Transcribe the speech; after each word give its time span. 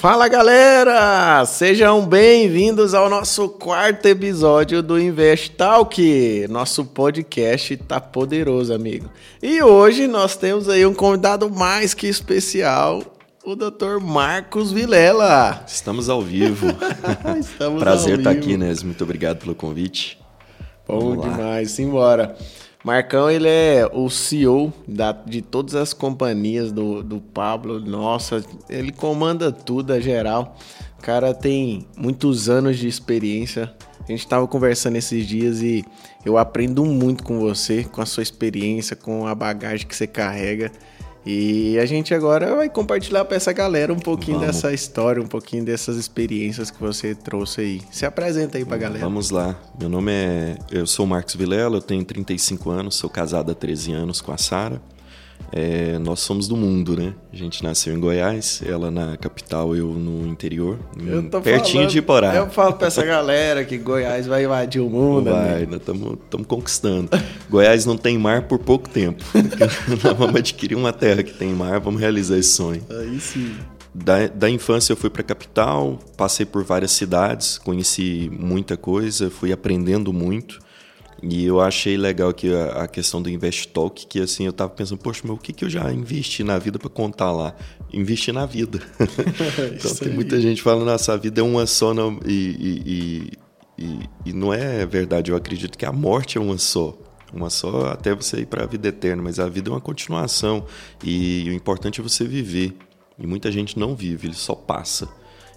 Fala 0.00 0.28
galera! 0.28 1.44
Sejam 1.44 2.06
bem-vindos 2.06 2.94
ao 2.94 3.10
nosso 3.10 3.50
quarto 3.50 4.06
episódio 4.06 4.82
do 4.82 4.98
Invest 4.98 5.50
Talk. 5.50 6.46
Nosso 6.48 6.86
podcast 6.86 7.76
tá 7.76 8.00
poderoso, 8.00 8.72
amigo. 8.72 9.10
E 9.42 9.62
hoje 9.62 10.08
nós 10.08 10.36
temos 10.36 10.70
aí 10.70 10.86
um 10.86 10.94
convidado 10.94 11.50
mais 11.50 11.92
que 11.92 12.06
especial, 12.06 13.02
o 13.44 13.54
Dr. 13.54 14.00
Marcos 14.00 14.72
Vilela. 14.72 15.62
Estamos 15.66 16.08
ao 16.08 16.22
vivo. 16.22 16.68
Estamos 17.38 17.82
Prazer 17.82 18.20
estar 18.20 18.30
vivo. 18.32 18.42
aqui, 18.42 18.56
Nes. 18.56 18.82
Muito 18.82 19.04
obrigado 19.04 19.40
pelo 19.40 19.54
convite. 19.54 20.18
Bom 20.88 20.98
Vamos 21.10 21.26
lá. 21.26 21.30
demais, 21.30 21.72
simbora. 21.72 22.38
Marcão, 22.82 23.30
ele 23.30 23.46
é 23.48 23.86
o 23.92 24.08
CEO 24.08 24.72
da- 24.88 25.12
de 25.12 25.42
todas 25.42 25.74
as 25.74 25.92
companhias 25.92 26.72
do, 26.72 27.02
do 27.02 27.20
Pablo. 27.20 27.78
Nossa, 27.78 28.42
ele 28.70 28.90
comanda 28.90 29.52
tudo, 29.52 29.92
a 29.92 30.00
geral. 30.00 30.56
O 30.98 31.02
cara 31.02 31.34
tem 31.34 31.86
muitos 31.96 32.48
anos 32.48 32.78
de 32.78 32.88
experiência. 32.88 33.72
A 34.02 34.10
gente 34.10 34.26
tava 34.26 34.46
conversando 34.48 34.96
esses 34.96 35.26
dias 35.26 35.60
e 35.60 35.84
eu 36.24 36.38
aprendo 36.38 36.84
muito 36.86 37.22
com 37.22 37.38
você, 37.38 37.84
com 37.84 38.00
a 38.00 38.06
sua 38.06 38.22
experiência, 38.22 38.96
com 38.96 39.26
a 39.26 39.34
bagagem 39.34 39.86
que 39.86 39.94
você 39.94 40.06
carrega. 40.06 40.72
E 41.24 41.78
a 41.78 41.84
gente 41.84 42.14
agora 42.14 42.56
vai 42.56 42.68
compartilhar 42.68 43.24
para 43.26 43.36
essa 43.36 43.52
galera 43.52 43.92
um 43.92 43.98
pouquinho 43.98 44.38
Vamos. 44.38 44.54
dessa 44.54 44.72
história, 44.72 45.22
um 45.22 45.26
pouquinho 45.26 45.64
dessas 45.64 45.96
experiências 45.96 46.70
que 46.70 46.80
você 46.80 47.14
trouxe 47.14 47.60
aí. 47.60 47.82
Se 47.90 48.06
apresenta 48.06 48.56
aí 48.56 48.64
pra 48.64 48.78
galera. 48.78 49.04
Vamos 49.04 49.30
lá. 49.30 49.54
Meu 49.78 49.88
nome 49.88 50.12
é. 50.12 50.56
Eu 50.70 50.86
sou 50.86 51.04
o 51.04 51.08
Marcos 51.08 51.34
Vilela, 51.34 51.76
eu 51.76 51.82
tenho 51.82 52.04
35 52.04 52.70
anos, 52.70 52.96
sou 52.96 53.10
casado 53.10 53.52
há 53.52 53.54
13 53.54 53.92
anos 53.92 54.20
com 54.20 54.32
a 54.32 54.38
Sara. 54.38 54.80
É, 55.52 55.98
nós 55.98 56.20
somos 56.20 56.46
do 56.46 56.56
mundo, 56.56 56.96
né? 56.96 57.12
A 57.32 57.36
gente 57.36 57.62
nasceu 57.64 57.92
em 57.92 57.98
Goiás, 57.98 58.62
ela 58.64 58.88
na 58.90 59.16
capital, 59.16 59.74
eu 59.74 59.88
no 59.88 60.24
interior, 60.28 60.78
Eu 61.04 61.28
tô 61.28 61.40
pertinho 61.40 61.74
falando- 61.74 61.90
de 61.90 61.98
Iporá. 61.98 62.34
Eu 62.36 62.48
falo 62.50 62.74
pra 62.74 62.86
essa 62.86 63.04
galera 63.04 63.64
que 63.64 63.76
Goiás 63.76 64.26
vai 64.28 64.44
invadir 64.44 64.80
o 64.80 64.88
mundo, 64.88 65.30
Vai, 65.32 65.60
né? 65.60 65.66
nós 65.68 65.80
estamos 65.80 66.46
conquistando. 66.46 67.08
Goiás 67.50 67.84
não 67.84 67.96
tem 67.96 68.16
mar 68.16 68.42
por 68.42 68.60
pouco 68.60 68.88
tempo. 68.88 69.24
nós 70.04 70.16
vamos 70.16 70.36
adquirir 70.36 70.76
uma 70.76 70.92
terra 70.92 71.22
que 71.24 71.32
tem 71.32 71.48
mar, 71.48 71.80
vamos 71.80 72.00
realizar 72.00 72.38
esse 72.38 72.50
sonho. 72.52 72.82
Aí 72.88 73.18
sim. 73.18 73.52
Da, 73.92 74.28
da 74.28 74.48
infância 74.48 74.92
eu 74.92 74.96
fui 74.96 75.10
para 75.10 75.22
a 75.22 75.24
capital, 75.24 75.98
passei 76.16 76.46
por 76.46 76.62
várias 76.62 76.92
cidades, 76.92 77.58
conheci 77.58 78.30
muita 78.32 78.76
coisa, 78.76 79.28
fui 79.30 79.50
aprendendo 79.52 80.12
muito. 80.12 80.60
E 81.22 81.44
eu 81.44 81.60
achei 81.60 81.96
legal 81.96 82.32
que 82.32 82.52
a, 82.54 82.84
a 82.84 82.88
questão 82.88 83.20
do 83.20 83.28
Invest 83.28 83.68
Talk, 83.68 84.06
que 84.06 84.20
assim, 84.20 84.46
eu 84.46 84.52
tava 84.52 84.70
pensando, 84.70 84.98
poxa, 84.98 85.20
mas 85.24 85.36
o 85.36 85.38
que, 85.38 85.52
que 85.52 85.64
eu 85.64 85.68
já 85.70 85.92
investi 85.92 86.42
na 86.42 86.58
vida 86.58 86.78
para 86.78 86.88
contar 86.88 87.30
lá? 87.30 87.54
Investi 87.92 88.32
na 88.32 88.46
vida. 88.46 88.80
então 89.76 89.94
tem 89.96 90.08
aí. 90.08 90.14
muita 90.14 90.40
gente 90.40 90.62
falando, 90.62 90.86
nossa, 90.86 91.12
a 91.12 91.16
vida 91.16 91.40
é 91.40 91.44
uma 91.44 91.66
só, 91.66 91.92
não, 91.92 92.18
e, 92.24 92.32
e, 92.32 92.82
e, 93.78 93.84
e- 93.84 94.10
e 94.26 94.32
não 94.32 94.52
é 94.52 94.86
verdade. 94.86 95.30
Eu 95.30 95.36
acredito 95.36 95.76
que 95.76 95.84
a 95.84 95.92
morte 95.92 96.38
é 96.38 96.40
uma 96.40 96.56
só. 96.58 96.96
Uma 97.32 97.48
só 97.50 97.86
até 97.86 98.14
você 98.14 98.40
ir 98.40 98.46
para 98.46 98.64
a 98.64 98.66
vida 98.66 98.88
eterna, 98.88 99.22
mas 99.22 99.38
a 99.38 99.48
vida 99.48 99.68
é 99.70 99.72
uma 99.72 99.80
continuação. 99.80 100.64
E 101.04 101.48
o 101.48 101.52
importante 101.52 102.00
é 102.00 102.02
você 102.02 102.24
viver. 102.24 102.76
E 103.18 103.26
muita 103.26 103.52
gente 103.52 103.78
não 103.78 103.94
vive, 103.94 104.28
ele 104.28 104.34
só 104.34 104.54
passa. 104.54 105.08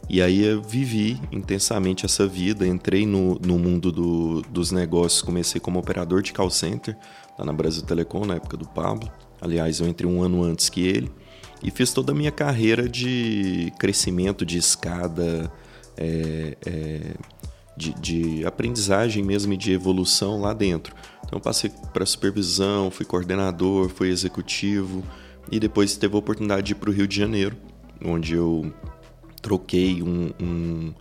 E 0.10 0.22
aí 0.22 0.44
eu 0.44 0.62
vivi 0.62 1.20
intensamente 1.32 2.06
essa 2.06 2.28
vida, 2.28 2.68
entrei 2.68 3.06
no, 3.06 3.40
no 3.40 3.58
mundo 3.58 3.92
do- 3.92 4.42
dos 4.44 4.72
negócios, 4.72 5.22
comecei 5.22 5.60
como 5.62 5.80
operador 5.80 6.22
de 6.22 6.34
call 6.34 6.50
center, 6.50 6.96
lá 7.40 7.46
na 7.46 7.54
Brasil 7.54 7.82
Telecom, 7.84 8.26
na 8.26 8.36
época 8.36 8.58
do 8.58 8.68
Pablo. 8.68 9.10
Aliás, 9.42 9.80
eu 9.80 9.88
entrei 9.88 10.10
um 10.10 10.22
ano 10.22 10.44
antes 10.44 10.70
que 10.70 10.82
ele. 10.86 11.12
E 11.64 11.72
fiz 11.72 11.94
toda 11.94 12.12
a 12.12 12.16
minha 12.16 12.32
carreira 12.32 12.88
de 12.88 13.72
crescimento, 13.80 14.46
de 14.46 14.58
escada, 14.58 15.52
é, 15.98 16.58
é, 16.66 17.14
de, 17.76 17.94
de 17.94 18.46
aprendizagem 18.46 19.24
mesmo 19.24 19.54
e 19.54 19.58
de 19.58 19.72
evolução 19.72 20.42
lá 20.42 20.54
dentro. 20.54 20.94
Então 21.26 21.40
passei 21.40 21.72
para 21.94 22.06
supervisão, 22.06 22.92
fui 22.92 23.06
coordenador, 23.06 23.90
fui 23.90 24.10
executivo 24.10 25.02
e 25.50 25.60
depois 25.60 25.96
teve 25.96 26.14
a 26.16 26.20
oportunidade 26.20 26.68
de 26.68 26.72
ir 26.74 26.76
para 26.76 26.90
o 26.90 26.94
Rio 26.94 27.08
de 27.08 27.16
Janeiro, 27.16 27.56
onde 28.04 28.34
eu 28.34 28.72
troquei 29.44 30.02
um- 30.02 30.32
um- 30.42 30.94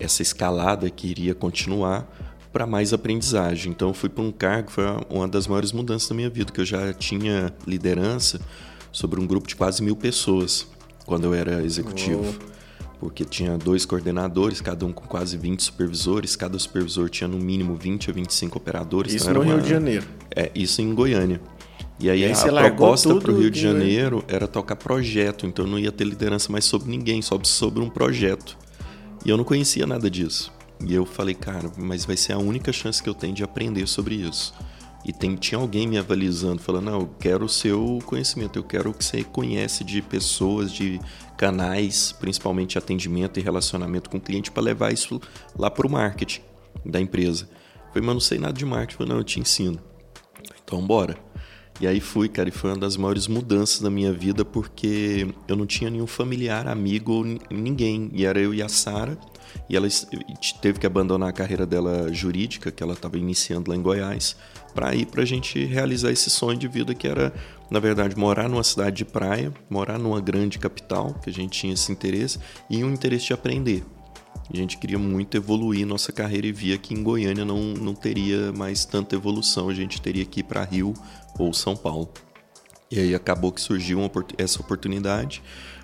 essa 0.00 0.22
escalada 0.22 0.90
que 0.90 1.06
iria 1.06 1.34
continuar 1.34 2.10
para 2.52 2.66
mais 2.66 2.92
aprendizagem. 2.92 3.70
Então 3.70 3.88
eu 3.88 3.94
fui 3.94 4.08
para 4.08 4.24
um 4.24 4.32
cargo, 4.32 4.70
foi 4.72 4.84
uma 5.08 5.28
das 5.28 5.46
maiores 5.46 5.70
mudanças 5.70 6.08
da 6.08 6.14
minha 6.16 6.28
vida, 6.30 6.50
que 6.50 6.60
eu 6.60 6.64
já 6.64 6.92
tinha 6.92 7.54
liderança 7.64 8.40
sobre 8.90 9.20
um 9.20 9.26
grupo 9.26 9.46
de 9.46 9.54
quase 9.54 9.82
mil 9.84 9.94
pessoas 9.94 10.66
quando 11.06 11.24
eu 11.26 11.34
era 11.34 11.62
executivo. 11.62 12.34
Porque 12.98 13.24
tinha 13.24 13.56
dois 13.56 13.86
coordenadores, 13.86 14.60
cada 14.60 14.84
um 14.84 14.92
com 14.92 15.06
quase 15.06 15.36
20 15.36 15.62
supervisores, 15.62 16.36
cada 16.36 16.58
supervisor 16.58 17.08
tinha 17.08 17.28
no 17.28 17.38
mínimo 17.38 17.74
20 17.74 18.10
a 18.10 18.12
25 18.12 18.58
operadores. 18.58 19.14
Isso 19.14 19.30
então 19.30 19.42
no 19.42 19.48
Rio 19.48 19.56
uma- 19.56 19.62
de 19.62 19.68
Janeiro. 19.70 20.06
é, 20.34 20.50
isso 20.54 20.82
em 20.82 20.92
Goiânia. 20.94 21.40
E 22.00 22.08
aí, 22.08 22.20
E 22.20 22.24
aí 22.24 22.32
a 22.32 22.60
proposta 22.62 23.14
para 23.16 23.30
o 23.30 23.38
Rio 23.38 23.50
de? 23.50 23.60
Janeiro 23.60 24.24
era 24.26 24.48
tocar 24.48 24.74
projeto, 24.74 25.46
então 25.46 25.66
eu 25.66 25.70
não 25.70 25.78
ia 25.78 25.92
ter 25.92 26.04
liderança 26.04 26.50
mais 26.50 26.64
sobre 26.64 26.90
ninguém, 26.90 27.20
só 27.20 27.38
sobre 27.42 27.82
um 27.82 27.90
projeto. 27.90 28.56
E 29.24 29.28
eu 29.28 29.36
não 29.36 29.44
conhecia 29.44 29.86
nada 29.86 30.10
disso. 30.10 30.50
E 30.86 30.94
eu 30.94 31.04
falei, 31.04 31.34
cara, 31.34 31.70
mas 31.76 32.06
vai 32.06 32.16
ser 32.16 32.32
a 32.32 32.38
única 32.38 32.72
chance 32.72 33.02
que 33.02 33.08
eu 33.08 33.14
tenho 33.14 33.34
de 33.34 33.44
aprender 33.44 33.86
sobre 33.86 34.14
isso. 34.14 34.54
E 35.04 35.12
tem, 35.12 35.34
tinha 35.36 35.60
alguém 35.60 35.86
me 35.86 35.98
avalizando, 35.98 36.60
falando, 36.60 36.86
não, 36.86 37.00
eu 37.00 37.10
quero 37.18 37.44
o 37.44 37.48
seu 37.48 37.98
conhecimento, 38.06 38.58
eu 38.58 38.62
quero 38.62 38.90
o 38.90 38.94
que 38.94 39.04
você 39.04 39.22
conhece 39.22 39.84
de 39.84 40.00
pessoas, 40.00 40.72
de 40.72 40.98
canais, 41.36 42.12
principalmente 42.12 42.78
atendimento 42.78 43.38
e 43.38 43.42
relacionamento 43.42 44.08
com 44.08 44.16
o 44.16 44.20
cliente, 44.20 44.50
para 44.50 44.62
levar 44.62 44.92
isso 44.92 45.20
lá 45.58 45.70
para 45.70 45.86
o 45.86 45.90
marketing 45.90 46.40
da 46.84 47.00
empresa. 47.00 47.48
Eu 47.86 47.92
falei, 47.92 48.06
mas 48.06 48.14
não 48.14 48.20
sei 48.20 48.38
nada 48.38 48.54
de 48.54 48.64
marketing. 48.64 48.92
Eu 48.92 48.98
falei, 48.98 49.12
não, 49.12 49.20
eu 49.20 49.24
te 49.24 49.38
ensino. 49.38 49.78
Então, 50.62 50.86
bora. 50.86 51.29
E 51.80 51.86
aí 51.86 51.98
fui, 51.98 52.28
cara, 52.28 52.48
e 52.48 52.52
foi 52.52 52.70
uma 52.70 52.78
das 52.78 52.96
maiores 52.96 53.26
mudanças 53.26 53.80
da 53.80 53.88
minha 53.88 54.12
vida 54.12 54.44
porque 54.44 55.26
eu 55.48 55.56
não 55.56 55.66
tinha 55.66 55.88
nenhum 55.88 56.06
familiar, 56.06 56.68
amigo 56.68 57.12
ou 57.12 57.24
ni- 57.24 57.40
ninguém. 57.50 58.10
E 58.12 58.26
era 58.26 58.38
eu 58.38 58.52
e 58.52 58.62
a 58.62 58.68
Sara. 58.68 59.16
E 59.68 59.76
ela 59.76 59.88
teve 60.60 60.78
que 60.78 60.86
abandonar 60.86 61.30
a 61.30 61.32
carreira 61.32 61.64
dela 61.64 62.12
jurídica, 62.12 62.70
que 62.70 62.82
ela 62.82 62.92
estava 62.92 63.16
iniciando 63.16 63.70
lá 63.70 63.76
em 63.76 63.82
Goiás, 63.82 64.36
para 64.74 64.94
ir 64.94 65.06
para 65.06 65.22
a 65.22 65.24
gente 65.24 65.64
realizar 65.64 66.10
esse 66.12 66.28
sonho 66.28 66.58
de 66.58 66.68
vida 66.68 66.94
que 66.94 67.08
era, 67.08 67.32
na 67.70 67.80
verdade, 67.80 68.16
morar 68.16 68.48
numa 68.48 68.62
cidade 68.62 68.98
de 68.98 69.04
praia, 69.04 69.52
morar 69.68 69.98
numa 69.98 70.20
grande 70.20 70.58
capital, 70.58 71.14
que 71.14 71.30
a 71.30 71.32
gente 71.32 71.58
tinha 71.58 71.72
esse 71.72 71.90
interesse, 71.90 72.38
e 72.68 72.84
um 72.84 72.92
interesse 72.92 73.26
de 73.26 73.32
aprender. 73.32 73.84
A 74.52 74.56
gente 74.56 74.78
queria 74.78 74.98
muito 74.98 75.36
evoluir 75.36 75.86
nossa 75.86 76.10
carreira 76.10 76.46
e 76.46 76.52
via 76.52 76.76
que 76.76 76.92
em 76.92 77.02
Goiânia 77.02 77.44
não, 77.44 77.60
não 77.74 77.94
teria 77.94 78.52
mais 78.52 78.84
tanta 78.84 79.14
evolução, 79.14 79.68
a 79.68 79.74
gente 79.74 80.00
teria 80.02 80.24
que 80.24 80.40
ir 80.40 80.42
para 80.42 80.64
Rio 80.64 80.92
ou 81.42 81.52
São 81.52 81.76
Paulo. 81.76 82.12
E 82.90 82.98
aí 82.98 83.14
acabou 83.14 83.52
que 83.52 83.60
surgiu 83.60 83.98
uma 83.98 84.10
essa 84.36 84.60
oportunidade. 84.60 85.42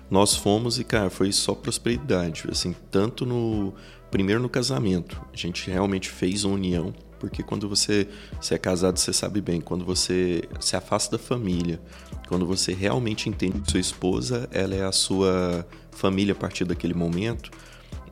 Nós 0.09 0.35
fomos 0.35 0.79
e, 0.79 0.83
cara, 0.83 1.09
foi 1.09 1.31
só 1.31 1.53
prosperidade. 1.53 2.43
Assim, 2.49 2.75
tanto 2.91 3.25
no. 3.25 3.73
Primeiro 4.11 4.41
no 4.41 4.47
casamento. 4.47 5.21
A 5.33 5.35
gente 5.35 5.69
realmente 5.69 6.09
fez 6.09 6.43
uma 6.43 6.55
união. 6.55 6.93
Porque 7.19 7.43
quando 7.43 7.67
você, 7.67 8.07
você 8.39 8.55
é 8.55 8.57
casado, 8.57 8.97
você 8.97 9.11
sabe 9.11 9.41
bem. 9.41 9.59
Quando 9.59 9.83
você 9.83 10.43
se 10.59 10.75
afasta 10.75 11.17
da 11.17 11.23
família, 11.23 11.81
quando 12.27 12.45
você 12.45 12.73
realmente 12.73 13.27
entende 13.27 13.59
que 13.59 13.71
sua 13.71 13.79
esposa, 13.79 14.47
ela 14.51 14.75
é 14.75 14.83
a 14.83 14.91
sua 14.91 15.65
família 15.91 16.33
a 16.33 16.35
partir 16.35 16.63
daquele 16.63 16.93
momento, 16.93 17.51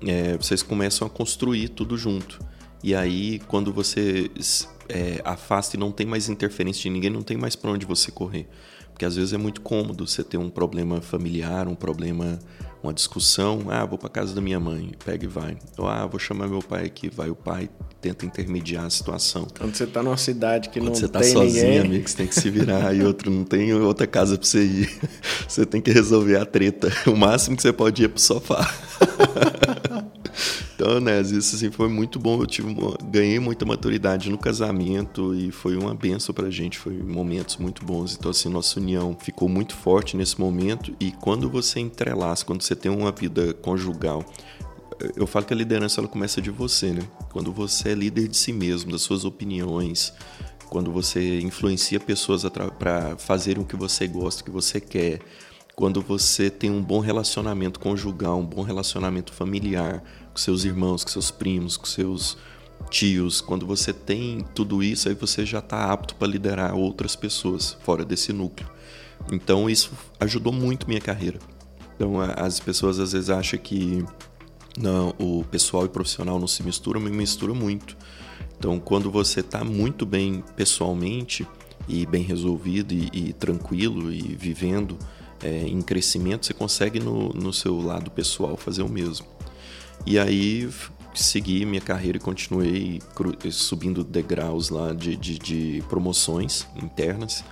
é, 0.06 0.36
vocês 0.38 0.64
começam 0.64 1.08
a 1.08 1.10
construir 1.10 1.70
tudo 1.70 1.98
junto. 1.98 2.40
E 2.84 2.94
aí, 2.94 3.40
quando 3.48 3.72
você 3.72 4.30
é, 4.90 5.22
afasta 5.24 5.76
e 5.76 5.80
não 5.80 5.92
tem 5.92 6.06
mais 6.06 6.30
interferência 6.30 6.84
de 6.84 6.90
ninguém, 6.90 7.10
não 7.10 7.22
tem 7.24 7.38
mais 7.38 7.56
para 7.56 7.72
onde 7.72 7.86
você 7.86 8.12
correr. 8.12 8.48
Porque 8.92 9.04
às 9.04 9.16
vezes 9.18 9.34
é 9.34 9.38
muito 9.38 9.60
cômodo 9.60 10.08
você 10.08 10.24
ter 10.24 10.38
um 10.38 10.50
problema 10.50 11.02
familiar, 11.02 11.68
um 11.68 11.76
problema, 11.76 12.40
uma 12.82 12.94
discussão. 12.94 13.64
Ah, 13.70 13.84
vou 13.84 13.98
para 13.98 14.08
casa 14.08 14.34
da 14.34 14.40
minha 14.40 14.58
mãe, 14.58 14.92
pega 15.04 15.26
e 15.26 15.28
vai. 15.28 15.58
Ou 15.78 15.86
ah, 15.86 16.06
vou 16.06 16.18
chamar 16.18 16.48
meu 16.48 16.62
pai 16.62 16.86
aqui, 16.86 17.10
vai 17.10 17.30
o 17.30 17.36
pai, 17.36 17.70
tenta 18.00 18.26
intermediar 18.26 18.86
a 18.86 18.90
situação. 18.90 19.48
Quando 19.60 19.76
você 19.76 19.86
tá 19.86 20.02
numa 20.02 20.16
cidade 20.16 20.70
que 20.70 20.80
Quando 20.80 20.88
não 20.88 20.96
você 20.96 21.10
tá 21.10 21.20
tem 21.20 21.30
sozinho, 21.34 21.66
ninguém. 21.66 21.80
amigo, 21.80 22.08
você 22.08 22.16
tem 22.16 22.28
que 22.28 22.36
se 22.36 22.50
virar 22.50 22.96
e 22.96 23.04
outro 23.04 23.30
não 23.30 23.44
tem 23.44 23.74
outra 23.74 24.08
casa 24.08 24.38
pra 24.38 24.48
você 24.48 24.64
ir. 24.64 25.00
Você 25.46 25.66
tem 25.66 25.80
que 25.80 25.92
resolver 25.92 26.38
a 26.38 26.46
treta. 26.46 26.90
O 27.06 27.16
máximo 27.16 27.56
que 27.56 27.62
você 27.62 27.72
pode 27.72 28.02
ir 28.02 28.06
é 28.06 28.08
pro 28.08 28.20
sofá. 28.20 28.68
Então, 30.76 31.00
né, 31.00 31.22
isso 31.22 31.56
assim, 31.56 31.72
foi 31.72 31.88
muito 31.88 32.20
bom. 32.20 32.42
Eu 32.42 32.46
tive 32.46 32.68
uma- 32.68 32.98
ganhei 33.10 33.40
muita 33.40 33.66
maturidade 33.66 34.30
no 34.30 34.38
casamento 34.38 35.34
e 35.34 35.52
foi 35.52 35.78
uma 35.78 35.94
benção 35.94 36.34
pra 36.34 36.50
gente. 36.50 36.78
Foi 36.78 36.94
momentos 36.94 37.58
muito 37.58 37.86
bons. 37.86 38.16
Então, 38.16 38.32
assim, 38.32 38.50
nossa 38.50 38.80
união 38.80 39.18
ficou 39.20 39.48
muito 39.48 39.76
forte 39.76 40.18
nesse 40.18 40.40
momento. 40.40 40.96
E 41.00 41.12
quando 41.12 41.50
você 41.50 41.80
entrelaça, 41.80 42.46
quando 42.46 42.62
você 42.62 42.76
tem 42.76 42.92
uma 42.92 43.12
vida 43.12 43.54
conjugal, 43.54 44.26
eu 45.16 45.28
falo 45.28 45.46
que 45.46 45.54
a 45.54 45.58
liderança 45.58 46.00
ela 46.00 46.08
começa 46.08 46.42
de 46.42 46.50
você, 46.50 46.92
né? 46.92 47.04
Quando 47.32 47.52
você 47.52 47.90
é 47.90 47.94
líder 47.96 48.28
de 48.28 48.38
si 48.38 48.54
mesmo, 48.54 48.92
das 48.92 49.02
suas 49.02 49.26
opiniões, 49.26 50.14
quando 50.70 50.92
você 50.92 51.40
influencia 51.42 52.00
pessoas 52.00 52.44
para 52.80 53.18
fazerem 53.18 53.62
o 53.62 53.66
que 53.66 53.76
você 53.76 54.08
gosta, 54.08 54.42
o 54.42 54.46
que 54.46 54.52
você 54.52 54.80
quer, 54.80 55.20
quando 55.76 56.02
você 56.02 56.50
tem 56.50 56.72
um 56.72 56.82
bom 56.82 57.00
relacionamento 57.00 57.80
conjugal, 57.80 58.40
um 58.40 58.46
bom 58.46 58.62
relacionamento 58.62 59.34
familiar 59.34 60.02
com 60.36 60.40
seus 60.40 60.66
irmãos, 60.66 61.02
com 61.02 61.10
seus 61.10 61.32
primos, 61.32 61.78
com 61.78 61.86
seus 61.86 62.38
tios, 62.90 63.40
quando 63.40 63.66
você 63.66 63.94
tem 63.94 64.46
tudo 64.54 64.84
isso, 64.84 65.08
aí 65.08 65.16
você 65.16 65.46
já 65.46 65.60
está 65.60 65.90
apto 65.90 66.14
para 66.16 66.28
liderar 66.28 66.76
outras 66.76 67.16
pessoas 67.16 67.78
fora 67.84 68.04
desse 68.04 68.34
núcleo. 68.34 68.70
Então 69.32 69.70
isso 69.70 69.94
ajudou 70.20 70.52
muito 70.52 70.90
minha 70.90 71.00
carreira. 71.00 71.40
Então 71.96 72.20
as 72.20 72.60
pessoas 72.60 73.00
às 73.00 73.14
vezes 73.14 73.30
acham 73.30 73.58
que 73.58 74.04
não, 74.78 75.16
o 75.18 75.46
pessoal 75.50 75.86
e 75.86 75.90
profissional 75.90 76.38
não 76.38 76.48
se 76.48 76.62
misturam, 76.64 77.00
mas 77.00 77.14
mistura 77.14 77.54
muito. 77.54 77.96
Então 78.60 78.78
quando 78.78 79.10
você 79.10 79.40
está 79.40 79.64
muito 79.64 80.06
bem 80.06 80.44
pessoalmente 80.58 81.48
e 81.88 82.06
bem 82.06 82.24
resolvido 82.24 82.94
e, 82.94 83.10
e 83.14 83.32
tranquilo 83.32 84.12
e 84.12 84.36
vivendo 84.36 84.98
é, 85.42 85.66
em 85.66 85.82
crescimento, 85.82 86.46
você 86.46 86.54
consegue 86.54 87.00
no, 87.00 87.30
no 87.30 87.54
seu 87.54 87.80
lado 87.82 88.12
pessoal 88.12 88.58
fazer 88.58 88.82
o 88.82 88.90
mesmo. 88.90 89.35
E 90.06 90.18
aí 90.18 90.70
segui 91.14 91.66
minha 91.66 91.82
carreira 91.82 92.18
e 92.18 92.22
continuei 92.22 93.02
subindo 93.52 94.04
degraus 94.04 94.70
lá 94.70 94.94
de, 94.94 95.16
de, 95.16 95.38
de, 95.38 95.84
promoções 95.88 96.68
internas. 96.76 97.44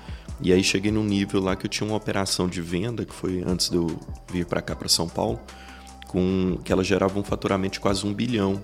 E 0.42 0.52
aí 0.52 0.64
cheguei 0.64 0.92
num 0.92 1.04
nível 1.04 1.42
lá 1.42 1.56
que 1.56 1.66
eu 1.66 1.70
tinha 1.70 1.88
uma 1.88 1.96
operação 1.96 2.48
de 2.48 2.62
venda, 2.62 3.06
que 3.06 3.14
foi 3.14 3.44
antes 3.46 3.70
de 3.70 3.78
eu 3.78 3.98
vir 4.32 4.46
para 4.46 4.62
cá, 4.62 4.76
para 4.76 4.90
São 4.90 5.08
Paulo, 5.08 5.40
com 6.08 6.58
que 6.64 6.72
ela 6.72 6.84
gerava 6.84 7.18
um 7.18 7.24
faturamento 7.24 7.74
de 7.74 7.80
quase 7.80 8.06
um 8.06 8.14
bilhão 8.14 8.62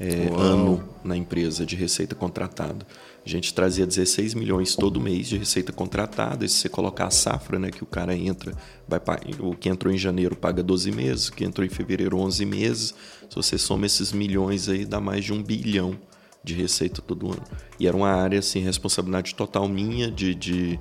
é, 0.00 0.28
ano 0.36 0.82
na 1.04 1.16
empresa 1.16 1.64
de 1.64 1.76
receita 1.76 2.14
contratada. 2.14 2.86
A 3.26 3.28
gente 3.28 3.52
trazia 3.52 3.84
16 3.84 4.34
milhões 4.34 4.76
todo 4.76 5.00
mês 5.00 5.26
de 5.26 5.36
receita 5.36 5.72
contratada. 5.72 6.44
E 6.44 6.48
se 6.48 6.60
você 6.60 6.68
colocar 6.68 7.06
a 7.06 7.10
safra, 7.10 7.58
né, 7.58 7.72
que 7.72 7.82
o 7.82 7.86
cara 7.86 8.16
entra, 8.16 8.52
vai 8.86 9.00
o 9.40 9.52
que 9.56 9.68
entrou 9.68 9.92
em 9.92 9.98
janeiro 9.98 10.36
paga 10.36 10.62
12 10.62 10.92
meses, 10.92 11.26
o 11.26 11.32
que 11.32 11.44
entrou 11.44 11.66
em 11.66 11.68
fevereiro 11.68 12.16
11 12.16 12.46
meses. 12.46 12.94
Se 13.28 13.34
você 13.34 13.58
soma 13.58 13.84
esses 13.84 14.12
milhões 14.12 14.68
aí, 14.68 14.84
dá 14.84 15.00
mais 15.00 15.24
de 15.24 15.32
um 15.32 15.42
bilhão 15.42 15.98
de 16.44 16.54
receita 16.54 17.02
todo 17.02 17.26
ano. 17.26 17.42
E 17.80 17.88
era 17.88 17.96
uma 17.96 18.10
área 18.10 18.38
assim, 18.38 18.60
responsabilidade 18.60 19.34
total 19.34 19.68
minha 19.68 20.08
de, 20.08 20.32
de 20.32 20.78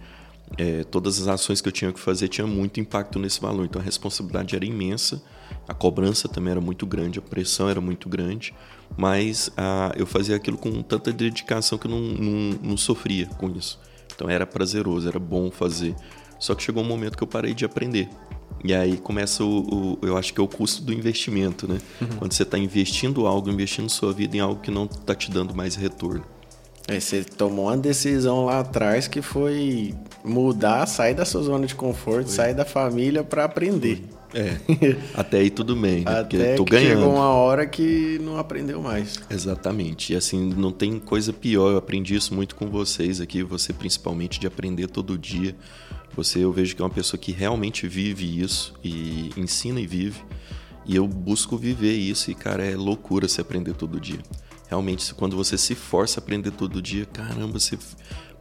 é, 0.55 0.83
todas 0.83 1.19
as 1.19 1.27
ações 1.27 1.61
que 1.61 1.67
eu 1.67 1.73
tinha 1.73 1.91
que 1.91 1.99
fazer 1.99 2.27
tinha 2.27 2.45
muito 2.45 2.79
impacto 2.79 3.17
nesse 3.17 3.41
valor. 3.41 3.65
Então 3.65 3.81
a 3.81 3.83
responsabilidade 3.83 4.55
era 4.55 4.63
imensa, 4.63 5.19
a 5.67 5.73
cobrança 5.73 6.29
também 6.29 6.51
era 6.51 6.61
muito 6.61 6.85
grande, 6.85 7.17
a 7.17 7.23
pressão 7.23 7.67
era 7.67 7.81
muito 7.81 8.07
grande 8.07 8.53
mas 8.97 9.51
ah, 9.57 9.91
eu 9.97 10.05
fazia 10.05 10.35
aquilo 10.35 10.57
com 10.57 10.81
tanta 10.81 11.11
dedicação 11.11 11.77
que 11.77 11.87
eu 11.87 11.91
não, 11.91 11.99
não, 11.99 12.59
não 12.61 12.77
sofria 12.77 13.27
com 13.37 13.49
isso. 13.49 13.79
Então 14.13 14.29
era 14.29 14.45
prazeroso, 14.45 15.07
era 15.07 15.19
bom 15.19 15.51
fazer. 15.51 15.95
Só 16.39 16.53
que 16.55 16.63
chegou 16.63 16.83
um 16.83 16.87
momento 16.87 17.17
que 17.17 17.23
eu 17.23 17.27
parei 17.27 17.53
de 17.53 17.65
aprender. 17.65 18.09
E 18.63 18.73
aí 18.73 18.97
começa 18.97 19.43
o, 19.43 19.97
o 20.01 20.05
eu 20.05 20.17
acho 20.17 20.33
que 20.33 20.39
é 20.39 20.43
o 20.43 20.47
custo 20.47 20.81
do 20.81 20.93
investimento, 20.93 21.67
né? 21.67 21.79
Uhum. 22.01 22.07
Quando 22.19 22.33
você 22.33 22.43
está 22.43 22.57
investindo 22.57 23.27
algo, 23.27 23.49
investindo 23.49 23.89
sua 23.89 24.13
vida 24.13 24.37
em 24.37 24.39
algo 24.39 24.61
que 24.61 24.71
não 24.71 24.85
está 24.85 25.13
te 25.13 25.29
dando 25.29 25.53
mais 25.55 25.75
retorno. 25.75 26.23
Aí 26.87 27.01
você 27.01 27.23
tomou 27.23 27.65
uma 27.65 27.77
decisão 27.77 28.45
lá 28.45 28.59
atrás 28.59 29.07
que 29.07 29.21
foi 29.21 29.93
mudar, 30.23 30.85
sair 30.85 31.15
da 31.15 31.25
sua 31.25 31.41
zona 31.41 31.65
de 31.65 31.73
conforto, 31.73 32.27
foi. 32.27 32.35
sair 32.35 32.53
da 32.53 32.65
família 32.65 33.23
para 33.23 33.43
aprender. 33.43 33.97
Foi. 33.97 34.24
É. 34.35 34.57
Até 35.13 35.37
aí 35.37 35.49
tudo 35.49 35.77
bem, 35.77 36.03
né? 36.03 36.19
Até 36.19 36.19
Porque 36.21 36.55
tô 36.55 36.65
ganhando. 36.65 36.99
Chegou 36.99 37.15
uma 37.15 37.29
hora 37.29 37.65
que 37.65 38.19
não 38.21 38.37
aprendeu 38.37 38.81
mais. 38.81 39.17
Exatamente. 39.29 40.11
E 40.11 40.15
assim, 40.15 40.53
não 40.53 40.73
tem 40.73 40.99
coisa 40.99 41.31
pior. 41.31 41.71
Eu 41.71 41.77
aprendi 41.77 42.15
isso 42.15 42.33
muito 42.33 42.53
com 42.53 42.67
vocês 42.67 43.21
aqui, 43.21 43.41
você 43.41 43.71
principalmente, 43.71 44.37
de 44.37 44.45
aprender 44.45 44.87
todo 44.87 45.17
dia. 45.17 45.55
Você, 46.17 46.39
eu 46.39 46.51
vejo 46.51 46.75
que 46.75 46.81
é 46.81 46.85
uma 46.85 46.91
pessoa 46.91 47.19
que 47.19 47.31
realmente 47.31 47.87
vive 47.87 48.41
isso 48.41 48.73
e 48.83 49.31
ensina 49.37 49.79
e 49.79 49.87
vive. 49.87 50.21
E 50.85 50.95
eu 50.95 51.07
busco 51.07 51.57
viver 51.57 51.93
isso. 51.93 52.29
E, 52.29 52.35
cara, 52.35 52.63
é 52.63 52.75
loucura 52.75 53.29
se 53.29 53.39
aprender 53.39 53.73
todo 53.73 53.99
dia. 53.99 54.19
Realmente, 54.67 55.13
quando 55.13 55.35
você 55.35 55.57
se 55.57 55.75
força 55.75 56.19
a 56.19 56.23
aprender 56.23 56.51
todo 56.51 56.81
dia, 56.81 57.05
caramba, 57.05 57.59
você 57.59 57.77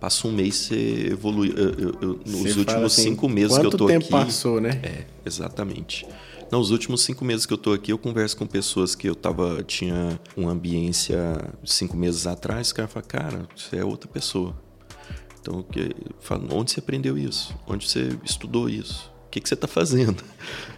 passa 0.00 0.26
um 0.26 0.32
mês, 0.32 0.55
você 0.56 1.09
evolui. 1.11 1.53
Eu, 1.56 1.71
eu, 1.71 1.99
eu, 2.00 2.21
nos 2.26 2.56
últimos 2.56 2.93
assim, 2.93 3.03
cinco 3.03 3.29
meses 3.29 3.59
que 3.59 3.67
eu 3.67 3.71
tô 3.71 3.85
aqui. 3.85 3.94
Quanto 3.94 4.09
tempo 4.09 4.11
passou, 4.11 4.61
né? 4.61 4.81
É, 4.82 5.05
exatamente. 5.25 6.06
Nos 6.50 6.71
últimos 6.71 7.03
cinco 7.03 7.25
meses 7.25 7.47
que 7.47 7.53
eu 7.53 7.59
tô 7.59 7.73
aqui, 7.73 7.93
eu 7.93 7.99
converso 7.99 8.37
com 8.37 8.47
pessoas 8.47 8.94
que 8.94 9.09
eu 9.09 9.15
tava, 9.15 9.62
tinha 9.62 10.21
uma 10.37 10.53
ambiência 10.53 11.17
cinco 11.65 11.97
meses 11.97 12.27
atrás, 12.27 12.70
o 12.70 12.75
cara 12.75 12.88
fala, 12.88 13.05
cara, 13.05 13.49
você 13.56 13.77
é 13.77 13.85
outra 13.85 14.09
pessoa. 14.09 14.55
Então, 15.41 15.62
que, 15.62 15.91
falo, 16.20 16.49
onde 16.53 16.70
você 16.70 16.81
aprendeu 16.81 17.19
isso? 17.19 17.55
Onde 17.67 17.88
você 17.88 18.17
estudou 18.25 18.69
isso? 18.69 19.12
O 19.27 19.31
que, 19.31 19.41
que 19.41 19.49
você 19.49 19.55
está 19.55 19.67
fazendo? 19.67 20.23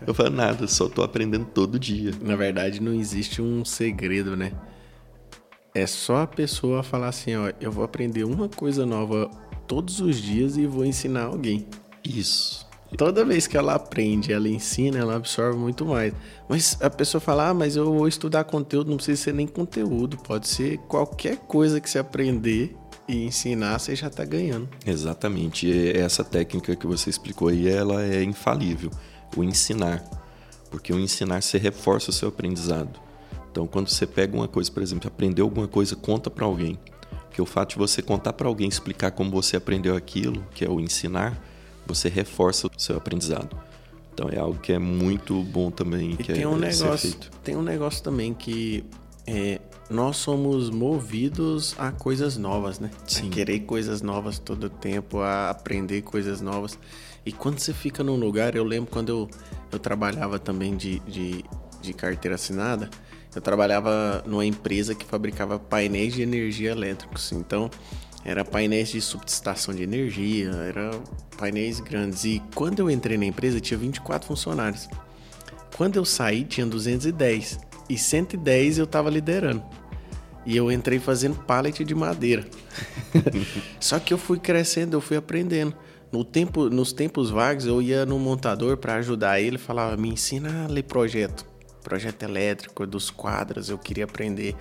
Eu 0.07 0.15
falo, 0.15 0.31
nada, 0.31 0.67
só 0.67 0.87
estou 0.87 1.05
aprendendo 1.05 1.45
todo 1.45 1.79
dia. 1.79 2.13
Na 2.23 2.37
verdade, 2.37 2.81
não 2.81 2.95
existe 2.95 3.43
um 3.43 3.65
segredo, 3.65 4.37
né? 4.37 4.53
É 5.77 5.87
só 5.87 6.23
a 6.23 6.27
pessoa 6.27 6.83
falar 6.83 7.09
assim, 7.09 7.37
ó, 7.37 7.53
eu 7.61 7.71
vou 7.71 7.85
aprender 7.85 8.25
uma 8.25 8.49
coisa 8.49 8.87
nova 8.87 9.31
todos 9.67 10.01
os 10.01 10.17
dias 10.17 10.57
e 10.57 10.65
vou 10.65 10.87
ensinar 10.87 11.25
alguém. 11.25 11.67
Isso. 12.03 12.67
Toda 12.97 13.27
vez 13.27 13.47
que 13.47 13.59
ela 13.59 13.75
aprende, 13.75 14.33
ela 14.33 14.49
ensina, 14.49 14.97
ela 14.97 15.17
absorve 15.17 15.59
muito 15.59 15.85
mais. 15.85 16.15
Mas 16.49 16.79
a 16.81 16.89
pessoa 16.89 17.21
fala, 17.21 17.51
ah, 17.51 17.55
mas 17.55 17.77
eu 17.77 17.93
vou 17.93 18.09
estudar 18.09 18.45
conteúdo, 18.45 18.89
não 18.89 18.97
precisa 18.97 19.23
ser 19.23 19.35
nem 19.35 19.47
conteúdo, 19.47 20.17
pode 20.17 20.49
ser 20.49 20.79
qualquer 20.89 21.37
coisa 21.37 21.79
que 21.79 21.91
você 21.91 21.99
aprender 21.99 22.75
e 23.07 23.27
ensinar, 23.27 23.79
você 23.79 23.95
já 23.95 24.07
está 24.07 24.25
ganhando. 24.25 24.67
Exatamente. 24.87 25.67
E 25.67 25.91
essa 25.91 26.25
técnica 26.25 26.75
que 26.75 26.87
você 26.87 27.11
explicou 27.11 27.49
aí, 27.49 27.69
ela 27.69 28.03
é 28.03 28.23
infalível. 28.23 28.91
O 29.37 29.45
ensinar. 29.45 30.03
Porque 30.71 30.91
o 30.91 30.99
ensinar, 30.99 31.43
você 31.43 31.59
reforça 31.59 32.09
o 32.09 32.15
seu 32.15 32.31
aprendizado. 32.31 33.06
Então, 33.57 33.67
quando 33.67 33.89
você 33.89 34.07
pega 34.07 34.37
uma 34.37 34.47
coisa, 34.47 34.71
por 34.71 34.83
exemplo, 34.83 35.09
aprendeu 35.09 35.47
alguma 35.47 35.67
coisa, 35.67 35.97
conta 35.97 36.29
para 36.29 36.45
alguém. 36.45 36.79
Porque 37.23 37.41
o 37.41 37.47
fato 37.47 37.71
de 37.71 37.77
você 37.77 38.03
contar 38.03 38.35
para 38.35 38.47
alguém, 38.47 38.69
explicar 38.69 39.13
como 39.13 39.31
você 39.31 39.57
aprendeu 39.57 39.97
aquilo, 39.97 40.47
que 40.55 40.63
é 40.63 40.69
o 40.69 40.79
ensinar, 40.79 41.43
você 41.87 42.11
reforça 42.11 42.67
o 42.67 42.71
seu 42.77 42.99
aprendizado. 42.99 43.59
Então 44.13 44.29
é 44.29 44.39
algo 44.39 44.59
que 44.59 44.75
é 44.75 44.79
muito 44.79 45.43
bom 45.43 45.71
também. 45.71 46.11
E 46.11 46.17
que 46.19 46.35
tem 46.35 46.43
é, 46.43 46.47
um 46.47 46.59
negócio, 46.59 47.17
tem 47.43 47.57
um 47.57 47.63
negócio 47.63 48.03
também 48.03 48.35
que 48.35 48.85
é, 49.27 49.59
nós 49.89 50.19
somos 50.19 50.69
movidos 50.69 51.75
a 51.79 51.91
coisas 51.93 52.37
novas, 52.37 52.79
né? 52.79 52.91
Sim. 53.07 53.29
A 53.29 53.31
querer 53.31 53.61
coisas 53.61 54.03
novas 54.03 54.39
todo 54.39 54.65
o 54.65 54.71
tempo, 54.71 55.21
a 55.21 55.49
aprender 55.49 56.03
coisas 56.03 56.43
novas. 56.43 56.79
E 57.25 57.33
quando 57.33 57.59
você 57.59 57.73
fica 57.73 58.05
num 58.05 58.17
lugar, 58.17 58.55
eu 58.55 58.65
lembro 58.65 58.91
quando 58.91 59.09
eu, 59.09 59.31
eu 59.73 59.79
trabalhava 59.79 60.39
também 60.39 60.77
de, 60.77 60.99
de, 61.09 61.43
de 61.81 61.95
carteira 61.95 62.35
assinada, 62.35 62.91
eu 63.37 63.43
trabalhava 63.43 64.25
numa 64.27 64.47
empresa 64.47 64.95
que 64.95 65.05
fabricava 65.05 65.59
painéis 65.59 66.15
de 66.15 66.23
energia 66.23 66.71
elétricos. 66.71 67.33
Então, 67.33 67.71
era 68.25 68.43
painéis 68.43 68.89
de 68.89 69.01
subestação 69.01 69.75
de 69.75 69.83
energia, 69.83 70.51
era 70.53 70.91
painéis 71.37 71.79
grandes. 71.79 72.25
E 72.25 72.43
quando 72.55 72.79
eu 72.79 72.91
entrei 72.91 73.19
na 73.19 73.27
empresa, 73.27 73.61
tinha 73.61 73.77
24 73.77 74.27
funcionários. 74.27 74.89
Quando 75.77 75.97
eu 75.97 76.05
saí, 76.07 76.45
tinha 76.45 76.67
210. 76.67 77.61
E 77.91 77.99
110 77.99 78.79
eu 78.79 78.85
estava 78.85 79.11
liderando. 79.11 79.63
E 80.47 80.57
eu 80.57 80.73
entrei 80.73 80.99
fazendo 80.99 81.37
pallet 81.45 81.85
de 81.85 81.95
madeira. 81.95 82.47
Só 83.79 83.99
que 83.99 84.15
eu 84.15 84.19
fui 84.19 84.39
crescendo, 84.39 84.97
eu 84.97 85.01
fui 85.03 85.19
aprendendo. 85.19 85.77
No 86.11 86.25
tempo, 86.25 86.71
nos 86.71 86.91
tempos 86.91 87.29
vagos, 87.29 87.67
eu 87.67 87.83
ia 87.83 88.07
no 88.07 88.19
montador 88.19 88.79
para 88.79 88.95
ajudar 88.95 89.41
ele, 89.41 89.59
falava: 89.59 89.95
"Me 89.97 90.09
ensina 90.09 90.65
a 90.65 90.69
ler 90.69 90.85
projeto" 90.85 91.56
projeto 91.87 92.25
elétrico, 92.25 92.85
dos 92.85 93.11
quadros, 93.11 93.71
eu 93.71 93.79
queria 93.79 94.05
aprender. 94.05 94.57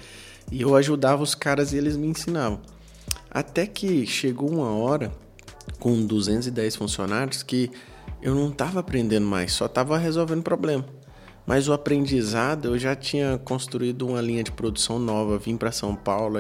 E 0.52 0.62
eu 0.62 0.76
ajudava 0.76 1.24
os 1.24 1.34
caras 1.34 1.74
e 1.74 1.78
eles 1.78 1.98
me 1.98 2.06
ensinavam. 2.06 2.62
Até 3.32 3.66
que 3.66 4.06
chegou 4.06 4.48
uma 4.52 4.70
hora, 4.76 5.12
com 5.80 6.06
210 6.06 6.76
funcionários, 6.76 7.42
que 7.42 7.72
eu 8.22 8.36
não 8.36 8.50
estava 8.50 8.80
aprendendo 8.80 9.26
mais, 9.26 9.54
só 9.54 9.66
estava 9.66 9.98
resolvendo 9.98 10.44
problema. 10.44 10.86
Mas 11.48 11.68
o 11.68 11.74
aprendizado, 11.74 12.68
eu 12.68 12.78
já 12.78 12.96
tinha 12.96 13.40
construído 13.40 14.08
uma 14.08 14.22
linha 14.22 14.44
de 14.44 14.52
produção 14.52 15.00
nova, 15.00 15.40
vim 15.40 15.58
para 15.58 15.72
São 15.72 15.96
Paulo 15.96 16.38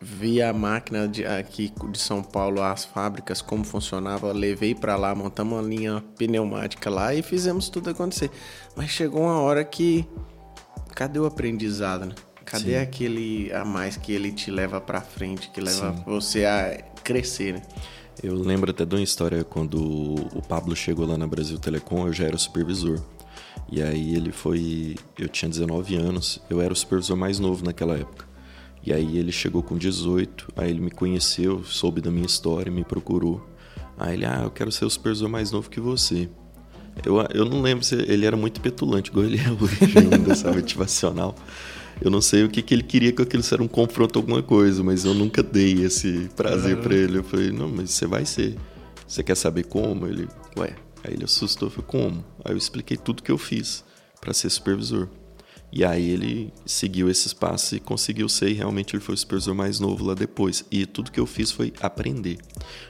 e 0.00 0.04
vi 0.04 0.42
a 0.42 0.52
máquina 0.52 1.08
de, 1.08 1.24
aqui 1.24 1.72
de 1.90 1.98
São 1.98 2.22
Paulo, 2.22 2.62
as 2.62 2.84
fábricas, 2.84 3.40
como 3.40 3.64
funcionava, 3.64 4.32
levei 4.32 4.74
para 4.74 4.96
lá, 4.96 5.14
montamos 5.14 5.54
uma 5.54 5.62
linha 5.62 6.02
pneumática 6.16 6.90
lá 6.90 7.14
e 7.14 7.22
fizemos 7.22 7.68
tudo 7.68 7.90
acontecer. 7.90 8.30
Mas 8.76 8.90
chegou 8.90 9.22
uma 9.22 9.40
hora 9.40 9.64
que 9.64 10.06
cadê 10.94 11.18
o 11.18 11.26
aprendizado, 11.26 12.06
né? 12.06 12.14
Cadê 12.44 12.72
Sim. 12.72 12.76
aquele 12.76 13.52
a 13.52 13.64
mais 13.64 13.96
que 13.96 14.12
ele 14.12 14.30
te 14.30 14.50
leva 14.50 14.80
para 14.80 15.00
frente, 15.00 15.50
que 15.50 15.60
leva 15.60 15.94
Sim. 15.94 16.02
você 16.06 16.44
a 16.44 16.78
crescer, 17.02 17.54
né? 17.54 17.62
Eu 18.22 18.34
lembro 18.34 18.70
até 18.70 18.84
de 18.84 18.94
uma 18.94 19.02
história 19.02 19.42
quando 19.42 19.80
o 19.80 20.42
Pablo 20.46 20.76
chegou 20.76 21.06
lá 21.06 21.18
na 21.18 21.26
Brasil 21.26 21.58
Telecom, 21.58 22.06
eu 22.06 22.12
já 22.12 22.26
era 22.26 22.38
supervisor. 22.38 23.00
E 23.70 23.82
aí 23.82 24.14
ele 24.14 24.30
foi, 24.30 24.96
eu 25.18 25.28
tinha 25.28 25.48
19 25.48 25.96
anos, 25.96 26.40
eu 26.48 26.60
era 26.60 26.72
o 26.72 26.76
supervisor 26.76 27.16
mais 27.16 27.38
novo 27.38 27.64
naquela 27.64 27.96
época. 27.96 28.33
E 28.86 28.92
aí 28.92 29.16
ele 29.16 29.32
chegou 29.32 29.62
com 29.62 29.78
18, 29.78 30.52
aí 30.56 30.70
ele 30.70 30.80
me 30.80 30.90
conheceu, 30.90 31.64
soube 31.64 32.00
da 32.00 32.10
minha 32.10 32.26
história, 32.26 32.70
me 32.70 32.84
procurou. 32.84 33.46
Aí 33.96 34.14
ele, 34.14 34.26
ah, 34.26 34.42
eu 34.44 34.50
quero 34.50 34.70
ser 34.70 34.84
o 34.84 34.90
supervisor 34.90 35.28
mais 35.28 35.50
novo 35.50 35.70
que 35.70 35.80
você. 35.80 36.28
Eu, 37.04 37.20
eu 37.32 37.44
não 37.44 37.62
lembro 37.62 37.84
se 37.84 37.94
ele 37.94 38.26
era 38.26 38.36
muito 38.36 38.60
petulante, 38.60 39.10
igual 39.10 39.24
ele 39.24 39.38
é 39.38 39.50
hoje 39.50 39.98
ainda, 39.98 40.34
sabe, 40.34 40.56
motivacional. 40.56 41.34
Eu 42.00 42.10
não 42.10 42.20
sei 42.20 42.44
o 42.44 42.48
que, 42.48 42.60
que 42.60 42.74
ele 42.74 42.82
queria 42.82 43.12
que 43.12 43.22
aquilo 43.22 43.42
era 43.50 43.62
um 43.62 43.68
confronto 43.68 44.18
alguma 44.18 44.42
coisa, 44.42 44.82
mas 44.82 45.04
eu 45.04 45.14
nunca 45.14 45.42
dei 45.42 45.84
esse 45.84 46.28
prazer 46.36 46.76
uhum. 46.76 46.82
para 46.82 46.94
ele. 46.94 47.18
Eu 47.18 47.24
falei, 47.24 47.50
não, 47.50 47.68
mas 47.68 47.90
você 47.90 48.06
vai 48.06 48.26
ser. 48.26 48.56
Você 49.06 49.22
quer 49.22 49.36
saber 49.36 49.64
como? 49.64 50.06
Ele, 50.06 50.28
ué. 50.58 50.74
Aí 51.02 51.14
ele 51.14 51.24
assustou, 51.24 51.70
falei, 51.70 51.86
como? 51.86 52.24
Aí 52.44 52.52
eu 52.52 52.56
expliquei 52.56 52.96
tudo 52.96 53.22
que 53.22 53.30
eu 53.30 53.38
fiz 53.38 53.84
para 54.20 54.32
ser 54.32 54.50
supervisor. 54.50 55.08
E 55.76 55.84
aí 55.84 56.08
ele 56.08 56.52
seguiu 56.64 57.10
esses 57.10 57.32
passos 57.32 57.72
e 57.72 57.80
conseguiu 57.80 58.28
ser, 58.28 58.48
e 58.48 58.52
realmente 58.52 58.94
ele 58.94 59.02
foi 59.02 59.16
o 59.16 59.18
supervisor 59.18 59.56
mais 59.56 59.80
novo 59.80 60.04
lá 60.04 60.14
depois. 60.14 60.64
E 60.70 60.86
tudo 60.86 61.10
que 61.10 61.18
eu 61.18 61.26
fiz 61.26 61.50
foi 61.50 61.72
aprender. 61.80 62.38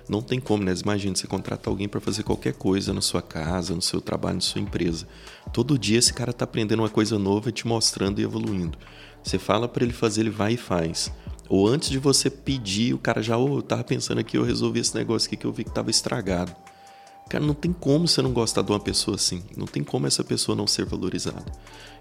Não 0.07 0.21
tem 0.21 0.39
como, 0.39 0.63
né? 0.63 0.75
Imagina 0.83 1.17
você 1.17 1.27
contratar 1.27 1.73
alguém 1.73 1.89
para 1.89 1.99
fazer 1.99 2.25
qualquer 2.25 2.53
coisa 2.53 2.93
na 2.93 3.01
sua 3.01 3.23
casa, 3.23 3.75
no 3.75 3.81
seu 3.81 4.03
trabalho, 4.03 4.35
na 4.35 4.43
sua 4.43 4.61
empresa. 4.61 5.09
Todo 5.51 5.79
dia 5.79 5.99
esse 5.99 6.13
cara 6.13 6.31
tá 6.31 6.45
aprendendo 6.45 6.81
uma 6.81 6.91
coisa 6.91 7.19
nova, 7.19 7.51
te 7.51 7.67
mostrando 7.67 8.21
e 8.21 8.23
evoluindo. 8.23 8.77
Você 9.23 9.39
fala 9.39 9.67
para 9.67 9.83
ele 9.83 9.95
fazer, 9.95 10.21
ele 10.21 10.29
vai 10.29 10.53
e 10.53 10.59
faz. 10.59 11.11
Ou 11.49 11.67
antes 11.67 11.89
de 11.89 11.99
você 11.99 12.29
pedir, 12.29 12.93
o 12.93 12.99
cara 12.99 13.23
já, 13.23 13.39
oh, 13.39 13.57
eu 13.57 13.63
tava 13.63 13.83
pensando 13.83 14.19
aqui, 14.19 14.37
eu 14.37 14.45
resolvi 14.45 14.81
esse 14.81 14.95
negócio 14.95 15.27
aqui 15.27 15.39
que 15.39 15.47
eu 15.47 15.53
vi 15.53 15.65
que 15.65 15.73
tava 15.73 15.91
estragado. 15.91 16.55
Cara, 17.29 17.45
não 17.45 17.55
tem 17.55 17.73
como 17.73 18.07
você 18.07 18.21
não 18.21 18.33
gostar 18.33 18.63
de 18.63 18.71
uma 18.71 18.81
pessoa 18.81 19.17
assim. 19.17 19.43
Não 19.57 19.67
tem 19.67 19.83
como 19.83 20.07
essa 20.07 20.23
pessoa 20.23 20.55
não 20.55 20.67
ser 20.67 20.85
valorizada. 20.85 21.51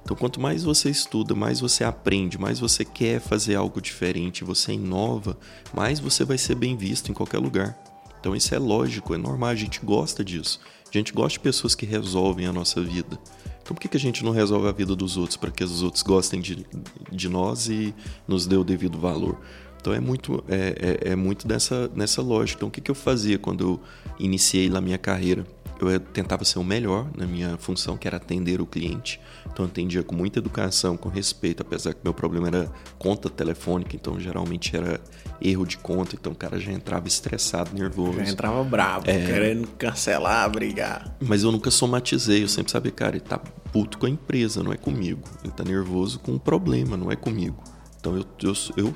Então, 0.03 0.17
quanto 0.17 0.39
mais 0.39 0.63
você 0.63 0.89
estuda, 0.89 1.33
mais 1.33 1.61
você 1.61 1.83
aprende, 1.83 2.37
mais 2.37 2.59
você 2.59 2.83
quer 2.83 3.21
fazer 3.21 3.55
algo 3.55 3.81
diferente, 3.81 4.43
você 4.43 4.73
inova, 4.73 5.37
mais 5.73 5.99
você 5.99 6.25
vai 6.25 6.37
ser 6.37 6.55
bem 6.55 6.75
visto 6.75 7.09
em 7.09 7.13
qualquer 7.13 7.37
lugar. 7.37 7.77
Então, 8.19 8.35
isso 8.35 8.53
é 8.53 8.59
lógico, 8.59 9.13
é 9.13 9.17
normal, 9.17 9.49
a 9.49 9.55
gente 9.55 9.79
gosta 9.83 10.23
disso. 10.23 10.59
A 10.93 10.97
gente 10.97 11.13
gosta 11.13 11.33
de 11.33 11.39
pessoas 11.39 11.73
que 11.73 11.85
resolvem 11.85 12.45
a 12.45 12.53
nossa 12.53 12.81
vida. 12.81 13.17
Então, 13.61 13.73
por 13.73 13.79
que, 13.79 13.87
que 13.87 13.97
a 13.97 13.99
gente 13.99 14.25
não 14.25 14.31
resolve 14.31 14.67
a 14.67 14.71
vida 14.73 14.93
dos 14.93 15.15
outros 15.15 15.37
para 15.37 15.49
que 15.49 15.63
os 15.63 15.81
outros 15.81 16.03
gostem 16.03 16.41
de, 16.41 16.65
de 17.11 17.29
nós 17.29 17.69
e 17.69 17.95
nos 18.27 18.45
dê 18.45 18.57
o 18.57 18.63
devido 18.63 18.99
valor? 18.99 19.39
Então 19.83 19.93
é 19.93 19.99
muito, 19.99 20.41
é, 20.47 21.01
é, 21.03 21.11
é 21.11 21.15
muito 21.15 21.45
dessa, 21.45 21.91
nessa 21.93 22.21
lógica. 22.21 22.59
Então 22.59 22.69
o 22.69 22.71
que, 22.71 22.79
que 22.79 22.89
eu 22.89 22.95
fazia 22.95 23.37
quando 23.37 23.63
eu 23.65 23.81
iniciei 24.17 24.69
na 24.69 24.79
minha 24.79 24.97
carreira? 24.97 25.45
Eu 25.77 25.99
tentava 25.99 26.45
ser 26.45 26.59
o 26.59 26.63
melhor 26.63 27.09
na 27.17 27.27
minha 27.27 27.57
função, 27.57 27.97
que 27.97 28.07
era 28.07 28.15
atender 28.15 28.61
o 28.61 28.65
cliente. 28.65 29.19
Então 29.45 29.65
eu 29.65 29.69
atendia 29.69 30.01
com 30.01 30.15
muita 30.15 30.39
educação, 30.39 30.95
com 30.95 31.09
respeito, 31.09 31.61
apesar 31.63 31.93
que 31.93 31.99
meu 32.01 32.13
problema 32.13 32.47
era 32.47 32.71
conta 32.97 33.29
telefônica, 33.29 33.93
então 33.93 34.17
geralmente 34.17 34.73
era 34.73 35.01
erro 35.41 35.65
de 35.65 35.77
conta, 35.77 36.15
então 36.15 36.31
o 36.31 36.35
cara 36.35 36.57
já 36.57 36.71
entrava 36.71 37.09
estressado, 37.09 37.77
nervoso. 37.77 38.19
Já 38.19 38.31
entrava 38.31 38.63
bravo, 38.63 39.09
é... 39.09 39.25
querendo 39.25 39.67
cancelar, 39.77 40.49
brigar. 40.49 41.17
Mas 41.19 41.43
eu 41.43 41.51
nunca 41.51 41.69
somatizei, 41.69 42.43
eu 42.43 42.47
sempre 42.47 42.71
sabia, 42.71 42.91
cara, 42.93 43.17
ele 43.17 43.25
tá 43.25 43.37
puto 43.37 43.97
com 43.97 44.05
a 44.05 44.09
empresa, 44.09 44.63
não 44.63 44.71
é 44.71 44.77
comigo. 44.77 45.27
Ele 45.43 45.51
tá 45.51 45.65
nervoso 45.65 46.19
com 46.19 46.35
o 46.35 46.39
problema, 46.39 46.95
não 46.95 47.11
é 47.11 47.17
comigo. 47.17 47.61
Então 47.99 48.15
eu, 48.15 48.25
eu, 48.41 48.53
eu 48.77 48.93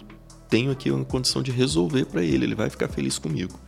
tenho 0.49 0.71
aqui 0.71 0.91
uma 0.91 1.05
condição 1.05 1.41
de 1.41 1.51
resolver 1.51 2.05
para 2.05 2.23
ele, 2.23 2.45
ele 2.45 2.55
vai 2.55 2.69
ficar 2.69 2.87
feliz 2.87 3.17
comigo. 3.17 3.59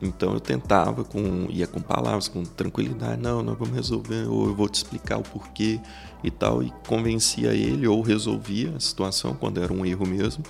Então 0.00 0.32
eu 0.32 0.40
tentava 0.40 1.04
com 1.04 1.46
ia 1.50 1.66
com 1.66 1.80
palavras, 1.80 2.28
com 2.28 2.42
tranquilidade, 2.44 3.20
não, 3.20 3.42
nós 3.42 3.58
vamos 3.58 3.74
resolver, 3.74 4.26
ou 4.28 4.46
eu 4.46 4.54
vou 4.54 4.68
te 4.68 4.76
explicar 4.76 5.18
o 5.18 5.22
porquê 5.22 5.80
e 6.24 6.30
tal, 6.30 6.62
e 6.62 6.72
convencia 6.86 7.52
ele 7.52 7.86
ou 7.86 8.00
resolvia 8.00 8.72
a 8.76 8.80
situação 8.80 9.34
quando 9.34 9.62
era 9.62 9.72
um 9.72 9.84
erro 9.84 10.06
mesmo. 10.06 10.44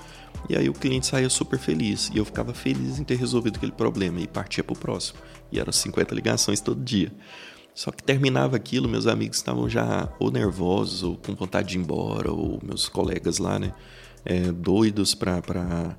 E 0.49 0.57
aí 0.57 0.69
o 0.69 0.73
cliente 0.73 1.07
saía 1.07 1.29
super 1.29 1.59
feliz 1.59 2.11
e 2.15 2.19
eu 2.19 2.25
ficava 2.25 2.53
feliz 2.53 2.99
em 2.99 3.05
ter 3.05 3.17
resolvido 3.17 3.57
aquele 3.57 3.73
problema 3.73 4.21
e 4.21 4.27
partia 4.27 4.63
para 4.65 4.73
o 4.73 4.79
próximo. 4.79 5.19
E 5.51 5.59
eram 5.61 5.73
50 5.73 6.15
ligações 6.15 6.61
todo 6.61 6.83
dia. 6.83 7.13
Só 7.75 7.91
que 7.91 8.03
terminava 8.03 8.57
aquilo, 8.57 8.89
meus 8.89 9.07
amigos 9.07 9.39
estavam 9.39 9.69
já 9.69 10.09
ou 10.19 10.31
nervosos 10.31 11.03
ou 11.03 11.17
com 11.17 11.35
vontade 11.35 11.71
de 11.71 11.79
ir 11.79 11.81
embora, 11.81 12.31
ou 12.31 12.61
meus 12.63 12.89
colegas 12.89 13.39
lá, 13.39 13.59
né? 13.59 13.73
É, 14.25 14.53
doidos 14.53 15.15
para 15.15 15.97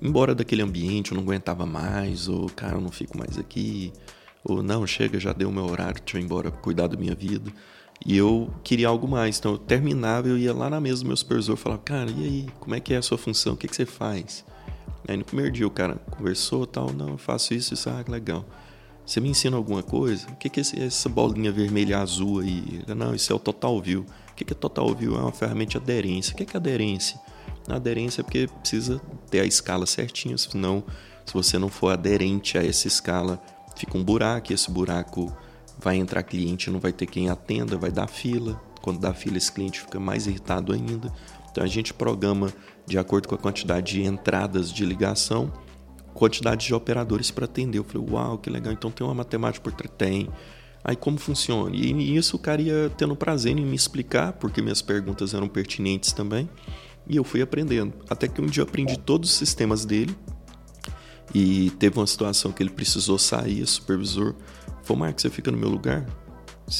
embora 0.00 0.34
daquele 0.34 0.62
ambiente, 0.62 1.12
eu 1.12 1.16
não 1.16 1.24
aguentava 1.24 1.64
mais, 1.64 2.28
ou 2.28 2.48
cara, 2.50 2.76
eu 2.76 2.80
não 2.80 2.90
fico 2.90 3.16
mais 3.16 3.38
aqui, 3.38 3.92
ou 4.44 4.62
não, 4.62 4.86
chega, 4.86 5.18
já 5.18 5.32
deu 5.32 5.50
meu 5.50 5.64
horário, 5.64 6.00
deixa 6.02 6.16
eu 6.16 6.20
ir 6.20 6.24
embora 6.24 6.50
cuidar 6.50 6.86
da 6.86 6.96
minha 6.96 7.14
vida. 7.14 7.50
E 8.04 8.16
eu 8.16 8.50
queria 8.62 8.88
algo 8.88 9.08
mais, 9.08 9.38
então 9.38 9.52
eu 9.52 9.58
terminava, 9.58 10.28
eu 10.28 10.36
ia 10.36 10.52
lá 10.52 10.68
na 10.68 10.80
mesa 10.80 11.02
do 11.02 11.06
meu 11.06 11.16
supervisor 11.16 11.56
e 11.56 11.58
falava, 11.58 11.82
cara, 11.82 12.10
e 12.10 12.24
aí, 12.24 12.46
como 12.60 12.74
é 12.74 12.80
que 12.80 12.92
é 12.92 12.98
a 12.98 13.02
sua 13.02 13.16
função, 13.16 13.54
o 13.54 13.56
que, 13.56 13.66
que 13.66 13.74
você 13.74 13.86
faz? 13.86 14.44
Aí 15.08 15.16
no 15.16 15.24
primeiro 15.24 15.50
dia 15.50 15.66
o 15.66 15.70
cara 15.70 15.96
conversou 16.10 16.66
tal, 16.66 16.92
não, 16.92 17.10
eu 17.10 17.18
faço 17.18 17.54
isso, 17.54 17.72
isso, 17.72 17.88
ah, 17.88 18.04
legal. 18.06 18.44
Você 19.04 19.20
me 19.20 19.28
ensina 19.28 19.56
alguma 19.56 19.84
coisa? 19.84 20.26
O 20.28 20.36
que, 20.36 20.48
que 20.48 20.60
é 20.60 20.84
essa 20.84 21.08
bolinha 21.08 21.52
vermelha 21.52 21.92
e 21.92 21.94
azul 21.94 22.40
aí? 22.40 22.82
Não, 22.88 23.14
isso 23.14 23.32
é 23.32 23.36
o 23.36 23.38
Total 23.38 23.80
View. 23.80 24.04
O 24.32 24.34
que, 24.34 24.44
que 24.44 24.52
é 24.52 24.56
Total 24.56 24.92
View? 24.92 25.14
É 25.14 25.20
uma 25.20 25.32
ferramenta 25.32 25.70
de 25.70 25.76
aderência. 25.76 26.34
O 26.34 26.36
que, 26.36 26.44
que 26.44 26.56
é 26.56 26.58
aderência? 26.58 27.16
A 27.68 27.76
aderência 27.76 28.20
é 28.20 28.24
porque 28.24 28.48
precisa 28.60 29.00
ter 29.30 29.40
a 29.40 29.44
escala 29.44 29.86
certinha, 29.86 30.38
senão, 30.38 30.84
se 31.24 31.34
você 31.34 31.58
não 31.58 31.68
for 31.68 31.92
aderente 31.92 32.56
a 32.56 32.64
essa 32.64 32.86
escala, 32.86 33.42
fica 33.76 33.96
um 33.98 34.04
buraco, 34.04 34.52
e 34.52 34.54
esse 34.54 34.70
buraco 34.70 35.34
vai 35.78 35.96
entrar 35.96 36.22
cliente, 36.22 36.70
não 36.70 36.80
vai 36.80 36.92
ter 36.92 37.06
quem 37.06 37.28
atenda, 37.28 37.76
vai 37.76 37.90
dar 37.90 38.06
fila. 38.06 38.60
Quando 38.80 39.00
dá 39.00 39.12
fila, 39.12 39.36
esse 39.36 39.50
cliente 39.50 39.80
fica 39.80 39.98
mais 39.98 40.26
irritado 40.26 40.72
ainda. 40.72 41.12
Então 41.50 41.64
a 41.64 41.66
gente 41.66 41.92
programa 41.92 42.52
de 42.86 42.98
acordo 42.98 43.28
com 43.28 43.34
a 43.34 43.38
quantidade 43.38 43.94
de 43.94 44.02
entradas 44.02 44.72
de 44.72 44.84
ligação, 44.84 45.52
quantidade 46.14 46.66
de 46.66 46.74
operadores 46.74 47.30
para 47.30 47.46
atender. 47.46 47.78
Eu 47.78 47.84
falei, 47.84 48.08
uau, 48.10 48.38
que 48.38 48.48
legal, 48.48 48.72
então 48.72 48.90
tem 48.90 49.06
uma 49.06 49.14
matemática 49.14 49.62
por 49.62 49.72
trás. 49.72 49.92
Tem. 49.98 50.28
Aí 50.84 50.94
como 50.94 51.18
funciona? 51.18 51.74
E 51.74 51.92
nisso 51.92 52.36
o 52.36 52.38
cara 52.38 52.62
ia 52.62 52.90
tendo 52.96 53.16
prazer 53.16 53.58
em 53.58 53.66
me 53.66 53.74
explicar, 53.74 54.34
porque 54.34 54.62
minhas 54.62 54.80
perguntas 54.80 55.34
eram 55.34 55.48
pertinentes 55.48 56.12
também. 56.12 56.48
E 57.08 57.16
eu 57.16 57.24
fui 57.24 57.40
aprendendo. 57.40 57.92
Até 58.08 58.26
que 58.26 58.40
um 58.40 58.46
dia 58.46 58.62
eu 58.62 58.66
aprendi 58.66 58.98
todos 58.98 59.30
os 59.30 59.36
sistemas 59.36 59.84
dele. 59.84 60.16
E 61.34 61.70
teve 61.78 61.98
uma 61.98 62.06
situação 62.06 62.52
que 62.52 62.62
ele 62.62 62.70
precisou 62.70 63.18
sair, 63.18 63.62
o 63.62 63.66
supervisor 63.66 64.34
falou, 64.82 65.00
Marcos, 65.00 65.22
você 65.22 65.30
fica 65.30 65.50
no 65.50 65.58
meu 65.58 65.68
lugar? 65.68 66.06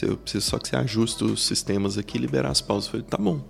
Eu 0.02 0.16
preciso 0.16 0.46
só 0.46 0.58
que 0.58 0.68
você 0.68 0.76
ajuste 0.76 1.24
os 1.24 1.44
sistemas 1.44 1.98
aqui 1.98 2.16
e 2.16 2.20
liberar 2.20 2.50
as 2.50 2.60
pausas. 2.60 2.86
Eu 2.86 2.92
falei, 2.92 3.06
tá 3.06 3.18
bom. 3.18 3.40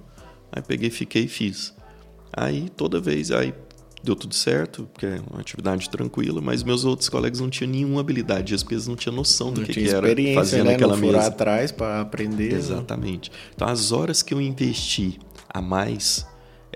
Aí 0.50 0.62
peguei, 0.62 0.90
fiquei 0.90 1.24
e 1.24 1.28
fiz. 1.28 1.74
Aí 2.32 2.68
toda 2.70 3.00
vez, 3.00 3.30
aí 3.30 3.54
deu 4.02 4.14
tudo 4.14 4.34
certo, 4.34 4.88
porque 4.92 5.06
é 5.06 5.20
uma 5.30 5.40
atividade 5.40 5.90
tranquila, 5.90 6.40
mas 6.40 6.62
meus 6.62 6.84
outros 6.84 7.08
colegas 7.08 7.40
não 7.40 7.50
tinham 7.50 7.70
nenhuma 7.70 8.00
habilidade 8.00 8.56
porque 8.58 8.74
eles 8.74 8.86
não 8.86 8.96
tinham 8.96 9.14
noção 9.14 9.52
do 9.52 9.60
não 9.60 9.66
que, 9.66 9.74
que 9.74 9.88
era 9.88 10.06
fazer 10.34 10.62
né? 10.62 10.72
naquela 10.72 10.94
não 10.96 11.00
mesa. 11.00 11.26
atrás 11.26 11.72
para 11.72 12.00
aprender. 12.00 12.52
Né? 12.52 12.58
Exatamente. 12.58 13.32
Então 13.54 13.66
as 13.66 13.92
horas 13.92 14.22
que 14.22 14.32
eu 14.32 14.40
investi 14.40 15.18
a 15.48 15.60
mais 15.60 16.26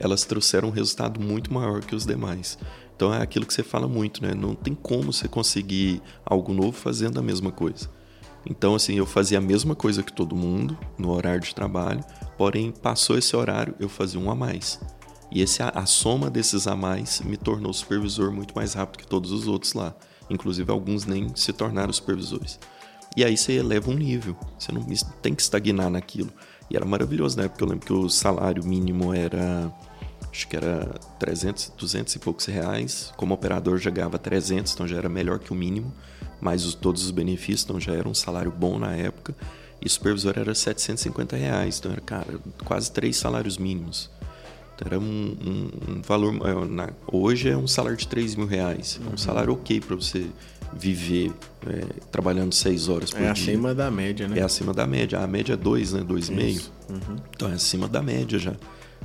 elas 0.00 0.24
trouxeram 0.24 0.68
um 0.68 0.72
resultado 0.72 1.20
muito 1.20 1.52
maior 1.52 1.84
que 1.84 1.94
os 1.94 2.06
demais. 2.06 2.58
Então 2.96 3.14
é 3.14 3.22
aquilo 3.22 3.46
que 3.46 3.54
você 3.54 3.62
fala 3.62 3.86
muito, 3.86 4.22
né? 4.22 4.34
Não 4.34 4.54
tem 4.54 4.74
como 4.74 5.12
você 5.12 5.28
conseguir 5.28 6.02
algo 6.24 6.52
novo 6.52 6.72
fazendo 6.72 7.20
a 7.20 7.22
mesma 7.22 7.52
coisa. 7.52 7.88
Então, 8.44 8.74
assim, 8.74 8.94
eu 8.94 9.04
fazia 9.04 9.38
a 9.38 9.40
mesma 9.40 9.74
coisa 9.74 10.02
que 10.02 10.12
todo 10.12 10.34
mundo 10.34 10.76
no 10.98 11.10
horário 11.10 11.42
de 11.42 11.54
trabalho, 11.54 12.02
porém, 12.38 12.72
passou 12.72 13.18
esse 13.18 13.36
horário, 13.36 13.74
eu 13.78 13.88
fazia 13.88 14.18
um 14.18 14.30
a 14.30 14.34
mais. 14.34 14.80
E 15.30 15.42
esse, 15.42 15.62
a, 15.62 15.68
a 15.68 15.86
soma 15.86 16.30
desses 16.30 16.66
a 16.66 16.74
mais 16.74 17.20
me 17.20 17.36
tornou 17.36 17.72
supervisor 17.72 18.32
muito 18.32 18.54
mais 18.54 18.74
rápido 18.74 19.00
que 19.00 19.06
todos 19.06 19.30
os 19.30 19.46
outros 19.46 19.74
lá. 19.74 19.94
Inclusive, 20.28 20.70
alguns 20.70 21.04
nem 21.04 21.34
se 21.34 21.52
tornaram 21.52 21.92
supervisores. 21.92 22.58
E 23.16 23.24
aí 23.24 23.36
você 23.36 23.54
eleva 23.54 23.90
um 23.90 23.94
nível, 23.94 24.36
você 24.58 24.72
não 24.72 24.82
tem 25.20 25.34
que 25.34 25.42
estagnar 25.42 25.90
naquilo. 25.90 26.32
E 26.70 26.76
era 26.76 26.86
maravilhoso, 26.86 27.36
né? 27.36 27.48
Porque 27.48 27.64
eu 27.64 27.68
lembro 27.68 27.84
que 27.84 27.92
o 27.92 28.08
salário 28.08 28.64
mínimo 28.64 29.12
era 29.12 29.72
acho 30.30 30.48
que 30.48 30.56
era 30.56 30.86
300, 31.18 31.72
200 31.76 32.14
e 32.14 32.18
poucos 32.18 32.46
reais. 32.46 33.12
Como 33.16 33.34
operador 33.34 33.78
já 33.78 33.90
ganhava 33.90 34.18
300, 34.18 34.72
então 34.72 34.86
já 34.86 34.96
era 34.96 35.08
melhor 35.08 35.38
que 35.38 35.52
o 35.52 35.54
mínimo, 35.54 35.92
mas 36.40 36.64
os, 36.64 36.74
todos 36.74 37.04
os 37.04 37.10
benefícios, 37.10 37.64
então 37.64 37.80
já 37.80 37.92
era 37.92 38.08
um 38.08 38.14
salário 38.14 38.50
bom 38.50 38.78
na 38.78 38.94
época. 38.94 39.34
E 39.82 39.88
supervisor 39.88 40.34
era 40.36 40.54
750 40.54 41.36
reais, 41.36 41.78
então 41.78 41.90
era, 41.90 42.00
cara, 42.00 42.38
quase 42.64 42.92
três 42.92 43.16
salários 43.16 43.56
mínimos. 43.56 44.10
Então 44.74 44.86
era 44.86 44.98
um, 44.98 45.02
um, 45.04 45.92
um 45.92 46.02
valor. 46.02 46.34
É, 46.46 46.64
na, 46.66 46.90
hoje 47.10 47.48
é 47.48 47.56
um 47.56 47.66
salário 47.66 47.96
de 47.96 48.06
3 48.06 48.34
mil 48.34 48.46
reais. 48.46 48.98
É 49.02 49.06
um 49.06 49.10
uhum. 49.10 49.16
salário 49.16 49.52
ok 49.52 49.80
para 49.80 49.96
você 49.96 50.26
viver 50.72 51.32
é, 51.66 51.84
trabalhando 52.10 52.54
seis 52.54 52.88
horas 52.88 53.10
por 53.10 53.18
é 53.18 53.20
dia. 53.20 53.28
É 53.28 53.32
acima 53.32 53.74
da 53.74 53.90
média, 53.90 54.28
né? 54.28 54.38
É 54.38 54.42
acima 54.42 54.72
da 54.72 54.86
média. 54.86 55.18
A 55.18 55.26
média 55.26 55.54
é 55.54 55.56
dois, 55.56 55.92
né? 55.92 56.02
Dois 56.02 56.28
e 56.28 56.32
meio. 56.32 56.62
Uhum. 56.88 57.16
Então 57.34 57.50
é 57.50 57.54
acima 57.54 57.88
da 57.88 58.02
média 58.02 58.38
já. 58.38 58.54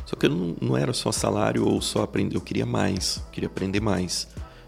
Só 0.06 0.16
que 0.16 0.26
eu 0.26 0.30
não, 0.30 0.56
não 0.62 0.78
era 0.78 0.94
só 0.94 1.12
salário 1.12 1.68
ou 1.68 1.82
só 1.82 2.04
aprender, 2.04 2.36
eu 2.36 2.42
queria 2.42 2.66
mais, 2.66 3.22
queria 3.32 3.48
aprender 3.48 3.80
mais. 3.80 4.28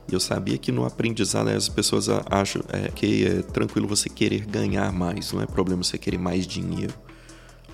E 0.09 0.13
eu 0.13 0.19
sabia 0.19 0.57
que 0.57 0.71
no 0.71 0.85
aprendizado 0.85 1.49
as 1.49 1.67
pessoas 1.67 2.07
acham 2.29 2.61
é, 2.69 2.89
que 2.89 3.25
é 3.25 3.41
tranquilo 3.41 3.87
você 3.87 4.09
querer 4.09 4.45
ganhar 4.45 4.91
mais, 4.91 5.33
não 5.33 5.41
é 5.41 5.45
problema 5.45 5.83
você 5.83 5.97
querer 5.97 6.17
mais 6.17 6.47
dinheiro. 6.47 6.93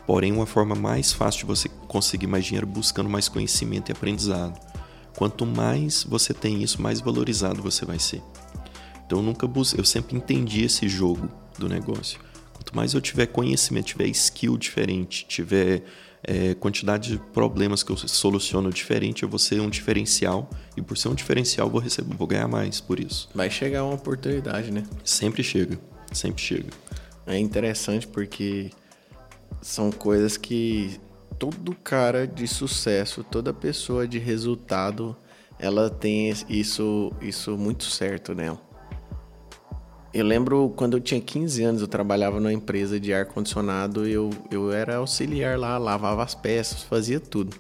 Porém, 0.06 0.34
uma 0.34 0.46
forma 0.46 0.76
mais 0.76 1.14
fácil 1.14 1.42
de 1.42 1.46
você 1.46 1.70
conseguir 1.88 2.28
mais 2.28 2.44
dinheiro 2.44 2.68
buscando 2.68 3.10
mais 3.10 3.30
conhecimento 3.30 3.90
e 3.90 3.94
aprendizado. 3.94 4.60
Quanto 5.16 5.46
mais 5.46 6.04
você 6.04 6.34
tem 6.34 6.62
isso, 6.64 6.82
mais 6.82 7.00
valorizado 7.00 7.62
você 7.62 7.86
vai 7.86 8.00
ser. 8.00 8.22
Então 9.06 9.20
eu 9.20 9.24
nunca 9.24 9.48
busquei, 9.48 9.80
eu 9.80 9.86
sempre 9.86 10.18
entendi 10.18 10.64
esse 10.64 10.90
jogo 10.90 11.30
do 11.58 11.70
negócio. 11.70 12.20
Quanto 12.52 12.76
mais 12.76 12.94
eu 12.94 13.02
tiver 13.02 13.28
conhecimento, 13.28 13.86
tiver 13.86 14.08
skill 14.08 14.58
diferente, 14.58 15.26
tiver 15.28 15.84
é, 16.24 16.54
quantidade 16.54 17.12
de 17.12 17.18
problemas 17.18 17.84
que 17.84 17.92
eu 17.92 17.98
soluciono 17.98 18.70
diferente, 18.72 19.24
eu 19.24 19.30
vou 19.30 19.40
ser 19.40 19.60
um 19.60 19.70
diferencial. 19.70 20.50
E 20.76 20.82
por 20.82 20.98
ser 20.98 21.10
um 21.10 21.16
diferencial, 21.16 21.70
vou 21.70 21.82
receber, 21.82 22.16
vou 22.16 22.28
ganhar 22.28 22.48
mais 22.48 22.80
por 22.80 23.00
isso. 23.00 23.30
Vai 23.36 23.50
chegar 23.50 23.84
uma 23.84 23.96
oportunidade, 23.96 24.72
né? 24.72 24.84
Sempre 25.04 25.44
chega, 25.44 25.78
sempre 26.12 26.42
chega. 26.42 26.70
É 27.26 27.38
interessante 27.38 28.08
porque 28.08 28.72
são 29.62 29.92
coisas 29.92 30.38
que 30.38 31.00
todo 31.38 31.76
cara 31.76 32.26
de 32.28 32.48
sucesso, 32.48 33.24
toda 33.24 33.54
pessoa 33.54 34.08
de 34.08 34.18
resultado, 34.18 35.16
ela 35.60 35.90
tem 35.90 36.34
isso, 36.50 37.12
isso 37.22 37.58
muito 37.58 37.84
certo 37.84 38.34
nela. 38.34 38.62
Eu 40.14 40.24
lembro 40.24 40.72
quando 40.76 40.96
eu 40.96 41.02
tinha 41.02 41.20
15 41.20 41.64
anos, 41.64 41.82
eu 41.82 41.88
trabalhava 41.88 42.40
numa 42.40 42.54
empresa 42.54 43.00
de 43.00 43.12
ar-condicionado, 43.12 44.08
eu, 44.08 44.30
eu 44.52 44.72
era 44.72 44.98
auxiliar 44.98 45.58
lá, 45.58 45.76
lavava 45.80 46.22
as 46.22 46.36
peças, 46.36 46.84
fazia 46.84 47.20
tudo. 47.20 47.58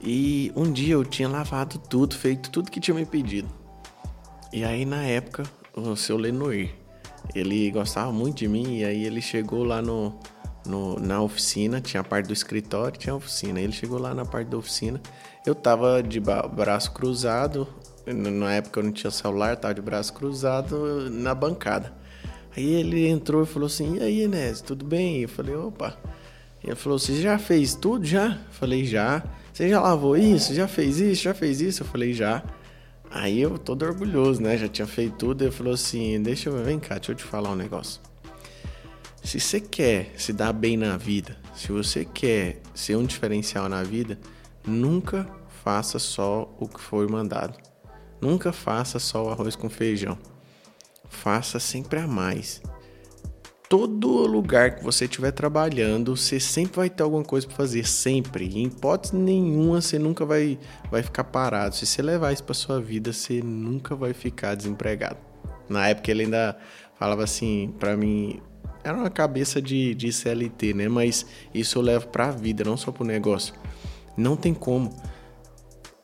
E 0.00 0.52
um 0.54 0.70
dia 0.70 0.94
eu 0.94 1.04
tinha 1.04 1.28
lavado 1.28 1.78
tudo, 1.78 2.14
feito 2.14 2.50
tudo 2.50 2.70
que 2.70 2.78
tinha 2.78 2.94
me 2.94 3.04
pedido. 3.04 3.48
E 4.52 4.62
aí 4.62 4.84
na 4.84 5.02
época, 5.02 5.42
o 5.74 5.96
seu 5.96 6.16
Lenoir, 6.16 6.72
ele 7.34 7.68
gostava 7.72 8.12
muito 8.12 8.38
de 8.38 8.46
mim, 8.46 8.76
e 8.76 8.84
aí 8.84 9.04
ele 9.04 9.20
chegou 9.20 9.64
lá 9.64 9.82
no, 9.82 10.16
no, 10.64 11.00
na 11.00 11.20
oficina, 11.20 11.80
tinha 11.80 12.00
a 12.00 12.04
parte 12.04 12.26
do 12.26 12.32
escritório, 12.32 12.96
tinha 12.96 13.12
a 13.12 13.16
oficina. 13.16 13.60
Ele 13.60 13.72
chegou 13.72 13.98
lá 13.98 14.14
na 14.14 14.24
parte 14.24 14.48
da 14.48 14.56
oficina, 14.56 15.00
eu 15.44 15.54
tava 15.54 16.00
de 16.00 16.20
braço 16.20 16.92
cruzado, 16.92 17.66
na 18.06 18.52
época 18.52 18.80
eu 18.80 18.84
não 18.84 18.92
tinha 18.92 19.10
celular, 19.10 19.56
tava 19.56 19.74
de 19.74 19.82
braço 19.82 20.12
cruzado 20.12 21.10
na 21.10 21.34
bancada. 21.34 21.92
Aí 22.56 22.74
ele 22.74 23.06
entrou 23.06 23.42
e 23.42 23.46
falou 23.46 23.66
assim: 23.66 23.96
E 23.96 24.02
aí, 24.02 24.22
Enes, 24.22 24.60
tudo 24.60 24.84
bem? 24.84 25.22
Eu 25.22 25.28
falei: 25.28 25.54
Opa. 25.54 25.96
Ele 26.64 26.74
falou: 26.74 26.98
Você 26.98 27.20
já 27.20 27.38
fez 27.38 27.74
tudo? 27.74 28.04
Já? 28.04 28.28
Eu 28.28 28.52
falei: 28.52 28.84
Já. 28.84 29.22
Você 29.52 29.68
já 29.68 29.80
lavou 29.80 30.16
isso? 30.16 30.54
Já 30.54 30.66
fez 30.66 30.98
isso? 30.98 31.22
Já 31.22 31.34
fez 31.34 31.60
isso? 31.60 31.82
Eu 31.82 31.86
falei: 31.86 32.12
Já. 32.12 32.42
Aí 33.10 33.40
eu 33.40 33.58
todo 33.58 33.84
orgulhoso, 33.84 34.40
né? 34.40 34.56
Já 34.56 34.68
tinha 34.68 34.86
feito 34.86 35.16
tudo. 35.16 35.42
Ele 35.42 35.50
falou 35.50 35.74
assim: 35.74 36.20
Deixa 36.22 36.48
eu 36.48 36.64
vem 36.64 36.78
cá, 36.78 36.94
deixa 36.94 37.12
eu 37.12 37.16
te 37.16 37.24
falar 37.24 37.50
um 37.50 37.56
negócio. 37.56 38.00
Se 39.22 39.40
você 39.40 39.60
quer 39.60 40.12
se 40.16 40.32
dar 40.32 40.52
bem 40.52 40.76
na 40.76 40.96
vida, 40.96 41.36
se 41.54 41.72
você 41.72 42.04
quer 42.04 42.60
ser 42.72 42.96
um 42.96 43.04
diferencial 43.04 43.68
na 43.68 43.82
vida, 43.82 44.18
nunca 44.64 45.28
faça 45.64 45.98
só 45.98 46.54
o 46.60 46.68
que 46.68 46.80
foi 46.80 47.08
mandado. 47.08 47.65
Nunca 48.26 48.52
faça 48.52 48.98
só 48.98 49.24
o 49.24 49.30
arroz 49.30 49.54
com 49.54 49.70
feijão. 49.70 50.18
Faça 51.08 51.60
sempre 51.60 52.00
a 52.00 52.08
mais. 52.08 52.60
Todo 53.68 54.26
lugar 54.26 54.74
que 54.74 54.82
você 54.82 55.04
estiver 55.04 55.30
trabalhando, 55.30 56.16
você 56.16 56.40
sempre 56.40 56.74
vai 56.74 56.90
ter 56.90 57.04
alguma 57.04 57.22
coisa 57.22 57.46
para 57.46 57.56
fazer, 57.56 57.86
sempre. 57.86 58.46
Em 58.46 58.64
hipótese 58.64 59.14
nenhuma, 59.14 59.80
você 59.80 59.96
nunca 59.96 60.26
vai, 60.26 60.58
vai 60.90 61.04
ficar 61.04 61.22
parado. 61.22 61.76
Se 61.76 61.86
você 61.86 62.02
levar 62.02 62.32
isso 62.32 62.42
para 62.42 62.52
sua 62.52 62.80
vida, 62.80 63.12
você 63.12 63.40
nunca 63.40 63.94
vai 63.94 64.12
ficar 64.12 64.56
desempregado. 64.56 65.18
Na 65.68 65.86
época 65.86 66.10
ele 66.10 66.24
ainda 66.24 66.58
falava 66.98 67.22
assim 67.22 67.72
para 67.78 67.96
mim, 67.96 68.42
era 68.82 68.98
uma 68.98 69.10
cabeça 69.10 69.62
de, 69.62 69.94
de 69.94 70.12
CLT, 70.12 70.74
né? 70.74 70.88
Mas 70.88 71.24
isso 71.54 71.78
eu 71.78 71.82
levo 71.82 72.08
para 72.08 72.26
a 72.26 72.32
vida, 72.32 72.64
não 72.64 72.76
só 72.76 72.90
para 72.90 73.04
o 73.04 73.06
negócio. 73.06 73.54
Não 74.16 74.36
tem 74.36 74.52
como. 74.52 74.90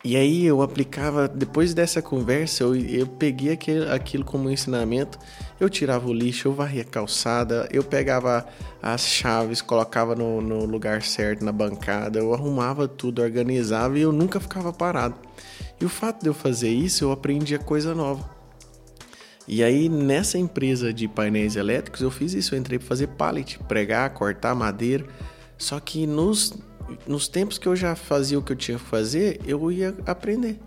E 0.05 0.17
aí 0.17 0.45
eu 0.45 0.63
aplicava, 0.63 1.29
depois 1.29 1.73
dessa 1.75 2.03
conversa, 2.03 2.65
eu, 2.65 2.75
eu 2.75 3.07
peguei 3.07 3.53
aquele, 3.53 3.89
aquilo 3.89 4.25
como 4.25 4.51
ensinamento, 4.51 5.17
eu 5.61 5.71
tirava 5.71 6.09
o 6.09 6.13
lixo, 6.13 6.49
eu 6.49 6.53
varria 6.53 6.83
a 6.83 6.85
calçada, 6.85 7.69
eu 7.71 7.85
pegava 7.85 8.45
as 8.83 9.03
chaves, 9.03 9.63
colocava 9.63 10.17
no, 10.17 10.41
no 10.41 10.65
lugar 10.65 11.03
certo, 11.03 11.45
na 11.45 11.53
bancada, 11.53 12.19
eu 12.19 12.35
arrumava 12.35 12.89
tudo, 12.89 13.23
organizava 13.23 13.97
e 13.97 14.03
eu 14.03 14.11
nunca 14.11 14.41
ficava 14.41 14.73
parado. 14.73 15.15
E 15.81 15.85
o 15.85 15.89
fato 15.89 16.23
de 16.23 16.29
eu 16.29 16.35
fazer 16.35 16.71
isso, 16.71 17.05
eu 17.05 17.13
aprendia 17.13 17.61
coisa 17.61 17.95
nova. 17.95 18.29
E 19.47 19.63
aí, 19.63 19.89
nessa 19.89 20.39
empresa 20.39 20.93
de 20.93 21.09
painéis 21.09 21.57
elétricos, 21.57 22.01
eu 22.01 22.11
fiz 22.11 22.33
isso. 22.33 22.55
Eu 22.55 22.61
entrei 22.61 22.79
para 22.79 22.87
fazer 22.87 23.09
pallet, 23.09 23.59
pregar, 23.67 24.09
cortar 24.11 24.55
madeira. 24.55 25.05
Só 25.59 25.81
que 25.81 26.07
nos 26.07 26.55
nos 27.07 27.29
tempos 27.29 27.59
que 27.59 27.67
eu 27.67 27.77
já 27.77 27.95
fazia 27.95 28.39
o 28.39 28.43
que 28.43 28.53
eu 28.53 28.57
tinha 28.57 28.79
que 28.79 28.85
fazer, 28.85 29.41
eu 29.47 29.71
ia 29.71 29.95
aprender. 30.07 30.59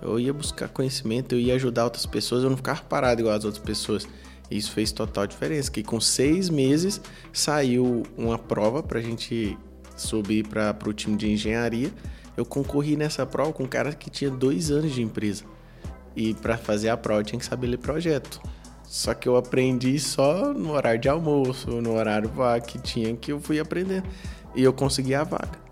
Eu 0.00 0.20
ia 0.20 0.32
buscar 0.32 0.68
conhecimento, 0.68 1.34
eu 1.34 1.38
ia 1.38 1.54
ajudar 1.54 1.84
outras 1.84 2.06
pessoas, 2.06 2.44
eu 2.44 2.50
não 2.50 2.56
ficava 2.56 2.82
parado 2.82 3.20
igual 3.20 3.34
as 3.34 3.44
outras 3.44 3.62
pessoas. 3.62 4.06
Isso 4.50 4.70
fez 4.70 4.92
total 4.92 5.26
diferença. 5.26 5.70
Que 5.70 5.82
com 5.82 6.00
seis 6.00 6.48
meses 6.48 7.00
saiu 7.32 8.04
uma 8.16 8.38
prova 8.38 8.82
para 8.82 8.98
a 8.98 9.02
gente 9.02 9.58
subir 9.96 10.46
para 10.46 10.76
o 10.86 10.92
time 10.92 11.16
de 11.16 11.30
engenharia. 11.30 11.90
Eu 12.36 12.44
concorri 12.44 12.96
nessa 12.96 13.24
prova 13.24 13.52
com 13.52 13.64
um 13.64 13.68
cara 13.68 13.92
que 13.92 14.10
tinha 14.10 14.30
dois 14.30 14.70
anos 14.70 14.92
de 14.92 15.02
empresa. 15.02 15.44
E 16.14 16.34
para 16.34 16.56
fazer 16.56 16.88
a 16.88 16.96
prova 16.96 17.20
eu 17.20 17.24
tinha 17.24 17.38
que 17.38 17.44
saber 17.44 17.66
ler 17.66 17.78
projeto. 17.78 18.40
Só 18.84 19.14
que 19.14 19.28
eu 19.28 19.36
aprendi 19.36 19.98
só 19.98 20.52
no 20.52 20.72
horário 20.72 21.00
de 21.00 21.08
almoço, 21.08 21.68
no 21.82 21.94
horário 21.94 22.30
que 22.66 22.78
tinha 22.78 23.16
que 23.16 23.32
eu 23.32 23.40
fui 23.40 23.58
aprendendo. 23.58 24.06
E 24.56 24.62
eu 24.62 24.72
consegui 24.72 25.14
a 25.14 25.22
vaga. 25.22 25.66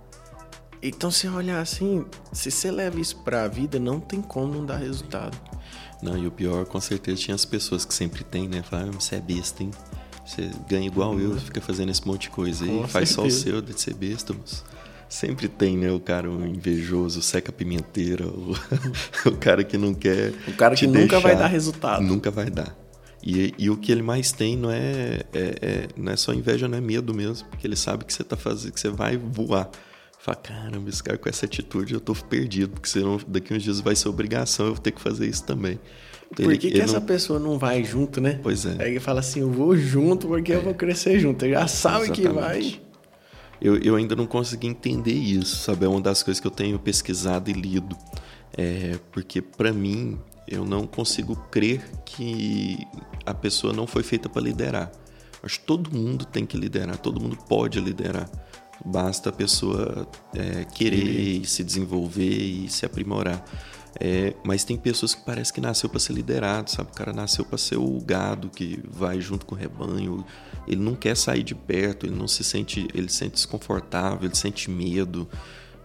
Então, 0.83 1.11
se 1.11 1.27
olhar 1.27 1.61
assim, 1.61 2.05
se 2.31 2.51
você 2.51 2.71
leva 2.71 3.01
isso 3.01 3.17
pra 3.25 3.49
vida, 3.49 3.79
não 3.79 3.99
tem 3.99 4.21
como 4.21 4.53
não 4.53 4.67
dar 4.67 4.77
resultado. 4.77 5.35
Não, 6.03 6.19
e 6.19 6.27
o 6.27 6.31
pior, 6.31 6.67
com 6.67 6.79
certeza, 6.79 7.23
tinha 7.23 7.35
as 7.35 7.47
pessoas 7.47 7.87
que 7.87 7.95
sempre 7.95 8.23
tem, 8.23 8.47
né? 8.47 8.63
Falam, 8.63 8.91
ah, 8.91 9.01
você 9.01 9.17
é 9.17 9.21
besta, 9.21 9.63
hein? 9.63 9.71
Você 10.27 10.51
ganha 10.69 10.87
igual 10.87 11.19
eu, 11.19 11.39
fica 11.39 11.61
fazendo 11.63 11.91
esse 11.91 12.07
monte 12.07 12.23
de 12.23 12.31
coisa 12.31 12.65
aí, 12.65 12.87
faz 12.87 13.11
só 13.11 13.25
o 13.25 13.31
seu 13.31 13.63
de 13.63 13.79
ser 13.81 13.95
besta, 13.95 14.35
sempre 15.09 15.49
tem, 15.49 15.77
né? 15.77 15.91
O 15.91 16.01
cara 16.01 16.31
o 16.31 16.47
invejoso, 16.47 17.21
o 17.21 17.23
seca 17.23 17.51
pimenteira, 17.51 18.27
o, 18.27 18.55
o 19.27 19.37
cara 19.37 19.65
que 19.65 19.79
não 19.79 19.95
quer. 19.95 20.35
O 20.47 20.53
cara 20.53 20.75
que 20.75 20.87
nunca 20.87 21.19
vai 21.19 21.35
dar 21.35 21.47
resultado. 21.47 22.03
Nunca 22.03 22.31
vai 22.31 22.51
dar. 22.51 22.84
E, 23.27 23.55
e, 23.59 23.71
o 23.71 23.77
que 23.79 23.91
ele 23.91 24.03
mais 24.03 24.33
tem 24.33 24.55
não 24.55 24.71
é, 24.71 25.23
é, 25.33 25.55
é, 25.63 25.89
não 25.97 26.13
é 26.13 26.17
só 26.17 26.35
inveja, 26.35 26.69
não 26.69 26.77
é 26.77 26.81
medo 26.81 27.15
mesmo, 27.15 27.49
porque 27.49 27.67
ele 27.67 27.75
sabe 27.75 28.05
que 28.05 28.13
você 28.13 28.23
tá 28.23 28.37
fazendo, 28.37 28.73
que 28.73 28.79
você 28.79 28.91
vai 28.91 29.17
voar. 29.17 29.71
Fala, 30.19 30.37
caramba, 30.37 30.91
esse 30.91 31.03
cara 31.03 31.17
com 31.17 31.27
essa 31.27 31.47
atitude 31.47 31.95
eu 31.95 32.01
tô 32.01 32.15
perdido, 32.15 32.73
porque 32.73 32.89
senão 32.89 33.19
daqui 33.27 33.55
uns 33.55 33.63
dias 33.63 33.81
vai 33.81 33.97
ser 33.97 34.09
obrigação 34.09 34.67
eu 34.67 34.75
vou 34.75 34.83
ter 34.83 34.91
que 34.91 35.01
fazer 35.01 35.27
isso 35.27 35.43
também. 35.45 35.81
Então, 36.31 36.45
Por 36.45 36.59
que, 36.59 36.71
que 36.71 36.81
essa 36.81 37.01
não... 37.01 37.07
pessoa 37.07 37.39
não 37.39 37.59
vai 37.59 37.83
junto, 37.83 38.21
né? 38.21 38.41
Pois 38.43 38.67
é. 38.67 38.77
Aí 38.79 38.91
ele 38.91 39.01
fala 39.01 39.21
assim, 39.21 39.41
eu 39.41 39.51
vou 39.51 39.75
junto 39.75 40.27
porque 40.27 40.53
é. 40.53 40.57
eu 40.57 40.63
vou 40.63 40.75
crescer 40.75 41.19
junto. 41.19 41.45
Ele 41.45 41.55
já 41.55 41.67
sabe 41.67 42.05
Exatamente. 42.05 42.21
que 42.21 42.29
vai. 42.29 42.81
Eu, 43.61 43.79
eu 43.79 43.97
ainda 43.97 44.15
não 44.15 44.27
consegui 44.27 44.67
entender 44.67 45.13
isso, 45.13 45.57
sabe? 45.57 45.87
É 45.87 45.89
uma 45.89 46.01
das 46.01 46.23
coisas 46.23 46.41
que 46.41 46.47
eu 46.47 46.51
tenho 46.51 46.79
pesquisado 46.79 47.49
e 47.51 47.55
lido. 47.55 47.97
É, 48.57 48.99
porque 49.13 49.41
para 49.41 49.73
mim, 49.73 50.19
eu 50.47 50.65
não 50.65 50.87
consigo 50.87 51.37
crer 51.51 51.83
que 52.05 52.79
a 53.25 53.35
pessoa 53.35 53.73
não 53.73 53.87
foi 53.87 54.03
feita 54.03 54.29
para 54.29 54.43
liderar. 54.43 54.93
Acho 55.43 55.61
que 55.61 55.67
todo 55.67 55.97
mundo 55.97 56.25
tem 56.25 56.47
que 56.47 56.57
liderar, 56.57 56.97
todo 56.99 57.21
mundo 57.21 57.37
pode 57.49 57.81
liderar. 57.81 58.29
Basta 58.85 59.31
a 59.31 59.33
pessoa 59.33 60.09
é, 60.35 60.65
querer 60.65 61.43
e 61.43 61.45
se 61.45 61.63
desenvolver 61.63 62.43
e 62.43 62.69
se 62.69 62.85
aprimorar. 62.85 63.45
É, 64.01 64.35
mas 64.45 64.65
tem 64.65 64.77
pessoas 64.77 65.15
que 65.15 65.25
parece 65.25 65.53
que 65.53 65.61
nasceu 65.61 65.89
para 65.89 66.01
ser 66.01 66.15
liderado, 66.15 66.71
sabe? 66.71 66.91
O 66.91 66.95
cara 66.95 67.13
nasceu 67.13 67.45
para 67.45 67.59
ser 67.59 67.77
o 67.77 68.01
gado 68.01 68.51
que 68.51 68.81
vai 68.89 69.21
junto 69.21 69.47
com 69.47 69.55
o 69.55 69.59
rebanho. 69.59 70.25
Ele 70.67 70.81
não 70.81 70.95
quer 70.95 71.17
sair 71.17 71.43
de 71.43 71.55
perto, 71.55 72.07
ele 72.07 72.17
não 72.17 72.27
se 72.27 72.43
sente, 72.43 72.89
ele 72.93 73.09
se 73.09 73.19
sente 73.19 73.35
desconfortável, 73.35 74.27
ele 74.27 74.35
sente 74.35 74.71
medo. 74.71 75.29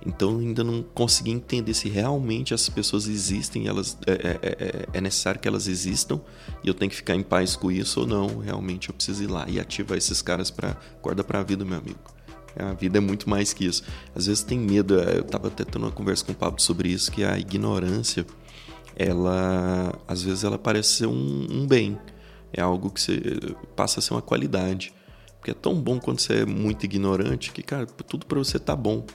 Então 0.05 0.39
ainda 0.39 0.63
não 0.63 0.81
consegui 0.81 1.31
entender 1.31 1.73
se 1.73 1.89
realmente 1.89 2.53
essas 2.53 2.69
pessoas 2.69 3.07
existem, 3.07 3.67
elas 3.67 3.97
é, 4.07 4.11
é, 4.11 4.39
é, 4.41 4.85
é, 4.93 5.01
necessário 5.01 5.39
que 5.41 5.47
elas 5.47 5.67
existam 5.67 6.21
e 6.63 6.67
eu 6.69 6.73
tenho 6.73 6.89
que 6.89 6.95
ficar 6.95 7.15
em 7.15 7.23
paz 7.23 7.55
com 7.55 7.69
isso 7.69 8.01
ou 8.01 8.07
não. 8.07 8.39
Realmente 8.39 8.89
eu 8.89 8.95
preciso 8.95 9.23
ir 9.23 9.27
lá 9.27 9.45
e 9.49 9.59
ativar 9.59 9.97
esses 9.97 10.21
caras 10.21 10.49
para 10.49 10.77
guarda 11.01 11.23
para 11.23 11.39
a 11.39 11.43
vida, 11.43 11.65
meu 11.65 11.77
amigo. 11.77 11.99
A 12.55 12.73
vida 12.73 12.97
é 12.97 13.01
muito 13.01 13.29
mais 13.29 13.53
que 13.53 13.65
isso. 13.65 13.83
Às 14.15 14.25
vezes 14.27 14.43
tem 14.43 14.57
medo. 14.57 14.99
É, 14.99 15.17
eu 15.17 15.21
estava 15.21 15.47
até 15.47 15.63
tendo 15.63 15.83
uma 15.83 15.91
conversa 15.91 16.25
com 16.25 16.31
o 16.31 16.35
Pablo 16.35 16.61
sobre 16.61 16.89
isso, 16.89 17.11
que 17.11 17.23
a 17.23 17.37
ignorância, 17.37 18.25
ela 18.95 19.93
às 20.07 20.23
vezes 20.23 20.43
ela 20.43 20.57
parece 20.57 20.93
ser 20.93 21.07
um, 21.07 21.47
um 21.49 21.67
bem. 21.67 21.97
É 22.51 22.61
algo 22.61 22.89
que 22.89 22.99
você, 22.99 23.21
passa 23.75 23.99
a 23.99 24.01
ser 24.01 24.13
uma 24.13 24.21
qualidade. 24.21 24.93
Porque 25.39 25.51
é 25.51 25.53
tão 25.53 25.73
bom 25.75 25.99
quando 25.99 26.19
você 26.19 26.41
é 26.41 26.45
muito 26.45 26.83
ignorante 26.83 27.51
que, 27.53 27.63
cara, 27.63 27.85
tudo 27.85 28.25
para 28.25 28.39
você 28.39 28.59
tá 28.59 28.75
bom. 28.75 29.05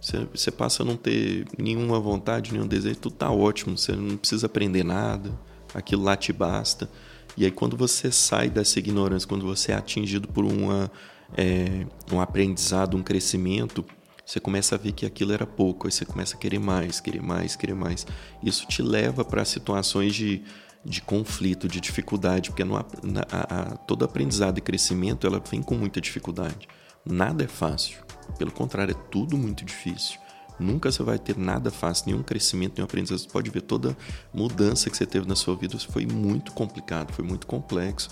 Você, 0.00 0.50
passa 0.50 0.82
a 0.82 0.86
não 0.86 0.96
ter 0.96 1.46
nenhuma 1.58 2.00
vontade, 2.00 2.52
nenhum 2.52 2.66
desejo, 2.66 2.98
tudo 2.98 3.16
tá 3.16 3.30
ótimo. 3.30 3.76
Você 3.76 3.92
não 3.92 4.16
precisa 4.16 4.46
aprender 4.46 4.82
nada, 4.82 5.30
aquilo 5.74 6.02
lá 6.02 6.16
te 6.16 6.32
basta. 6.32 6.90
E 7.36 7.44
aí, 7.44 7.50
quando 7.50 7.76
você 7.76 8.10
sai 8.10 8.48
dessa 8.48 8.78
ignorância, 8.78 9.28
quando 9.28 9.44
você 9.44 9.72
é 9.72 9.74
atingido 9.74 10.26
por 10.26 10.44
uma 10.44 10.90
é, 11.36 11.86
um 12.12 12.20
aprendizado, 12.20 12.96
um 12.96 13.02
crescimento, 13.02 13.84
você 14.24 14.38
começa 14.38 14.74
a 14.74 14.78
ver 14.78 14.92
que 14.92 15.04
aquilo 15.04 15.32
era 15.32 15.46
pouco, 15.46 15.86
aí 15.86 15.92
você 15.92 16.04
começa 16.04 16.36
a 16.36 16.38
querer 16.38 16.58
mais, 16.58 17.00
querer 17.00 17.22
mais, 17.22 17.56
querer 17.56 17.74
mais. 17.74 18.06
Isso 18.42 18.66
te 18.66 18.82
leva 18.82 19.24
para 19.24 19.44
situações 19.44 20.14
de, 20.14 20.42
de 20.84 21.02
conflito, 21.02 21.68
de 21.68 21.80
dificuldade, 21.80 22.50
porque 22.50 22.64
no, 22.64 22.74
na, 23.02 23.22
a, 23.30 23.76
todo 23.76 24.04
aprendizado 24.04 24.58
e 24.58 24.60
crescimento 24.60 25.26
ela 25.26 25.42
vem 25.50 25.62
com 25.62 25.74
muita 25.74 26.00
dificuldade. 26.00 26.68
Nada 27.04 27.44
é 27.44 27.48
fácil. 27.48 27.98
Pelo 28.38 28.52
contrário, 28.52 28.92
é 28.92 29.08
tudo 29.10 29.36
muito 29.36 29.64
difícil. 29.64 30.18
Nunca 30.58 30.92
você 30.92 31.02
vai 31.02 31.18
ter 31.18 31.38
nada 31.38 31.70
fácil, 31.70 32.06
nenhum 32.08 32.22
crescimento, 32.22 32.74
nenhum 32.76 32.84
aprendizado. 32.84 33.18
Você 33.18 33.28
pode 33.28 33.50
ver 33.50 33.62
toda 33.62 33.96
mudança 34.32 34.90
que 34.90 34.96
você 34.96 35.06
teve 35.06 35.26
na 35.26 35.34
sua 35.34 35.56
vida. 35.56 35.78
Foi 35.78 36.04
muito 36.04 36.52
complicado, 36.52 37.12
foi 37.12 37.24
muito 37.24 37.46
complexo. 37.46 38.10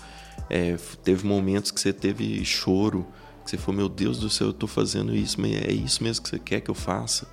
É, 0.49 0.75
teve 1.03 1.27
momentos 1.27 1.69
que 1.69 1.79
você 1.79 1.93
teve 1.93 2.43
choro, 2.43 3.05
que 3.45 3.51
você 3.51 3.57
falou, 3.57 3.77
meu 3.77 3.89
Deus 3.89 4.17
do 4.17 4.31
céu, 4.31 4.47
eu 4.47 4.51
estou 4.51 4.67
fazendo 4.67 5.15
isso, 5.15 5.39
mas 5.39 5.53
é 5.53 5.71
isso 5.71 6.03
mesmo 6.03 6.23
que 6.23 6.29
você 6.29 6.39
quer 6.39 6.59
que 6.59 6.71
eu 6.71 6.75
faça? 6.75 7.27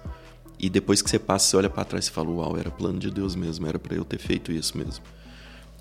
E 0.58 0.68
depois 0.68 1.00
que 1.00 1.08
você 1.08 1.18
passa, 1.18 1.48
você 1.48 1.56
olha 1.56 1.70
para 1.70 1.84
trás 1.84 2.06
e 2.06 2.10
fala, 2.10 2.30
uau, 2.30 2.56
era 2.58 2.70
plano 2.70 2.98
de 2.98 3.10
Deus 3.10 3.34
mesmo, 3.34 3.66
era 3.66 3.78
para 3.78 3.96
eu 3.96 4.04
ter 4.04 4.18
feito 4.18 4.52
isso 4.52 4.76
mesmo. 4.76 5.02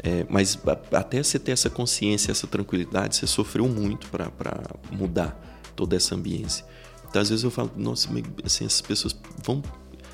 É, 0.01 0.25
mas 0.29 0.57
até 0.93 1.21
você 1.21 1.37
ter 1.39 1.51
essa 1.51 1.69
consciência, 1.69 2.31
essa 2.31 2.47
tranquilidade, 2.47 3.17
você 3.17 3.27
sofreu 3.27 3.67
muito 3.67 4.07
para 4.07 4.31
mudar 4.91 5.54
toda 5.75 5.95
essa 5.95 6.15
ambiência. 6.15 6.65
Então, 7.07 7.21
às 7.21 7.29
vezes 7.29 7.43
eu 7.43 7.51
falo, 7.51 7.71
nossa, 7.75 8.09
assim, 8.43 8.65
essas 8.65 8.81
pessoas 8.81 9.15
vão. 9.43 9.61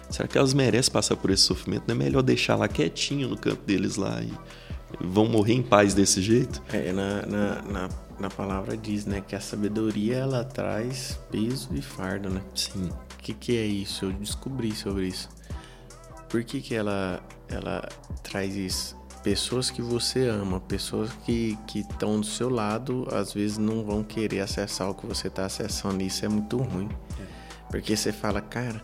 Será 0.10 0.28
que 0.28 0.38
elas 0.38 0.54
merecem 0.54 0.91
passar 0.91 1.15
por 1.15 1.32
esse 1.32 1.43
sofrimento? 1.43 1.84
Não 1.88 1.95
é 1.95 1.97
melhor 1.97 2.21
deixar 2.21 2.56
lá 2.56 2.67
quietinho 2.67 3.30
no 3.30 3.38
canto 3.38 3.63
deles 3.63 3.95
lá 3.95 4.21
e 4.21 4.32
vão 5.00 5.28
morrer 5.28 5.54
em 5.54 5.63
paz 5.63 5.93
desse 5.93 6.21
jeito? 6.21 6.62
É, 6.71 6.91
na, 6.91 7.26
na, 7.26 7.62
na, 7.62 7.89
na 8.19 8.30
palavra 8.30 8.76
diz, 8.76 9.06
né, 9.06 9.21
que 9.21 9.36
a 9.36 9.39
sabedoria 9.39 10.17
ela 10.17 10.43
traz 10.43 11.19
peso 11.32 11.69
e 11.74 11.82
fardo, 11.82 12.30
né? 12.30 12.41
Sim. 12.54 12.89
O 12.89 13.17
que, 13.17 13.34
que 13.34 13.58
é 13.58 13.65
isso? 13.65 14.06
Eu 14.06 14.13
descobri 14.13 14.76
sobre 14.76 15.08
isso. 15.08 15.30
Por 16.30 16.43
que, 16.43 16.62
que 16.62 16.76
ela, 16.76 17.21
ela 17.50 17.88
traz 18.24 18.56
isso? 18.56 18.95
Pessoas 19.24 19.70
que 19.70 19.82
você 19.82 20.28
ama, 20.28 20.60
pessoas 20.60 21.12
que 21.26 21.58
estão 21.76 22.20
do 22.20 22.26
seu 22.26 22.50
lado, 22.50 23.08
às 23.12 23.34
vezes 23.34 23.58
não 23.58 23.84
vão 23.84 24.04
querer 24.04 24.42
acessar 24.42 24.90
o 24.90 24.96
que 24.96 25.06
você 25.06 25.28
está 25.28 25.46
acessando. 25.46 26.02
Isso 26.02 26.26
é 26.26 26.30
muito 26.30 26.58
ruim. 26.58 26.90
Porque 27.70 27.96
você 27.96 28.12
fala, 28.12 28.42
cara, 28.42 28.82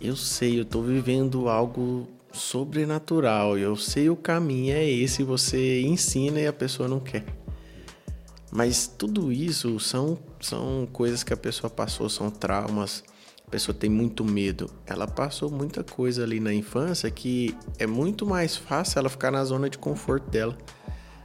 eu 0.00 0.16
sei, 0.16 0.58
eu 0.58 0.62
estou 0.62 0.82
vivendo 0.82 1.48
algo 1.48 2.08
sobrenatural, 2.32 3.58
eu 3.58 3.76
sei 3.76 4.08
o 4.08 4.16
caminho 4.16 4.74
é 4.74 4.88
esse, 4.88 5.22
você 5.22 5.82
ensina 5.82 6.40
e 6.40 6.46
a 6.46 6.52
pessoa 6.52 6.88
não 6.88 6.98
quer. 6.98 7.24
Mas 8.50 8.86
tudo 8.86 9.32
isso 9.32 9.78
são, 9.80 10.18
são 10.40 10.86
coisas 10.92 11.22
que 11.22 11.32
a 11.32 11.36
pessoa 11.36 11.70
passou, 11.70 12.08
são 12.08 12.30
traumas, 12.30 13.02
pessoa 13.52 13.76
tem 13.78 13.90
muito 13.90 14.24
medo, 14.24 14.70
ela 14.86 15.06
passou 15.06 15.50
muita 15.50 15.84
coisa 15.84 16.22
ali 16.22 16.40
na 16.40 16.54
infância 16.54 17.10
que 17.10 17.54
é 17.78 17.86
muito 17.86 18.24
mais 18.24 18.56
fácil 18.56 18.98
ela 18.98 19.10
ficar 19.10 19.30
na 19.30 19.44
zona 19.44 19.68
de 19.68 19.76
conforto 19.76 20.30
dela. 20.30 20.56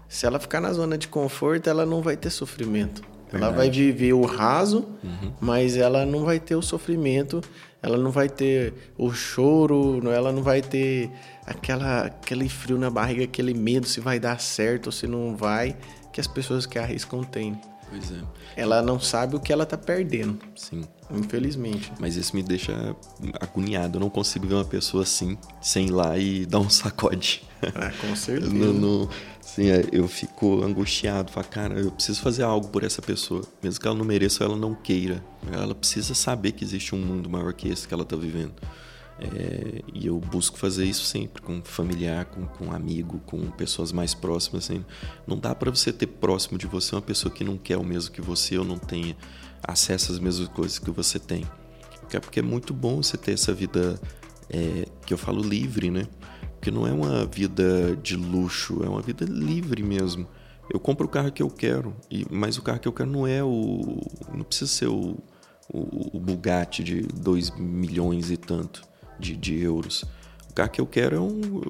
Se 0.09 0.25
ela 0.25 0.37
ficar 0.37 0.59
na 0.59 0.73
zona 0.73 0.97
de 0.97 1.07
conforto, 1.07 1.69
ela 1.69 1.85
não 1.85 2.01
vai 2.01 2.17
ter 2.17 2.29
sofrimento. 2.29 3.01
Verdade. 3.31 3.43
Ela 3.43 3.51
vai 3.51 3.69
viver 3.69 4.11
o 4.11 4.25
raso, 4.25 4.85
uhum. 5.01 5.33
mas 5.39 5.77
ela 5.77 6.05
não 6.05 6.25
vai 6.25 6.37
ter 6.37 6.55
o 6.55 6.61
sofrimento, 6.61 7.41
ela 7.81 7.97
não 7.97 8.11
vai 8.11 8.27
ter 8.27 8.73
o 8.97 9.09
choro, 9.13 10.01
ela 10.09 10.31
não 10.31 10.43
vai 10.43 10.61
ter 10.61 11.09
aquela, 11.45 12.07
aquele 12.07 12.49
frio 12.49 12.77
na 12.77 12.89
barriga, 12.89 13.23
aquele 13.23 13.53
medo 13.53 13.87
se 13.87 14.01
vai 14.01 14.19
dar 14.19 14.39
certo 14.39 14.87
ou 14.87 14.91
se 14.91 15.07
não 15.07 15.35
vai, 15.35 15.77
que 16.11 16.19
as 16.19 16.27
pessoas 16.27 16.65
que 16.65 16.77
arriscam 16.77 17.23
têm. 17.23 17.57
Pois 17.89 18.11
é. 18.11 18.21
Ela 18.55 18.81
não 18.81 18.99
sabe 18.99 19.35
o 19.35 19.39
que 19.39 19.51
ela 19.53 19.65
tá 19.65 19.77
perdendo. 19.77 20.39
Sim. 20.55 20.83
Infelizmente. 21.09 21.91
Mas 21.99 22.15
isso 22.15 22.35
me 22.35 22.43
deixa 22.43 22.95
agoniado. 23.39 23.97
Eu 23.97 24.01
não 24.01 24.09
consigo 24.09 24.45
ver 24.45 24.55
uma 24.55 24.65
pessoa 24.65 25.03
assim, 25.03 25.37
sem 25.61 25.87
ir 25.87 25.91
lá 25.91 26.17
e 26.17 26.45
dar 26.45 26.59
um 26.59 26.69
sacode. 26.69 27.43
Ah, 27.61 27.91
com 28.01 28.13
certeza. 28.15 28.53
no, 28.53 28.73
no, 28.73 29.09
assim, 29.39 29.69
é, 29.69 29.85
eu 29.91 30.07
fico 30.07 30.63
angustiado. 30.63 31.31
Falo, 31.31 31.47
cara, 31.47 31.79
eu 31.79 31.91
preciso 31.91 32.21
fazer 32.21 32.43
algo 32.43 32.67
por 32.67 32.83
essa 32.83 33.01
pessoa. 33.01 33.41
Mesmo 33.63 33.79
que 33.79 33.87
ela 33.87 33.95
não 33.95 34.05
mereça 34.05 34.43
ou 34.43 34.51
ela 34.51 34.59
não 34.59 34.75
queira. 34.75 35.23
Ela 35.51 35.73
precisa 35.73 36.13
saber 36.13 36.51
que 36.51 36.63
existe 36.63 36.93
um 36.93 36.99
mundo 36.99 37.29
maior 37.29 37.53
que 37.53 37.69
esse 37.69 37.87
que 37.87 37.93
ela 37.93 38.03
tá 38.03 38.15
vivendo. 38.15 38.55
É, 39.19 39.81
e 39.93 40.05
eu 40.05 40.19
busco 40.19 40.57
fazer 40.57 40.85
isso 40.85 41.03
sempre 41.03 41.41
com 41.41 41.61
familiar, 41.63 42.25
com, 42.25 42.45
com 42.45 42.71
amigo, 42.71 43.19
com 43.25 43.49
pessoas 43.51 43.91
mais 43.91 44.13
próximas. 44.13 44.65
Assim. 44.65 44.85
Não 45.25 45.37
dá 45.37 45.55
para 45.55 45.71
você 45.71 45.91
ter 45.91 46.07
próximo 46.07 46.57
de 46.57 46.67
você 46.67 46.95
uma 46.95 47.01
pessoa 47.01 47.33
que 47.33 47.43
não 47.43 47.57
quer 47.57 47.77
o 47.77 47.83
mesmo 47.83 48.11
que 48.11 48.21
você 48.21 48.57
ou 48.57 48.65
não 48.65 48.77
tenha 48.77 49.15
acesso 49.63 50.11
às 50.11 50.19
mesmas 50.19 50.47
coisas 50.49 50.77
que 50.77 50.91
você 50.91 51.19
tem. 51.19 51.43
É 52.13 52.19
porque 52.19 52.39
é 52.39 52.43
muito 52.43 52.73
bom 52.73 53.01
você 53.01 53.17
ter 53.17 53.33
essa 53.33 53.53
vida 53.53 53.99
é, 54.49 54.85
que 55.05 55.13
eu 55.13 55.17
falo 55.17 55.41
livre, 55.41 55.89
né? 55.89 56.07
Porque 56.53 56.71
não 56.71 56.87
é 56.87 56.91
uma 56.91 57.25
vida 57.25 57.95
de 57.97 58.15
luxo, 58.15 58.81
é 58.83 58.89
uma 58.89 59.01
vida 59.01 59.25
livre 59.25 59.83
mesmo. 59.83 60.27
Eu 60.71 60.79
compro 60.79 61.05
o 61.05 61.09
carro 61.09 61.31
que 61.31 61.41
eu 61.41 61.49
quero, 61.49 61.95
e, 62.09 62.25
mas 62.29 62.57
o 62.57 62.61
carro 62.61 62.79
que 62.79 62.87
eu 62.87 62.93
quero 62.93 63.09
não 63.09 63.27
é 63.27 63.43
o. 63.43 64.01
Não 64.33 64.43
precisa 64.43 64.71
ser 64.71 64.87
o, 64.87 65.17
o, 65.69 66.17
o 66.17 66.19
Bugatti 66.19 66.83
de 66.83 67.01
2 67.01 67.51
milhões 67.57 68.31
e 68.31 68.37
tanto 68.37 68.86
de, 69.19 69.35
de 69.35 69.59
euros. 69.59 70.03
O 70.49 70.53
carro 70.53 70.69
que 70.69 70.81
eu 70.81 70.85
quero 70.87 71.15
é 71.15 71.19
um. 71.19 71.61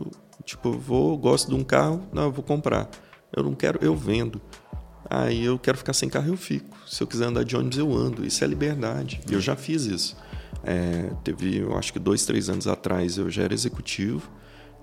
Tipo, 0.45 0.69
eu 0.69 0.79
vou, 0.79 1.17
gosto 1.17 1.49
de 1.49 1.55
um 1.55 1.63
carro, 1.63 2.07
não, 2.13 2.23
eu 2.23 2.31
vou 2.31 2.43
comprar. 2.43 2.89
Eu 3.36 3.43
não 3.43 3.53
quero, 3.53 3.79
eu 3.81 3.95
vendo. 3.95 4.41
Aí 5.10 5.45
eu 5.45 5.57
quero 5.57 5.77
ficar 5.77 5.93
sem 5.93 6.10
carro, 6.10 6.29
eu 6.29 6.38
fico. 6.38 6.77
Se 6.88 7.01
eu 7.01 7.07
quiser 7.07 7.25
andar 7.25 7.43
de 7.43 7.55
ônibus, 7.55 7.77
eu 7.77 7.93
ando. 7.93 8.25
Isso 8.25 8.43
é 8.43 8.47
liberdade. 8.47 9.21
E 9.29 9.33
eu 9.33 9.41
já 9.41 9.55
fiz 9.55 9.86
isso. 9.86 10.17
É, 10.63 11.12
teve, 11.23 11.57
eu 11.57 11.77
acho 11.77 11.93
que 11.93 11.99
dois, 11.99 12.25
três 12.25 12.49
anos 12.49 12.67
atrás, 12.67 13.17
eu 13.17 13.29
já 13.29 13.43
era 13.43 13.53
executivo. 13.53 14.29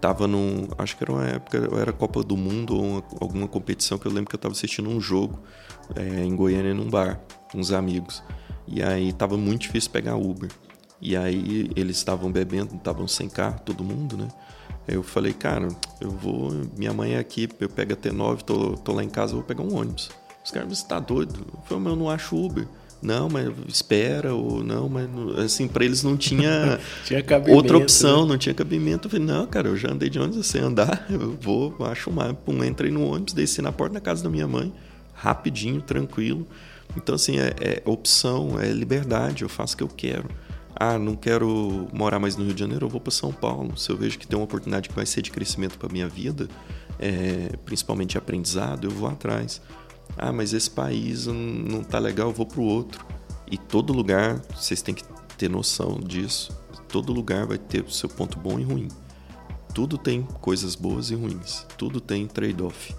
Tava 0.00 0.27
num. 0.27 0.68
Acho 0.79 0.96
que 0.96 1.05
era 1.05 1.12
uma 1.12 1.27
época, 1.27 1.68
era 1.79 1.92
Copa 1.92 2.22
do 2.22 2.37
Mundo 2.37 2.77
ou 2.77 2.85
uma, 2.85 3.05
alguma 3.20 3.48
competição 3.48 3.98
que 3.98 4.07
eu 4.07 4.12
lembro 4.12 4.29
que 4.29 4.35
eu 4.35 4.38
estava 4.38 4.53
assistindo 4.53 4.88
um 4.88 5.00
jogo 5.00 5.40
é, 5.94 6.24
em 6.24 6.35
Goiânia, 6.35 6.74
num 6.74 6.88
bar, 6.88 7.20
com 7.50 7.59
uns 7.59 7.72
amigos. 7.72 8.22
E 8.66 8.83
aí 8.83 9.12
tava 9.12 9.37
muito 9.37 9.62
difícil 9.62 9.90
pegar 9.90 10.16
Uber. 10.16 10.50
E 11.05 11.14
aí 11.19 11.71
eles 11.77 11.99
estavam 11.99 12.33
bebendo, 12.33 12.77
estavam 12.77 13.07
sem 13.07 13.29
carro, 13.29 13.61
todo 13.62 13.85
mundo, 13.85 14.17
né? 14.17 14.27
Eu 14.88 15.03
falei, 15.03 15.35
cara, 15.35 15.69
eu 16.01 16.11
vou. 16.11 16.51
Minha 16.79 16.95
mãe 16.95 17.12
é 17.12 17.19
aqui, 17.19 17.47
eu 17.61 17.69
pego 17.69 17.93
até 17.93 18.11
nove, 18.11 18.43
tô, 18.43 18.71
tô 18.79 18.95
lá 18.95 19.05
em 19.05 19.11
casa, 19.11 19.35
vou 19.35 19.43
pegar 19.43 19.62
um 19.62 19.77
ônibus. 19.77 20.11
Os 20.43 20.51
caras, 20.51 20.79
você 20.79 20.88
tá 20.88 20.99
doido? 20.99 21.45
Eu 21.53 21.61
falei, 21.67 21.85
mas 21.85 21.93
eu 21.93 21.99
não 21.99 22.09
acho 22.09 22.35
Uber. 22.35 22.67
Não, 23.03 23.29
mas 23.29 23.53
espera, 23.69 24.33
ou 24.35 24.64
não, 24.64 24.88
mas 24.88 25.07
assim, 25.45 25.69
para 25.69 25.85
eles 25.85 26.03
não 26.03 26.17
tinha, 26.17 26.81
tinha 27.05 27.23
outra 27.49 27.77
opção, 27.77 28.23
né? 28.23 28.29
não 28.29 28.38
tinha 28.38 28.55
cabimento. 28.55 29.07
Eu 29.07 29.11
falei, 29.11 29.27
não, 29.27 29.47
cara, 29.47 29.69
eu 29.69 29.77
já 29.77 29.90
andei 29.90 30.09
de 30.09 30.19
ônibus, 30.19 30.47
você 30.47 30.59
andar, 30.59 31.05
eu 31.12 31.37
vou, 31.38 31.77
acho 31.85 32.09
uma. 32.09 32.33
Pum, 32.33 32.64
entrei 32.64 32.90
no 32.90 33.07
ônibus, 33.07 33.35
desci 33.35 33.61
na 33.61 33.73
porta 33.73 33.93
da 33.93 34.01
casa 34.01 34.25
da 34.25 34.31
minha 34.31 34.49
mãe, 34.49 34.73
rapidinho, 35.12 35.83
tranquilo. 35.83 36.47
Então, 36.97 37.14
assim, 37.14 37.38
é, 37.38 37.53
é 37.61 37.83
opção, 37.85 38.59
é 38.59 38.73
liberdade, 38.73 39.43
eu 39.43 39.51
faço 39.51 39.75
o 39.75 39.77
que 39.77 39.83
eu 39.83 39.88
quero 39.88 40.31
ah, 40.76 40.98
não 40.98 41.14
quero 41.14 41.88
morar 41.92 42.18
mais 42.18 42.37
no 42.37 42.44
Rio 42.44 42.54
de 42.54 42.60
Janeiro, 42.60 42.87
eu 42.87 42.90
vou 42.90 43.00
para 43.00 43.12
São 43.12 43.32
Paulo. 43.32 43.76
Se 43.76 43.90
eu 43.90 43.96
vejo 43.96 44.18
que 44.18 44.26
tem 44.26 44.38
uma 44.38 44.44
oportunidade 44.44 44.88
que 44.88 44.94
vai 44.94 45.06
ser 45.06 45.22
de 45.22 45.30
crescimento 45.30 45.78
para 45.78 45.88
minha 45.88 46.08
vida, 46.08 46.48
é, 46.98 47.56
principalmente 47.64 48.18
aprendizado, 48.18 48.87
eu 48.87 48.90
vou 48.90 49.08
atrás. 49.08 49.62
Ah, 50.16 50.32
mas 50.32 50.52
esse 50.52 50.70
país 50.70 51.26
não 51.26 51.80
está 51.80 51.98
legal, 51.98 52.28
eu 52.28 52.34
vou 52.34 52.46
para 52.46 52.60
o 52.60 52.64
outro. 52.64 53.04
E 53.50 53.56
todo 53.56 53.92
lugar, 53.92 54.40
vocês 54.54 54.82
têm 54.82 54.94
que 54.94 55.04
ter 55.38 55.48
noção 55.48 56.00
disso. 56.00 56.56
Todo 56.88 57.12
lugar 57.12 57.46
vai 57.46 57.58
ter 57.58 57.84
o 57.84 57.90
seu 57.90 58.08
ponto 58.08 58.38
bom 58.38 58.58
e 58.58 58.64
ruim. 58.64 58.88
Tudo 59.72 59.98
tem 59.98 60.22
coisas 60.22 60.74
boas 60.74 61.10
e 61.10 61.14
ruins. 61.14 61.66
Tudo 61.76 62.00
tem 62.00 62.26
trade-off. 62.26 62.94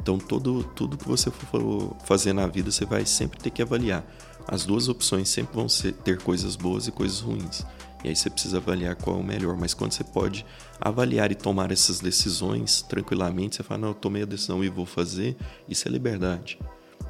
Então, 0.00 0.18
todo, 0.18 0.64
tudo 0.64 0.96
que 0.96 1.08
você 1.08 1.30
for 1.30 1.96
fazer 2.04 2.32
na 2.32 2.46
vida, 2.46 2.70
você 2.70 2.84
vai 2.84 3.06
sempre 3.06 3.38
ter 3.38 3.50
que 3.50 3.62
avaliar 3.62 4.04
as 4.46 4.64
duas 4.64 4.88
opções 4.88 5.28
sempre 5.28 5.54
vão 5.54 5.68
ser, 5.68 5.92
ter 5.92 6.18
coisas 6.20 6.56
boas 6.56 6.86
e 6.86 6.92
coisas 6.92 7.20
ruins. 7.20 7.64
E 8.04 8.08
aí 8.08 8.16
você 8.16 8.28
precisa 8.28 8.58
avaliar 8.58 8.94
qual 8.96 9.16
é 9.16 9.20
o 9.20 9.24
melhor. 9.24 9.56
Mas 9.56 9.72
quando 9.72 9.92
você 9.92 10.04
pode 10.04 10.44
avaliar 10.78 11.32
e 11.32 11.34
tomar 11.34 11.70
essas 11.70 12.00
decisões 12.00 12.82
tranquilamente, 12.82 13.56
você 13.56 13.62
fala, 13.62 13.80
não, 13.80 13.88
eu 13.88 13.94
tomei 13.94 14.22
a 14.22 14.26
decisão 14.26 14.62
e 14.62 14.68
vou 14.68 14.84
fazer, 14.84 15.36
isso 15.66 15.88
é 15.88 15.90
liberdade. 15.90 16.58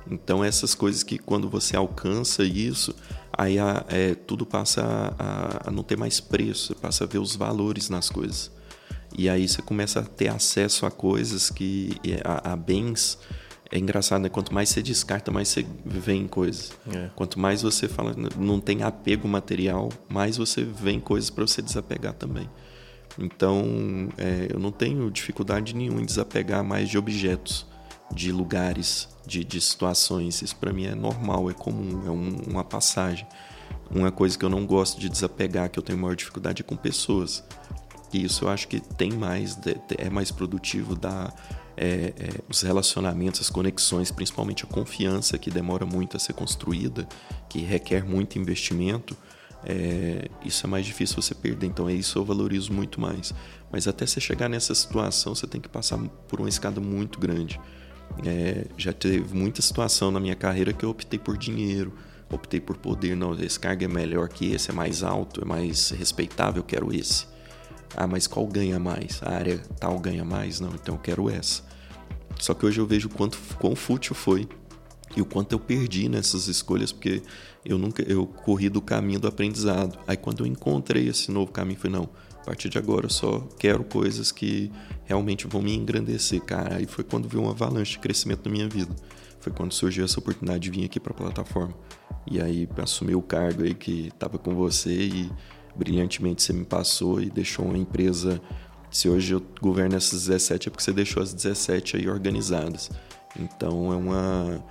Então 0.09 0.45
essas 0.45 0.75
coisas 0.75 1.03
que 1.03 1.19
quando 1.19 1.49
você 1.49 1.77
alcança 1.77 2.45
isso, 2.45 2.95
aí 3.33 3.59
a, 3.59 3.85
é, 3.89 4.15
tudo 4.15 4.47
passa 4.47 4.83
a, 5.19 5.69
a, 5.69 5.71
não 5.71 5.83
ter 5.83 5.97
mais 5.97 6.21
preço, 6.21 6.69
você 6.69 6.75
passa 6.75 7.05
a 7.05 7.07
ver 7.07 7.19
os 7.19 7.35
valores 7.35 7.89
nas 7.89 8.09
coisas. 8.09 8.51
E 9.17 9.29
aí 9.29 9.49
você 9.49 9.63
começa 9.63 10.01
a 10.01 10.03
ter 10.03 10.29
acesso 10.29 10.87
a 10.87 10.91
coisas 10.91 11.51
que 11.51 11.97
a, 12.25 12.53
a 12.53 12.57
bens 12.57 13.19
é 13.75 13.79
engraçado, 13.79 14.23
né? 14.23 14.29
Quanto 14.29 14.55
mais 14.55 14.69
você 14.69 14.81
descarta, 14.81 15.33
mais 15.33 15.49
você 15.49 15.67
vê 15.85 16.13
em 16.13 16.29
coisas. 16.29 16.73
É. 16.93 17.11
Quanto 17.17 17.41
mais 17.41 17.61
você 17.61 17.89
fala, 17.89 18.15
não 18.39 18.61
tem 18.61 18.85
apego 18.85 19.27
material, 19.27 19.89
mais 20.09 20.37
você 20.37 20.63
vê 20.63 20.93
em 20.93 21.01
coisas 21.01 21.29
para 21.29 21.45
você 21.45 21.61
desapegar 21.61 22.13
também. 22.13 22.49
Então, 23.19 24.09
é, 24.17 24.47
eu 24.49 24.61
não 24.61 24.71
tenho 24.71 25.11
dificuldade 25.11 25.75
nenhuma 25.75 26.01
em 26.01 26.05
desapegar 26.05 26.63
mais 26.63 26.89
de 26.89 26.97
objetos, 26.97 27.67
de 28.13 28.31
lugares, 28.31 29.09
de, 29.27 29.43
de 29.43 29.61
situações. 29.61 30.41
Isso 30.41 30.55
para 30.55 30.73
mim 30.73 30.87
é 30.87 30.95
normal, 30.95 31.51
é 31.51 31.53
comum, 31.53 32.07
é 32.07 32.11
um, 32.11 32.51
uma 32.53 32.63
passagem. 32.63 33.27
Uma 33.91 34.13
coisa 34.13 34.39
que 34.39 34.45
eu 34.45 34.51
não 34.51 34.65
gosto 34.65 35.01
de 35.01 35.09
desapegar, 35.09 35.69
que 35.69 35.81
eu 35.81 35.83
tenho 35.83 35.99
maior 35.99 36.15
dificuldade, 36.15 36.63
é 36.63 36.65
com 36.65 36.77
pessoas. 36.77 37.43
que 38.09 38.19
isso 38.19 38.45
eu 38.45 38.51
acho 38.51 38.69
que 38.69 38.79
tem 38.79 39.11
mais, 39.11 39.59
é 39.99 40.09
mais 40.09 40.31
produtivo, 40.31 40.95
dá 40.95 41.33
é, 41.77 42.13
é, 42.17 42.31
os 42.49 42.63
relacionamentos, 42.63 43.41
as 43.41 43.51
conexões, 43.51 44.11
principalmente 44.11 44.65
a 44.65 44.67
confiança 44.67 45.37
que 45.39 45.51
demora 45.51 45.85
muito 45.85 46.17
a 46.17 46.21
ser 46.21 46.33
construída, 46.33 47.07
que 47.49 47.59
requer 47.61 48.05
muito 48.05 48.39
investimento, 48.39 49.17
é, 49.67 50.29
isso 50.45 50.67
é 50.67 50.69
mais 50.69 50.85
difícil 50.85 51.21
você 51.21 51.35
perder. 51.35 51.67
Então, 51.67 51.89
é 51.89 51.95
isso 51.95 52.19
eu 52.19 52.25
valorizo 52.25 52.73
muito 52.73 53.01
mais. 53.01 53.35
Mas 53.73 53.89
até 53.89 54.07
você 54.07 54.21
chegar 54.21 54.49
nessa 54.49 54.75
situação, 54.75 55.35
você 55.35 55.47
tem 55.47 55.61
que 55.61 55.69
passar 55.69 55.99
por 56.29 56.39
uma 56.39 56.49
escada 56.49 56.81
muito 56.81 57.19
grande. 57.19 57.59
É, 58.25 58.67
já 58.77 58.93
teve 58.93 59.35
muita 59.35 59.63
situação 59.63 60.11
na 60.11 60.21
minha 60.21 60.37
carreira 60.37 60.73
que 60.73 60.85
eu 60.85 60.91
optei 60.91 61.19
por 61.19 61.37
dinheiro, 61.37 61.95
optei 62.31 62.61
por 62.61 62.77
poder. 62.77 63.17
Não, 63.17 63.35
esse 63.41 63.59
cargo 63.59 63.83
é 63.83 63.89
melhor 63.89 64.29
que 64.29 64.53
esse, 64.53 64.71
é 64.71 64.75
mais 64.75 65.03
alto, 65.03 65.41
é 65.43 65.45
mais 65.45 65.91
respeitável, 65.91 66.63
quero 66.63 66.95
esse. 66.95 67.27
Ah, 67.97 68.07
mas 68.07 68.27
qual 68.27 68.47
ganha 68.47 68.79
mais? 68.79 69.21
A 69.23 69.31
área 69.31 69.59
tal 69.79 69.99
ganha 69.99 70.25
mais? 70.25 70.61
Não, 70.61 70.71
então 70.71 70.97
eu 70.97 71.01
quero 71.01 71.31
essa. 71.31 71.63
Só 72.39 72.55
que 72.55 72.67
hoje 72.67 72.81
eu 72.81 72.87
vejo 72.87 73.09
quanto 73.09 73.39
quão 73.59 73.77
fútil 73.77 74.15
foi 74.15 74.49
e 75.17 75.23
o 75.23 75.25
quanto 75.25 75.53
eu 75.53 75.61
perdi 75.61 76.09
nessas 76.09 76.49
escolhas, 76.49 76.93
porque 76.93 77.23
eu 77.65 77.79
nunca 77.79 78.03
eu 78.03 78.27
corri 78.27 78.69
do 78.69 78.81
caminho 78.81 79.21
do 79.21 79.29
aprendizado. 79.29 79.99
Aí 80.07 80.17
quando 80.17 80.45
eu 80.45 80.47
encontrei 80.47 81.09
esse 81.09 81.31
novo 81.31 81.53
caminho, 81.53 81.79
foi 81.79 81.91
não, 81.91 82.09
a 82.41 82.45
partir 82.45 82.69
de 82.69 82.79
agora 82.79 83.07
eu 83.07 83.11
só 83.11 83.41
quero 83.59 83.85
coisas 83.85 84.33
que 84.33 84.71
realmente 85.05 85.47
vão 85.47 85.63
me 85.63 85.75
engrandecer, 85.75 86.41
cara. 86.43 86.77
Aí 86.77 86.87
foi 86.87 87.05
quando 87.05 87.29
veio 87.29 87.43
uma 87.45 87.53
avalanche 87.53 87.93
de 87.93 87.99
crescimento 88.01 88.47
na 88.47 88.53
minha 88.53 88.69
vida. 88.69 88.95
Foi 89.41 89.53
quando 89.53 89.73
surgiu 89.73 90.05
essa 90.05 90.19
oportunidade 90.19 90.61
de 90.61 90.71
vir 90.71 90.85
aqui 90.85 90.99
para 90.99 91.13
a 91.13 91.17
plataforma. 91.17 91.75
E 92.31 92.41
aí 92.41 92.69
assumi 92.79 93.15
o 93.15 93.23
cargo 93.23 93.63
aí 93.63 93.75
que 93.75 94.09
estava 94.09 94.39
com 94.39 94.55
você 94.55 94.91
e 94.91 95.31
brilhantemente 95.75 96.43
você 96.43 96.53
me 96.53 96.65
passou 96.65 97.21
e 97.21 97.31
deixou 97.31 97.65
uma 97.65 97.79
empresa. 97.79 98.41
Se 98.91 99.09
hoje 99.09 99.35
eu 99.35 99.43
governo 99.61 99.97
essas 99.97 100.27
17 100.27 100.69
é 100.69 100.71
porque 100.71 100.83
você 100.83 100.93
deixou 100.93 101.23
as 101.23 101.33
17 101.33 101.97
aí 101.97 102.09
organizadas. 102.09 102.91
Então 103.37 103.93
é 103.93 103.97
uma 103.97 104.65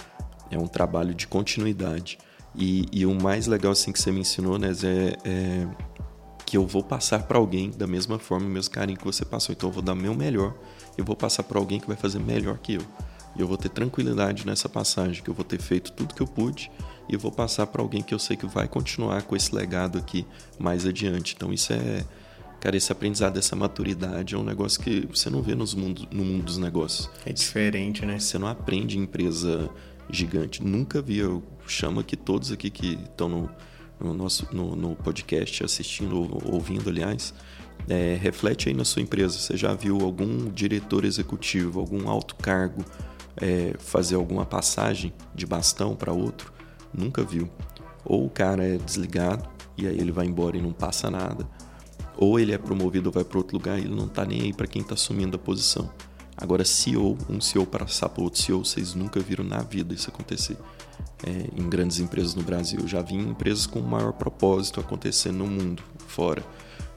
é 0.49 0.57
um 0.57 0.67
trabalho 0.67 1.13
de 1.13 1.27
continuidade. 1.27 2.17
E, 2.55 2.85
e 2.91 3.05
o 3.05 3.13
mais 3.13 3.47
legal 3.47 3.71
assim 3.71 3.91
que 3.91 3.99
você 3.99 4.11
me 4.11 4.21
ensinou, 4.21 4.59
né, 4.59 4.71
é, 4.83 5.17
é 5.27 5.67
que 6.45 6.55
eu 6.55 6.67
vou 6.67 6.83
passar 6.83 7.23
para 7.23 7.37
alguém 7.37 7.71
da 7.71 7.87
mesma 7.87 8.19
forma, 8.19 8.45
o 8.45 8.49
mesmo 8.49 8.71
carinho 8.71 8.97
que 8.97 9.05
você 9.05 9.25
passou. 9.25 9.53
Então 9.53 9.69
eu 9.69 9.73
vou 9.73 9.81
dar 9.81 9.95
meu 9.95 10.13
melhor, 10.13 10.53
eu 10.97 11.03
vou 11.03 11.15
passar 11.15 11.43
para 11.43 11.57
alguém 11.57 11.79
que 11.79 11.87
vai 11.87 11.97
fazer 11.97 12.19
melhor 12.19 12.59
que 12.59 12.75
eu. 12.75 12.81
E 13.35 13.41
eu 13.41 13.47
vou 13.47 13.57
ter 13.57 13.69
tranquilidade 13.69 14.45
nessa 14.45 14.69
passagem, 14.69 15.23
que 15.23 15.29
eu 15.29 15.33
vou 15.33 15.43
ter 15.43 15.59
feito 15.59 15.91
tudo 15.91 16.13
que 16.13 16.21
eu 16.21 16.27
pude 16.27 16.69
e 17.07 17.17
vou 17.17 17.31
passar 17.31 17.67
para 17.67 17.81
alguém 17.81 18.01
que 18.01 18.13
eu 18.13 18.19
sei 18.19 18.37
que 18.37 18.45
vai 18.45 18.67
continuar 18.67 19.23
com 19.23 19.35
esse 19.35 19.53
legado 19.53 19.97
aqui 19.97 20.25
mais 20.57 20.85
adiante. 20.85 21.33
Então 21.35 21.51
isso 21.53 21.73
é, 21.73 22.05
cara, 22.59 22.77
esse 22.77 22.91
aprendizado, 22.91 23.37
essa 23.37 23.55
maturidade 23.55 24.35
é 24.35 24.37
um 24.37 24.43
negócio 24.43 24.81
que 24.81 25.07
você 25.07 25.29
não 25.29 25.41
vê 25.41 25.55
nos 25.55 25.73
mundo, 25.73 26.07
no 26.11 26.23
mundo 26.23 26.45
dos 26.45 26.57
negócios. 26.57 27.09
É 27.25 27.33
diferente, 27.33 28.05
né? 28.05 28.19
Você 28.19 28.37
não 28.37 28.47
aprende 28.47 28.97
em 28.97 29.01
empresa 29.01 29.69
gigante. 30.09 30.63
Nunca 30.63 31.01
vi. 31.01 31.17
Eu 31.17 31.43
chamo 31.67 31.99
aqui 31.99 32.15
todos 32.15 32.51
aqui 32.51 32.69
que 32.69 32.97
estão 33.03 33.27
no, 33.29 33.49
no, 33.99 34.13
nosso 34.13 34.47
no, 34.53 34.75
no, 34.75 34.95
podcast 34.95 35.63
assistindo 35.63 36.17
ou 36.17 36.53
ouvindo, 36.53 36.89
aliás. 36.89 37.33
É, 37.89 38.17
reflete 38.21 38.69
aí 38.69 38.75
na 38.75 38.85
sua 38.85 39.01
empresa. 39.01 39.37
Você 39.37 39.57
já 39.57 39.73
viu 39.73 39.99
algum 40.01 40.49
diretor 40.49 41.03
executivo, 41.03 41.79
algum 41.79 42.07
alto 42.07 42.35
cargo 42.35 42.83
é, 43.35 43.73
fazer 43.79 44.15
alguma 44.15 44.45
passagem 44.45 45.13
de 45.33 45.45
bastão 45.45 45.95
para 45.95 46.13
outro? 46.13 46.52
Nunca 46.93 47.23
viu. 47.23 47.49
Ou 48.05 48.25
o 48.25 48.29
cara 48.29 48.63
é 48.63 48.77
desligado 48.77 49.47
e 49.77 49.87
aí 49.87 49.97
ele 49.97 50.11
vai 50.11 50.25
embora 50.25 50.57
e 50.57 50.61
não 50.61 50.71
passa 50.71 51.09
nada. 51.09 51.47
Ou 52.17 52.39
ele 52.39 52.53
é 52.53 52.57
promovido 52.57 53.09
ou 53.09 53.13
vai 53.13 53.23
para 53.23 53.37
outro 53.37 53.57
lugar 53.57 53.79
e 53.79 53.83
ele 53.83 53.95
não 53.95 54.05
está 54.05 54.25
nem 54.25 54.41
aí 54.41 54.53
para 54.53 54.67
quem 54.67 54.81
está 54.81 54.93
assumindo 54.93 55.35
a 55.35 55.39
posição. 55.39 55.89
Agora, 56.35 56.65
CEO, 56.65 57.17
um 57.29 57.39
CEO 57.39 57.65
passar 57.65 58.09
para 58.09 58.23
outro 58.23 58.41
CEO, 58.41 58.65
vocês 58.65 58.95
nunca 58.95 59.19
viram 59.19 59.43
na 59.43 59.59
vida 59.59 59.93
isso 59.93 60.09
acontecer 60.09 60.57
é, 61.23 61.49
em 61.55 61.69
grandes 61.69 61.99
empresas 61.99 62.35
no 62.35 62.43
Brasil. 62.43 62.87
Já 62.87 63.01
vi 63.01 63.15
em 63.15 63.29
empresas 63.29 63.65
com 63.65 63.79
maior 63.81 64.13
propósito 64.13 64.79
acontecendo 64.79 65.37
no 65.37 65.47
mundo, 65.47 65.83
fora. 66.07 66.43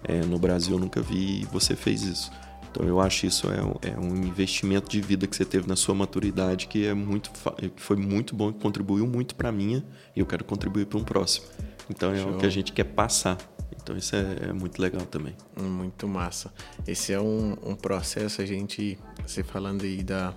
É, 0.05 0.21
no 0.25 0.39
Brasil 0.39 0.75
eu 0.75 0.81
nunca 0.81 1.01
vi 1.01 1.47
você 1.53 1.77
fez 1.77 2.03
isso. 2.03 2.31
Então 2.77 2.87
eu 2.87 3.01
acho 3.01 3.25
isso 3.25 3.49
é, 3.51 3.89
é, 3.89 3.99
um 3.99 4.15
investimento 4.17 4.91
de 4.91 5.01
vida 5.01 5.27
que 5.27 5.35
você 5.35 5.47
teve 5.47 5.67
na 5.67 5.77
sua 5.77 5.95
maturidade 5.95 6.67
que 6.67 6.87
é 6.87 6.93
muito 6.93 7.31
que 7.75 7.83
foi 7.83 7.97
muito 7.97 8.37
bom 8.37 8.51
e 8.51 8.53
contribuiu 8.53 9.07
muito 9.07 9.35
para 9.35 9.51
minha 9.51 9.83
e 10.15 10.21
eu 10.21 10.27
quero 10.27 10.45
contribuir 10.45 10.85
para 10.85 10.99
um 10.99 11.05
próximo. 11.05 11.47
Então 11.89 12.13
é 12.13 12.19
Show. 12.19 12.33
o 12.33 12.39
que 12.39 12.45
a 12.45 12.51
gente 12.51 12.73
quer 12.73 12.85
passar 12.85 13.39
então 13.83 13.97
isso 13.97 14.15
é, 14.15 14.49
é, 14.49 14.53
muito 14.53 14.83
legal 14.83 15.07
também. 15.07 15.35
Muito 15.59 16.09
massa. 16.09 16.53
Esse 16.87 17.13
é 17.13 17.21
um, 17.21 17.53
um 17.63 17.77
processo, 17.77 18.43
a 18.43 18.45
gente, 18.45 18.99
você 19.25 19.45
falando 19.45 19.85
aí 19.85 20.03
da, 20.03 20.35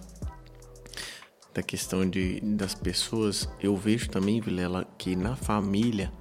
da 1.52 1.64
questão 1.64 2.08
de, 2.08 2.40
das 2.42 2.76
pessoas, 2.76 3.50
eu 3.60 3.76
vejo 3.76 4.08
também, 4.08 4.40
Vilela, 4.40 4.88
que 5.00 5.16
na 5.16 5.36
família 5.36 6.14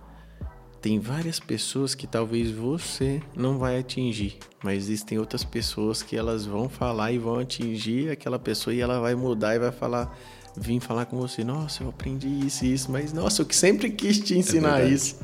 tem 0.80 0.98
várias 0.98 1.40
pessoas 1.40 1.94
que 1.94 2.06
talvez 2.06 2.50
você 2.50 3.20
não 3.34 3.58
vai 3.58 3.78
atingir, 3.78 4.38
mas 4.62 4.84
existem 4.84 5.18
outras 5.18 5.42
pessoas 5.42 6.02
que 6.02 6.16
elas 6.16 6.46
vão 6.46 6.68
falar 6.68 7.12
e 7.12 7.18
vão 7.18 7.38
atingir 7.38 8.10
aquela 8.10 8.38
pessoa 8.38 8.72
e 8.72 8.80
ela 8.80 9.00
vai 9.00 9.14
mudar 9.14 9.56
e 9.56 9.58
vai 9.58 9.72
falar, 9.72 10.16
vir 10.56 10.80
falar 10.80 11.06
com 11.06 11.18
você, 11.18 11.42
nossa, 11.42 11.82
eu 11.82 11.88
aprendi 11.88 12.28
isso 12.28 12.64
e 12.64 12.72
isso, 12.72 12.92
mas 12.92 13.12
nossa, 13.12 13.42
eu 13.42 13.46
que 13.46 13.56
sempre 13.56 13.90
quis 13.90 14.20
te 14.20 14.36
ensinar 14.36 14.82
é 14.82 14.88
isso. 14.88 15.18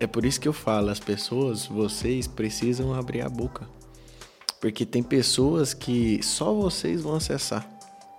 É 0.00 0.06
por 0.06 0.24
isso 0.24 0.40
que 0.40 0.46
eu 0.46 0.52
falo, 0.52 0.90
as 0.90 1.00
pessoas, 1.00 1.66
vocês 1.66 2.26
precisam 2.26 2.94
abrir 2.94 3.20
a 3.20 3.28
boca. 3.28 3.68
Porque 4.60 4.86
tem 4.86 5.02
pessoas 5.02 5.74
que 5.74 6.20
só 6.22 6.52
vocês 6.52 7.02
vão 7.02 7.16
acessar. 7.16 7.68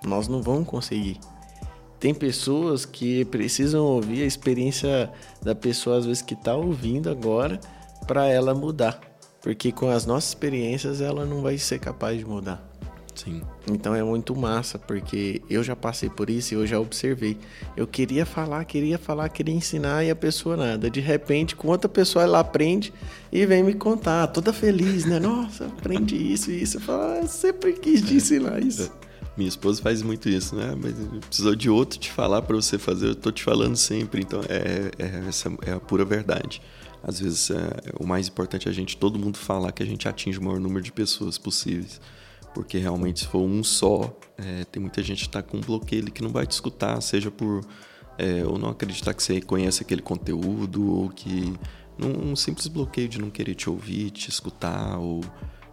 Nós 0.06 0.28
não 0.28 0.41
vamos 0.41 0.67
conseguir. 0.67 1.19
Tem 1.99 2.13
pessoas 2.13 2.85
que 2.85 3.25
precisam 3.25 3.83
ouvir 3.83 4.23
a 4.23 4.25
experiência 4.25 5.12
da 5.41 5.53
pessoa, 5.53 5.97
às 5.97 6.05
vezes, 6.05 6.21
que 6.21 6.33
está 6.33 6.55
ouvindo 6.55 7.09
agora, 7.09 7.59
para 8.07 8.27
ela 8.27 8.55
mudar. 8.55 8.99
Porque 9.41 9.71
com 9.71 9.89
as 9.89 10.05
nossas 10.05 10.29
experiências, 10.29 11.01
ela 11.01 11.25
não 11.25 11.41
vai 11.41 11.57
ser 11.57 11.79
capaz 11.79 12.17
de 12.17 12.25
mudar. 12.25 12.69
Sim. 13.15 13.41
Então 13.69 13.93
é 13.93 14.01
muito 14.01 14.33
massa, 14.33 14.79
porque 14.79 15.41
eu 15.49 15.62
já 15.62 15.75
passei 15.75 16.09
por 16.09 16.29
isso 16.29 16.53
e 16.53 16.57
eu 16.57 16.65
já 16.65 16.79
observei. 16.79 17.38
Eu 17.75 17.85
queria 17.85 18.25
falar, 18.25 18.63
queria 18.63 18.97
falar, 18.97 19.27
queria 19.27 19.53
ensinar 19.53 20.05
e 20.05 20.09
a 20.09 20.15
pessoa 20.15 20.55
nada. 20.55 20.89
De 20.89 21.01
repente, 21.01 21.53
com 21.53 21.67
outra 21.67 21.89
pessoa 21.89 22.23
ela 22.23 22.39
aprende 22.39 22.93
e 23.29 23.45
vem 23.45 23.62
me 23.62 23.73
contar, 23.73 24.27
toda 24.27 24.53
feliz, 24.53 25.03
né? 25.03 25.19
Nossa, 25.19 25.65
aprendi 25.65 26.15
isso 26.15 26.49
e 26.49 26.62
isso. 26.62 26.77
Eu 26.77 26.81
falo, 26.81 27.03
ah, 27.03 27.27
sempre 27.27 27.73
quis 27.73 28.01
te 28.01 28.13
ensinar 28.13 28.63
isso. 28.63 28.89
Minha 29.39 29.47
esposa 29.47 29.82
faz 29.82 30.02
muito 30.02 30.28
isso, 30.28 30.54
né? 30.54 30.75
Mas 30.75 30.93
precisou 31.28 31.56
de 31.56 31.69
outro 31.69 31.97
te 31.97 32.12
falar 32.12 32.41
para 32.41 32.58
você 32.58 32.78
fazer, 32.78 33.08
eu 33.08 33.15
tô 33.15 33.32
te 33.32 33.41
falando 33.41 33.78
sempre. 33.78 34.21
Então 34.21 34.41
é, 34.49 34.91
é, 34.99 35.30
essa 35.30 35.49
é 35.65 35.71
a 35.71 35.80
pura 35.80 36.04
verdade. 36.04 36.62
Às 37.02 37.21
vezes 37.21 37.49
é, 37.49 37.69
o 37.97 38.06
mais 38.06 38.28
importante 38.28 38.67
é 38.67 38.69
a 38.69 38.73
gente, 38.73 38.97
todo 38.97 39.17
mundo 39.17 39.38
falar 39.38 39.71
que 39.71 39.82
a 39.82 39.86
gente 39.86 40.10
atinge 40.10 40.38
o 40.38 40.43
maior 40.43 40.60
número 40.60 40.84
de 40.84 40.91
pessoas 40.91 41.38
possíveis 41.38 42.02
porque 42.54 42.80
realmente 42.80 43.21
se 43.21 43.28
for 43.28 43.41
um 43.41 43.63
só, 43.63 44.13
é, 44.36 44.65
tem 44.65 44.82
muita 44.82 45.02
gente 45.04 45.19
que 45.19 45.28
está 45.28 45.41
com 45.41 45.58
um 45.58 45.62
bloqueio 45.62 46.12
que 46.12 46.21
não 46.21 46.32
vai 46.32 46.47
te 46.47 46.52
escutar, 46.52 46.99
seja 46.99 47.30
por 47.30 47.62
é, 48.17 48.43
ou 48.45 48.58
não 48.58 48.69
acreditar 48.69 49.13
que 49.13 49.23
você 49.23 49.39
conhece 49.39 49.82
aquele 49.84 50.02
conteúdo, 50.02 50.93
ou 50.93 51.10
que 51.10 51.54
um 51.97 52.36
simples 52.36 52.67
bloqueio 52.67 53.08
de 53.08 53.19
não 53.19 53.30
querer 53.30 53.56
te 53.56 53.69
ouvir, 53.69 54.10
te 54.10 54.30
escutar, 54.30 54.97
ou 54.97 55.21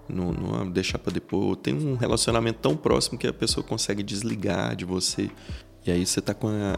não, 0.09 0.33
não 0.33 0.71
deixar 0.71 0.99
para 0.99 1.13
depois. 1.13 1.59
Tem 1.63 1.75
um 1.75 1.97
relacionamento 1.97 2.59
tão 2.61 2.77
próximo 2.77 3.19
que 3.19 3.27
a 3.27 3.33
pessoa 3.33 3.65
consegue 3.65 4.03
desligar 4.03 4.75
de 4.77 4.85
você. 4.85 5.31
E 5.87 5.91
aí 5.91 6.05
você 6.05 6.19
está 6.19 6.35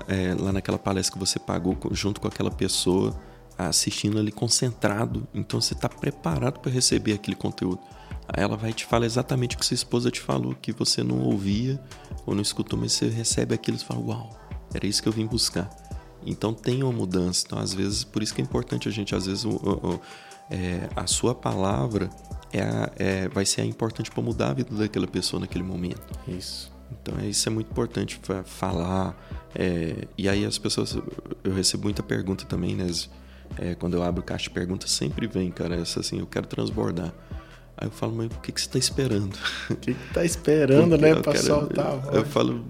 é, 0.06 0.34
lá 0.34 0.52
naquela 0.52 0.78
palestra 0.78 1.14
que 1.14 1.18
você 1.18 1.38
pagou 1.38 1.76
junto 1.92 2.20
com 2.20 2.28
aquela 2.28 2.50
pessoa, 2.50 3.18
assistindo 3.56 4.18
ali 4.18 4.30
concentrado. 4.30 5.26
Então 5.34 5.60
você 5.60 5.74
está 5.74 5.88
preparado 5.88 6.60
para 6.60 6.70
receber 6.70 7.14
aquele 7.14 7.36
conteúdo. 7.36 7.80
Aí 8.28 8.42
ela 8.42 8.56
vai 8.56 8.72
te 8.72 8.84
falar 8.84 9.06
exatamente 9.06 9.56
o 9.56 9.58
que 9.58 9.64
sua 9.64 9.74
esposa 9.74 10.10
te 10.10 10.20
falou, 10.20 10.54
que 10.54 10.72
você 10.72 11.02
não 11.02 11.20
ouvia 11.20 11.80
ou 12.26 12.34
não 12.34 12.42
escutou, 12.42 12.78
mas 12.78 12.92
você 12.92 13.08
recebe 13.08 13.54
aquilo 13.54 13.78
e 13.78 13.80
fala: 13.80 14.00
Uau, 14.00 14.30
era 14.74 14.86
isso 14.86 15.02
que 15.02 15.08
eu 15.08 15.12
vim 15.12 15.26
buscar. 15.26 15.70
Então 16.26 16.52
tem 16.52 16.82
uma 16.82 16.92
mudança. 16.92 17.44
Então, 17.46 17.58
às 17.58 17.72
vezes, 17.72 18.04
por 18.04 18.22
isso 18.22 18.34
que 18.34 18.42
é 18.42 18.44
importante 18.44 18.88
a 18.88 18.92
gente, 18.92 19.14
às 19.14 19.24
vezes, 19.24 19.44
o, 19.46 19.50
o, 19.50 20.00
é, 20.50 20.88
a 20.94 21.06
sua 21.06 21.34
palavra 21.34 22.10
é, 22.52 22.60
a, 22.62 22.90
é 22.96 23.28
vai 23.28 23.44
ser 23.44 23.64
importante 23.64 24.10
para 24.10 24.22
mudar 24.22 24.50
a 24.50 24.54
vida 24.54 24.74
daquela 24.74 25.06
pessoa 25.06 25.40
naquele 25.40 25.64
momento. 25.64 26.18
Isso. 26.26 26.72
Então, 26.90 27.14
é, 27.20 27.26
isso 27.26 27.48
é 27.48 27.52
muito 27.52 27.70
importante 27.70 28.20
falar. 28.44 29.16
É, 29.54 30.06
e 30.16 30.28
aí, 30.28 30.44
as 30.44 30.58
pessoas. 30.58 30.96
Eu 31.44 31.54
recebo 31.54 31.84
muita 31.84 32.02
pergunta 32.02 32.44
também, 32.44 32.74
né? 32.74 32.86
É, 33.56 33.74
quando 33.74 33.94
eu 33.94 34.02
abro 34.02 34.22
caixa 34.22 34.44
de 34.44 34.50
perguntas, 34.50 34.90
sempre 34.90 35.26
vem, 35.26 35.50
cara, 35.50 35.76
essa 35.76 36.00
assim: 36.00 36.18
eu 36.18 36.26
quero 36.26 36.46
transbordar. 36.46 37.12
Aí 37.80 37.86
eu 37.86 37.92
falo, 37.92 38.12
mas 38.16 38.26
o 38.26 38.40
que, 38.40 38.50
que 38.50 38.60
você 38.60 38.68
tá 38.68 38.78
esperando? 38.78 39.38
O 39.70 39.76
que, 39.76 39.94
que 39.94 40.12
tá 40.12 40.24
esperando, 40.24 40.90
Porque, 40.90 41.04
né, 41.04 41.14
pra 41.14 41.32
cara, 41.32 41.44
soltar 41.44 41.86
a 41.86 41.94
voz? 41.94 42.16
Eu 42.16 42.24
falo, 42.24 42.64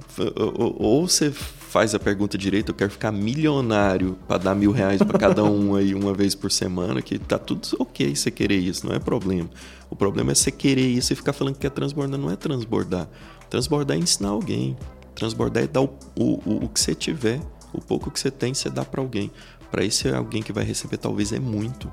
ou 0.79 1.09
você 1.09 1.31
faz 1.31 1.94
a 1.94 1.99
pergunta 1.99 2.37
direito, 2.37 2.73
eu 2.73 2.75
quero 2.75 2.90
ficar 2.90 3.11
milionário 3.11 4.18
para 4.29 4.37
dar 4.37 4.55
mil 4.55 4.71
reais 4.71 5.03
para 5.03 5.18
cada 5.18 5.42
um 5.44 5.75
aí 5.77 5.94
uma 5.94 6.12
vez 6.12 6.35
por 6.35 6.53
semana, 6.53 7.01
que 7.01 7.18
tá 7.18 7.38
tudo 7.38 7.66
ok 7.79 8.14
você 8.14 8.31
querer 8.31 8.59
isso, 8.59 8.87
não 8.87 8.94
é 8.94 8.99
problema. 8.99 9.49
O 9.88 9.97
problema 9.97 10.33
é 10.33 10.35
você 10.35 10.51
querer 10.51 10.87
isso 10.87 11.14
e 11.14 11.16
ficar 11.16 11.33
falando 11.33 11.55
que 11.55 11.61
quer 11.61 11.71
transbordar, 11.71 12.21
não 12.21 12.31
é 12.31 12.37
transbordar. 12.37 13.09
Transbordar 13.49 13.97
é 13.97 14.01
ensinar 14.01 14.29
alguém. 14.29 14.77
Transbordar 15.14 15.64
é 15.64 15.66
dar 15.66 15.81
o, 15.81 15.90
o, 16.14 16.64
o 16.64 16.68
que 16.68 16.79
você 16.79 16.94
tiver, 16.94 17.40
o 17.73 17.81
pouco 17.81 18.11
que 18.11 18.21
você 18.21 18.31
tem, 18.31 18.53
você 18.53 18.68
dá 18.68 18.85
para 18.85 19.01
alguém. 19.01 19.31
Para 19.71 19.83
esse 19.85 20.07
alguém 20.11 20.42
que 20.42 20.53
vai 20.53 20.64
receber, 20.64 20.99
talvez 20.99 21.33
é 21.33 21.40
muito 21.40 21.90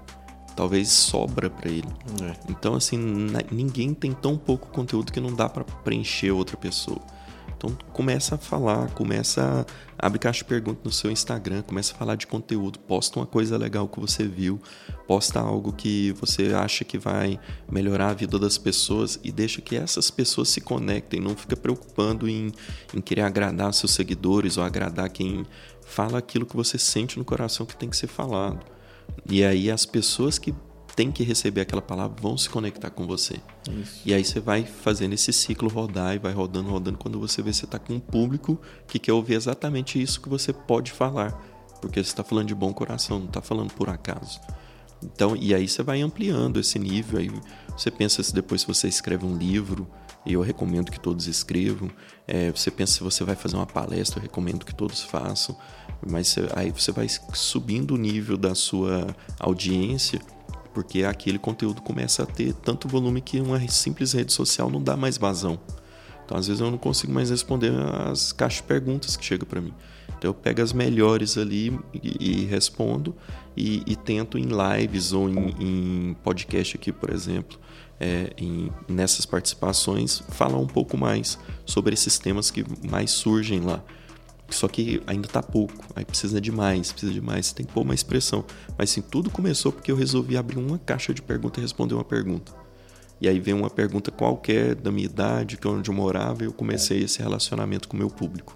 talvez 0.55 0.89
sobra 0.89 1.49
para 1.49 1.69
ele. 1.69 1.87
É. 2.23 2.35
Então, 2.49 2.75
assim, 2.75 2.97
ninguém 3.51 3.93
tem 3.93 4.13
tão 4.13 4.37
pouco 4.37 4.67
conteúdo 4.69 5.11
que 5.11 5.19
não 5.19 5.33
dá 5.33 5.49
para 5.49 5.63
preencher 5.63 6.31
outra 6.31 6.55
pessoa. 6.57 7.01
Então, 7.57 7.75
começa 7.93 8.35
a 8.35 8.37
falar, 8.37 8.89
começa 8.91 9.65
a 9.97 10.07
abrir 10.07 10.19
caixa 10.19 10.39
de 10.39 10.45
perguntas 10.45 10.83
no 10.83 10.91
seu 10.91 11.09
Instagram, 11.09 11.61
começa 11.61 11.93
a 11.93 11.97
falar 11.97 12.15
de 12.15 12.27
conteúdo, 12.27 12.77
posta 12.79 13.19
uma 13.19 13.25
coisa 13.25 13.57
legal 13.57 13.87
que 13.87 13.99
você 13.99 14.27
viu, 14.27 14.59
posta 15.07 15.39
algo 15.39 15.71
que 15.71 16.11
você 16.13 16.53
acha 16.53 16.83
que 16.83 16.97
vai 16.97 17.39
melhorar 17.71 18.09
a 18.09 18.13
vida 18.13 18.37
das 18.37 18.57
pessoas 18.57 19.17
e 19.23 19.31
deixa 19.31 19.61
que 19.61 19.75
essas 19.75 20.11
pessoas 20.11 20.49
se 20.49 20.59
conectem, 20.59 21.21
não 21.21 21.35
fica 21.35 21.55
preocupando 21.55 22.27
em, 22.27 22.51
em 22.93 23.01
querer 23.01 23.21
agradar 23.21 23.73
seus 23.73 23.93
seguidores 23.93 24.57
ou 24.57 24.63
agradar 24.63 25.09
quem 25.09 25.45
fala 25.85 26.17
aquilo 26.17 26.45
que 26.45 26.55
você 26.55 26.77
sente 26.77 27.17
no 27.17 27.23
coração 27.23 27.65
que 27.65 27.75
tem 27.75 27.89
que 27.89 27.95
ser 27.95 28.07
falado. 28.07 28.74
E 29.30 29.43
aí 29.43 29.71
as 29.71 29.86
pessoas 29.86 30.38
que 30.38 30.54
têm 30.95 31.12
que 31.12 31.23
receber 31.23 31.62
aquela 31.62 31.82
palavra 31.82 32.15
vão 32.21 32.38
se 32.38 32.49
conectar 32.49 32.89
com 32.89 33.06
você. 33.06 33.36
Isso. 33.69 34.01
E 34.06 34.13
aí 34.13 34.23
você 34.23 34.39
vai 34.39 34.63
fazendo 34.63 35.13
esse 35.13 35.34
ciclo 35.34 35.69
rodar 35.69 36.15
e 36.15 36.19
vai 36.19 36.32
rodando, 36.32 36.69
rodando. 36.69 36.97
Quando 36.97 37.19
você 37.19 37.41
vê, 37.41 37.51
você 37.51 37.65
está 37.65 37.78
com 37.78 37.93
um 37.93 37.99
público 37.99 38.60
que 38.88 38.97
quer 38.97 39.13
ouvir 39.13 39.34
exatamente 39.34 40.01
isso 40.01 40.21
que 40.21 40.30
você 40.30 40.54
pode 40.54 40.91
falar. 40.91 41.32
Porque 41.82 42.01
você 42.01 42.10
está 42.10 42.23
falando 42.23 42.47
de 42.47 42.56
bom 42.56 42.73
coração, 42.73 43.19
não 43.19 43.28
está 43.28 43.41
falando 43.41 43.73
por 43.73 43.89
acaso. 43.89 44.39
Então, 45.04 45.36
e 45.36 45.54
aí 45.54 45.67
você 45.67 45.84
vai 45.84 46.01
ampliando 46.01 46.60
esse 46.60 46.80
nível. 46.80 47.19
Aí 47.19 47.32
você 47.78 47.91
pensa 47.91 48.23
se 48.23 48.34
depois 48.34 48.63
você 48.63 48.88
escreve 48.88 49.25
um 49.25 49.38
livro, 49.38 49.88
e 50.25 50.33
eu 50.33 50.41
recomendo 50.41 50.91
que 50.91 50.99
todos 50.99 51.27
escrevam. 51.27 51.89
É, 52.27 52.51
você 52.51 52.71
pensa 52.71 52.93
se 52.93 53.03
você 53.03 53.23
vai 53.23 53.35
fazer 53.35 53.55
uma 53.55 53.65
palestra, 53.65 54.19
eu 54.19 54.23
recomendo 54.23 54.65
que 54.65 54.73
todos 54.73 55.03
façam. 55.03 55.55
Mas 56.05 56.35
aí 56.55 56.71
você 56.71 56.91
vai 56.91 57.07
subindo 57.33 57.93
o 57.93 57.97
nível 57.97 58.38
da 58.38 58.55
sua 58.55 59.15
audiência, 59.39 60.19
porque 60.73 61.03
aquele 61.03 61.38
conteúdo 61.38 61.81
começa 61.81 62.23
a 62.23 62.25
ter 62.25 62.53
tanto 62.53 62.88
volume 62.88 63.21
que 63.21 63.39
uma 63.39 63.65
simples 63.67 64.13
rede 64.13 64.33
social 64.33 64.69
não 64.69 64.81
dá 64.81 64.97
mais 64.97 65.17
vazão. 65.17 65.59
Então, 66.25 66.38
às 66.38 66.47
vezes, 66.47 66.59
eu 66.59 66.71
não 66.71 66.77
consigo 66.77 67.13
mais 67.13 67.29
responder 67.29 67.71
as 68.09 68.31
caixas 68.31 68.57
de 68.57 68.63
perguntas 68.63 69.15
que 69.15 69.23
chegam 69.23 69.47
para 69.47 69.61
mim. 69.61 69.73
Então, 70.17 70.31
eu 70.31 70.33
pego 70.33 70.61
as 70.61 70.73
melhores 70.73 71.38
ali 71.38 71.77
e, 71.93 72.41
e 72.41 72.45
respondo 72.45 73.15
e, 73.55 73.83
e, 73.85 73.95
tento 73.95 74.38
em 74.38 74.47
lives 74.47 75.13
ou 75.13 75.29
em, 75.29 75.55
em 75.59 76.13
podcast 76.23 76.75
aqui, 76.75 76.91
por 76.91 77.11
exemplo, 77.11 77.59
é, 77.99 78.34
em, 78.38 78.71
nessas 78.88 79.25
participações, 79.25 80.21
falar 80.29 80.58
um 80.58 80.67
pouco 80.67 80.97
mais 80.97 81.39
sobre 81.65 81.93
esses 81.93 82.17
temas 82.17 82.51
que 82.51 82.65
mais 82.89 83.12
surgem 83.12 83.62
lá. 83.62 83.84
Só 84.49 84.67
que 84.67 85.01
ainda 85.08 85.27
tá 85.27 85.41
pouco, 85.41 85.86
aí 85.95 86.05
precisa 86.05 86.39
de 86.39 86.51
mais, 86.51 86.91
precisa 86.91 87.12
de 87.12 87.21
mais, 87.21 87.51
tem 87.51 87.65
que 87.65 87.73
pôr 87.73 87.81
uma 87.81 87.95
expressão. 87.95 88.45
Mas 88.77 88.91
sim, 88.91 89.01
tudo 89.01 89.29
começou 89.29 89.71
porque 89.71 89.91
eu 89.91 89.95
resolvi 89.95 90.38
abrir 90.38 90.60
uma 90.60 90.77
caixa 90.77 91.13
de 91.13 91.21
pergunta 91.21 91.60
e 91.60 91.63
responder 91.63 91.95
uma 91.95 92.03
pergunta. 92.03 92.53
E 93.19 93.27
aí 93.27 93.39
veio 93.39 93.58
uma 93.58 93.69
pergunta 93.69 94.12
qualquer 94.12 94.75
da 94.75 94.91
minha 94.91 95.05
idade, 95.05 95.58
que 95.58 95.65
é 95.65 95.69
onde 95.69 95.89
eu 95.89 95.95
morava, 95.95 96.43
e 96.43 96.45
eu 96.45 96.53
comecei 96.53 97.03
esse 97.03 97.19
relacionamento 97.19 97.88
com 97.88 97.95
o 97.95 97.99
meu 97.99 98.10
público. 98.10 98.53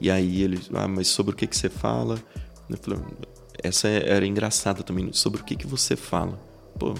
E 0.00 0.10
aí 0.10 0.42
ele, 0.42 0.60
ah, 0.74 0.88
mas 0.88 1.08
sobre 1.08 1.32
o 1.32 1.36
que, 1.36 1.46
que 1.46 1.56
você 1.56 1.70
fala? 1.70 2.20
Eu 2.68 2.76
falei, 2.76 3.00
essa 3.62 3.88
era 3.88 4.26
engraçada 4.26 4.82
também, 4.82 5.12
sobre 5.12 5.40
o 5.40 5.44
que, 5.44 5.54
que 5.54 5.66
você 5.66 5.94
fala. 5.94 6.38
Pô, 6.78 6.94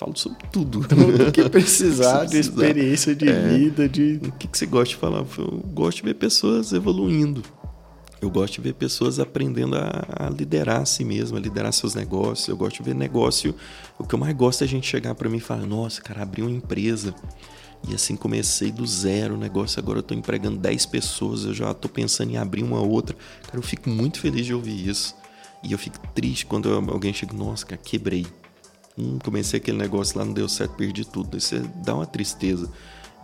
falo 0.00 0.16
sobre 0.16 0.38
tudo. 0.50 0.80
Tudo 0.88 1.30
que 1.30 1.46
precisar, 1.50 2.24
de 2.24 2.38
experiência 2.38 3.14
de 3.14 3.28
é, 3.28 3.48
vida, 3.48 3.86
de. 3.86 4.18
O 4.24 4.32
que, 4.32 4.48
que 4.48 4.56
você 4.56 4.64
gosta 4.64 4.94
de 4.94 4.96
falar? 4.96 5.24
Eu 5.36 5.62
gosto 5.72 5.98
de 5.98 6.04
ver 6.04 6.14
pessoas 6.14 6.72
evoluindo. 6.72 7.42
Eu 8.20 8.30
gosto 8.30 8.54
de 8.54 8.60
ver 8.62 8.74
pessoas 8.74 9.18
aprendendo 9.18 9.76
a, 9.76 10.26
a, 10.26 10.30
liderar 10.30 10.82
a 10.82 10.84
si 10.84 11.04
mesmo, 11.04 11.36
a 11.36 11.40
liderar 11.40 11.72
seus 11.72 11.94
negócios. 11.94 12.48
Eu 12.48 12.56
gosto 12.56 12.78
de 12.78 12.82
ver 12.82 12.94
negócio. 12.94 13.54
O 13.98 14.04
que 14.04 14.14
eu 14.14 14.18
mais 14.18 14.34
gosto 14.34 14.62
é 14.62 14.64
a 14.64 14.68
gente 14.68 14.86
chegar 14.86 15.14
para 15.14 15.28
mim 15.28 15.36
e 15.36 15.40
falar: 15.40 15.66
Nossa, 15.66 16.00
cara, 16.00 16.22
abri 16.22 16.40
uma 16.40 16.50
empresa. 16.50 17.14
E 17.88 17.94
assim 17.94 18.16
comecei 18.16 18.70
do 18.70 18.86
zero 18.86 19.34
o 19.34 19.38
negócio. 19.38 19.78
Agora 19.80 19.98
eu 19.98 20.02
tô 20.02 20.14
empregando 20.14 20.58
10 20.58 20.86
pessoas. 20.86 21.44
Eu 21.44 21.54
já 21.54 21.72
tô 21.74 21.88
pensando 21.88 22.30
em 22.30 22.36
abrir 22.36 22.62
uma 22.62 22.80
outra. 22.80 23.16
Cara, 23.44 23.58
eu 23.58 23.62
fico 23.62 23.88
muito 23.88 24.18
feliz 24.18 24.46
de 24.46 24.54
ouvir 24.54 24.88
isso. 24.88 25.14
E 25.62 25.72
eu 25.72 25.78
fico 25.78 25.98
triste 26.14 26.46
quando 26.46 26.72
alguém 26.72 27.12
chega: 27.12 27.34
Nossa, 27.34 27.66
cara, 27.66 27.80
quebrei. 27.82 28.26
Hum, 29.00 29.18
comecei 29.24 29.58
aquele 29.58 29.78
negócio 29.78 30.18
lá, 30.18 30.24
não 30.24 30.32
deu 30.32 30.48
certo, 30.48 30.74
perdi 30.74 31.04
tudo. 31.04 31.36
Isso 31.36 31.58
dá 31.84 31.94
uma 31.94 32.06
tristeza. 32.06 32.70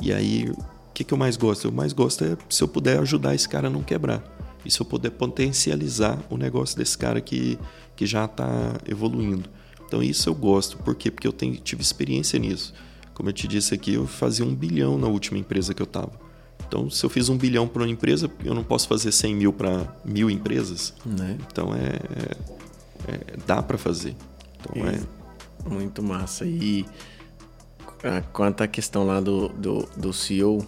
E 0.01 0.13
aí, 0.13 0.49
o 0.49 0.93
que, 0.95 1.05
que 1.05 1.13
eu 1.13 1.19
mais 1.19 1.37
gosto? 1.37 1.67
Eu 1.67 1.73
mais 1.73 1.93
gosto 1.93 2.25
é 2.25 2.37
se 2.49 2.63
eu 2.63 2.69
puder 2.69 2.99
ajudar 3.01 3.35
esse 3.35 3.49
cara 3.49 3.69
a 3.69 3.71
não 3.71 3.83
quebrar 3.83 4.23
e 4.65 4.71
se 4.71 4.81
eu 4.81 4.87
puder 4.87 5.11
potencializar 5.11 6.19
o 6.31 6.37
negócio 6.37 6.77
desse 6.77 6.97
cara 6.97 7.21
que, 7.21 7.59
que 7.95 8.07
já 8.07 8.25
está 8.25 8.75
evoluindo. 8.89 9.49
Então 9.87 10.03
isso 10.03 10.29
eu 10.29 10.35
gosto. 10.35 10.77
Por 10.79 10.95
quê? 10.95 11.11
Porque 11.11 11.27
eu 11.27 11.33
tenho, 11.33 11.55
tive 11.57 11.83
experiência 11.83 12.39
nisso. 12.39 12.75
Como 13.15 13.29
eu 13.29 13.33
te 13.33 13.47
disse 13.47 13.75
aqui, 13.75 13.95
eu 13.95 14.07
fazia 14.07 14.45
um 14.45 14.55
bilhão 14.55 14.99
na 14.99 15.07
última 15.07 15.39
empresa 15.39 15.73
que 15.73 15.81
eu 15.81 15.87
estava. 15.87 16.13
Então, 16.67 16.91
se 16.91 17.05
eu 17.05 17.09
fiz 17.09 17.29
um 17.29 17.37
bilhão 17.37 17.69
para 17.69 17.83
uma 17.83 17.89
empresa, 17.89 18.31
eu 18.45 18.53
não 18.53 18.65
posso 18.65 18.89
fazer 18.89 19.13
100 19.13 19.35
mil 19.37 19.53
para 19.53 19.87
mil 20.05 20.29
empresas. 20.29 20.93
Né? 21.05 21.39
Então, 21.51 21.73
é, 21.73 22.01
é, 23.09 23.15
é 23.15 23.37
dá 23.47 23.63
para 23.63 23.79
fazer. 23.79 24.17
Então, 24.61 24.87
é... 24.87 25.01
Muito 25.69 26.03
massa. 26.03 26.45
E 26.45 26.87
quanto 28.33 28.63
à 28.63 28.69
questão 28.69 29.05
lá 29.05 29.21
do, 29.21 29.49
do, 29.49 29.89
do 29.97 30.13
CEO, 30.13 30.65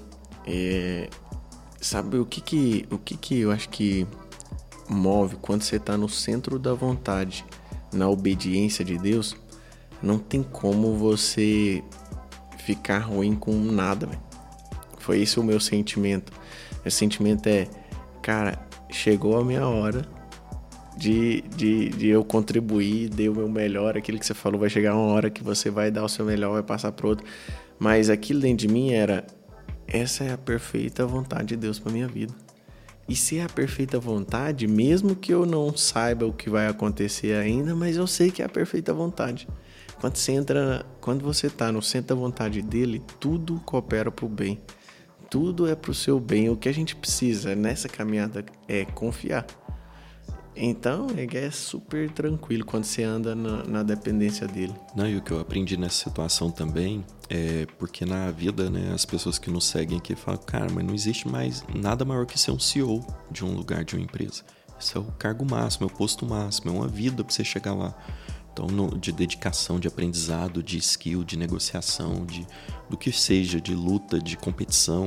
é, 0.46 1.08
Sabe 1.80 2.18
o 2.18 2.26
que 2.26 2.40
que, 2.40 2.86
o 2.90 2.98
que 2.98 3.16
que 3.16 3.40
eu 3.40 3.52
acho 3.52 3.68
que 3.68 4.04
move 4.88 5.36
quando 5.36 5.62
você 5.62 5.76
está 5.76 5.96
no 5.96 6.08
centro 6.08 6.58
da 6.58 6.74
vontade, 6.74 7.44
na 7.92 8.08
obediência 8.08 8.84
de 8.84 8.98
Deus? 8.98 9.36
Não 10.02 10.18
tem 10.18 10.42
como 10.42 10.96
você 10.96 11.82
ficar 12.58 12.98
ruim 12.98 13.36
com 13.36 13.54
nada, 13.54 14.06
véio. 14.06 14.20
Foi 14.98 15.20
esse 15.20 15.38
o 15.38 15.44
meu 15.44 15.60
sentimento. 15.60 16.32
Meu 16.84 16.90
sentimento 16.90 17.46
é, 17.46 17.68
cara, 18.22 18.58
chegou 18.90 19.38
a 19.38 19.44
minha 19.44 19.66
hora 19.66 20.04
de, 20.98 21.42
de, 21.56 21.88
de 21.90 22.08
eu 22.08 22.24
contribuir, 22.24 23.08
dei 23.08 23.28
o 23.28 23.34
meu 23.34 23.48
melhor. 23.48 23.96
Aquilo 23.96 24.18
que 24.18 24.26
você 24.26 24.34
falou, 24.34 24.60
vai 24.60 24.68
chegar 24.68 24.96
uma 24.96 25.12
hora 25.12 25.30
que 25.30 25.42
você 25.44 25.70
vai 25.70 25.90
dar 25.90 26.04
o 26.04 26.08
seu 26.08 26.24
melhor, 26.24 26.52
vai 26.52 26.62
passar 26.62 26.90
pro 26.90 27.08
outro. 27.08 27.24
Mas 27.78 28.10
aquilo 28.10 28.40
dentro 28.40 28.66
de 28.66 28.68
mim 28.68 28.90
era, 28.90 29.24
essa 29.86 30.24
é 30.24 30.32
a 30.32 30.38
perfeita 30.38 31.06
vontade 31.06 31.48
de 31.48 31.56
Deus 31.56 31.78
para 31.78 31.92
minha 31.92 32.08
vida. 32.08 32.34
E 33.08 33.14
se 33.14 33.38
é 33.38 33.44
a 33.44 33.48
perfeita 33.48 33.98
vontade, 33.98 34.66
mesmo 34.66 35.14
que 35.14 35.32
eu 35.32 35.46
não 35.46 35.74
saiba 35.74 36.26
o 36.26 36.32
que 36.32 36.50
vai 36.50 36.66
acontecer 36.66 37.34
ainda, 37.36 37.74
mas 37.74 37.96
eu 37.96 38.06
sei 38.06 38.30
que 38.30 38.42
é 38.42 38.44
a 38.44 38.48
perfeita 38.48 38.92
vontade. 38.92 39.48
Quando 40.00 40.16
você 40.16 40.32
entra, 40.32 40.84
quando 41.00 41.22
você 41.22 41.46
está 41.46 41.72
no 41.72 41.80
centro 41.80 42.14
da 42.14 42.20
vontade 42.20 42.60
dele, 42.60 43.02
tudo 43.18 43.60
coopera 43.64 44.10
para 44.10 44.26
o 44.26 44.28
bem. 44.28 44.60
Tudo 45.30 45.66
é 45.66 45.74
para 45.74 45.90
o 45.90 45.94
seu 45.94 46.18
bem. 46.18 46.50
O 46.50 46.56
que 46.56 46.68
a 46.68 46.72
gente 46.72 46.96
precisa 46.96 47.54
nessa 47.54 47.88
caminhada 47.88 48.44
é 48.66 48.84
confiar. 48.84 49.46
Então, 50.60 51.06
é 51.16 51.50
super 51.52 52.10
tranquilo 52.10 52.64
quando 52.64 52.82
você 52.82 53.04
anda 53.04 53.32
na, 53.32 53.62
na, 53.62 53.82
dependência 53.84 54.46
dele. 54.46 54.74
Não, 54.94 55.08
e 55.08 55.16
o 55.16 55.22
que 55.22 55.30
eu 55.30 55.38
aprendi 55.38 55.76
nessa 55.76 56.04
situação 56.04 56.50
também 56.50 57.04
é 57.30 57.64
porque 57.78 58.04
na 58.04 58.28
vida, 58.32 58.68
né, 58.68 58.90
as 58.92 59.04
pessoas 59.04 59.38
que 59.38 59.50
nos 59.50 59.66
seguem 59.66 59.98
aqui 59.98 60.16
falam, 60.16 60.40
cara, 60.40 60.66
mas 60.72 60.84
não 60.84 60.94
existe 60.94 61.28
mais 61.28 61.64
nada 61.72 62.04
maior 62.04 62.26
que 62.26 62.36
ser 62.36 62.50
um 62.50 62.58
CEO 62.58 63.06
de 63.30 63.44
um 63.44 63.54
lugar, 63.54 63.84
de 63.84 63.94
uma 63.94 64.02
empresa. 64.02 64.42
Isso 64.80 64.98
é 64.98 65.00
o 65.00 65.04
cargo 65.04 65.48
máximo, 65.48 65.86
é 65.88 65.92
o 65.92 65.94
posto 65.94 66.26
máximo, 66.26 66.70
é 66.70 66.74
uma 66.74 66.88
vida 66.88 67.22
para 67.22 67.32
você 67.32 67.44
chegar 67.44 67.74
lá. 67.74 67.94
Então, 68.52 68.66
no, 68.66 68.98
de 68.98 69.12
dedicação, 69.12 69.78
de 69.78 69.86
aprendizado, 69.86 70.60
de 70.60 70.78
skill, 70.78 71.22
de 71.22 71.36
negociação, 71.36 72.26
de 72.26 72.44
do 72.90 72.96
que 72.96 73.12
seja, 73.12 73.60
de 73.60 73.74
luta, 73.74 74.18
de 74.18 74.36
competição, 74.36 75.06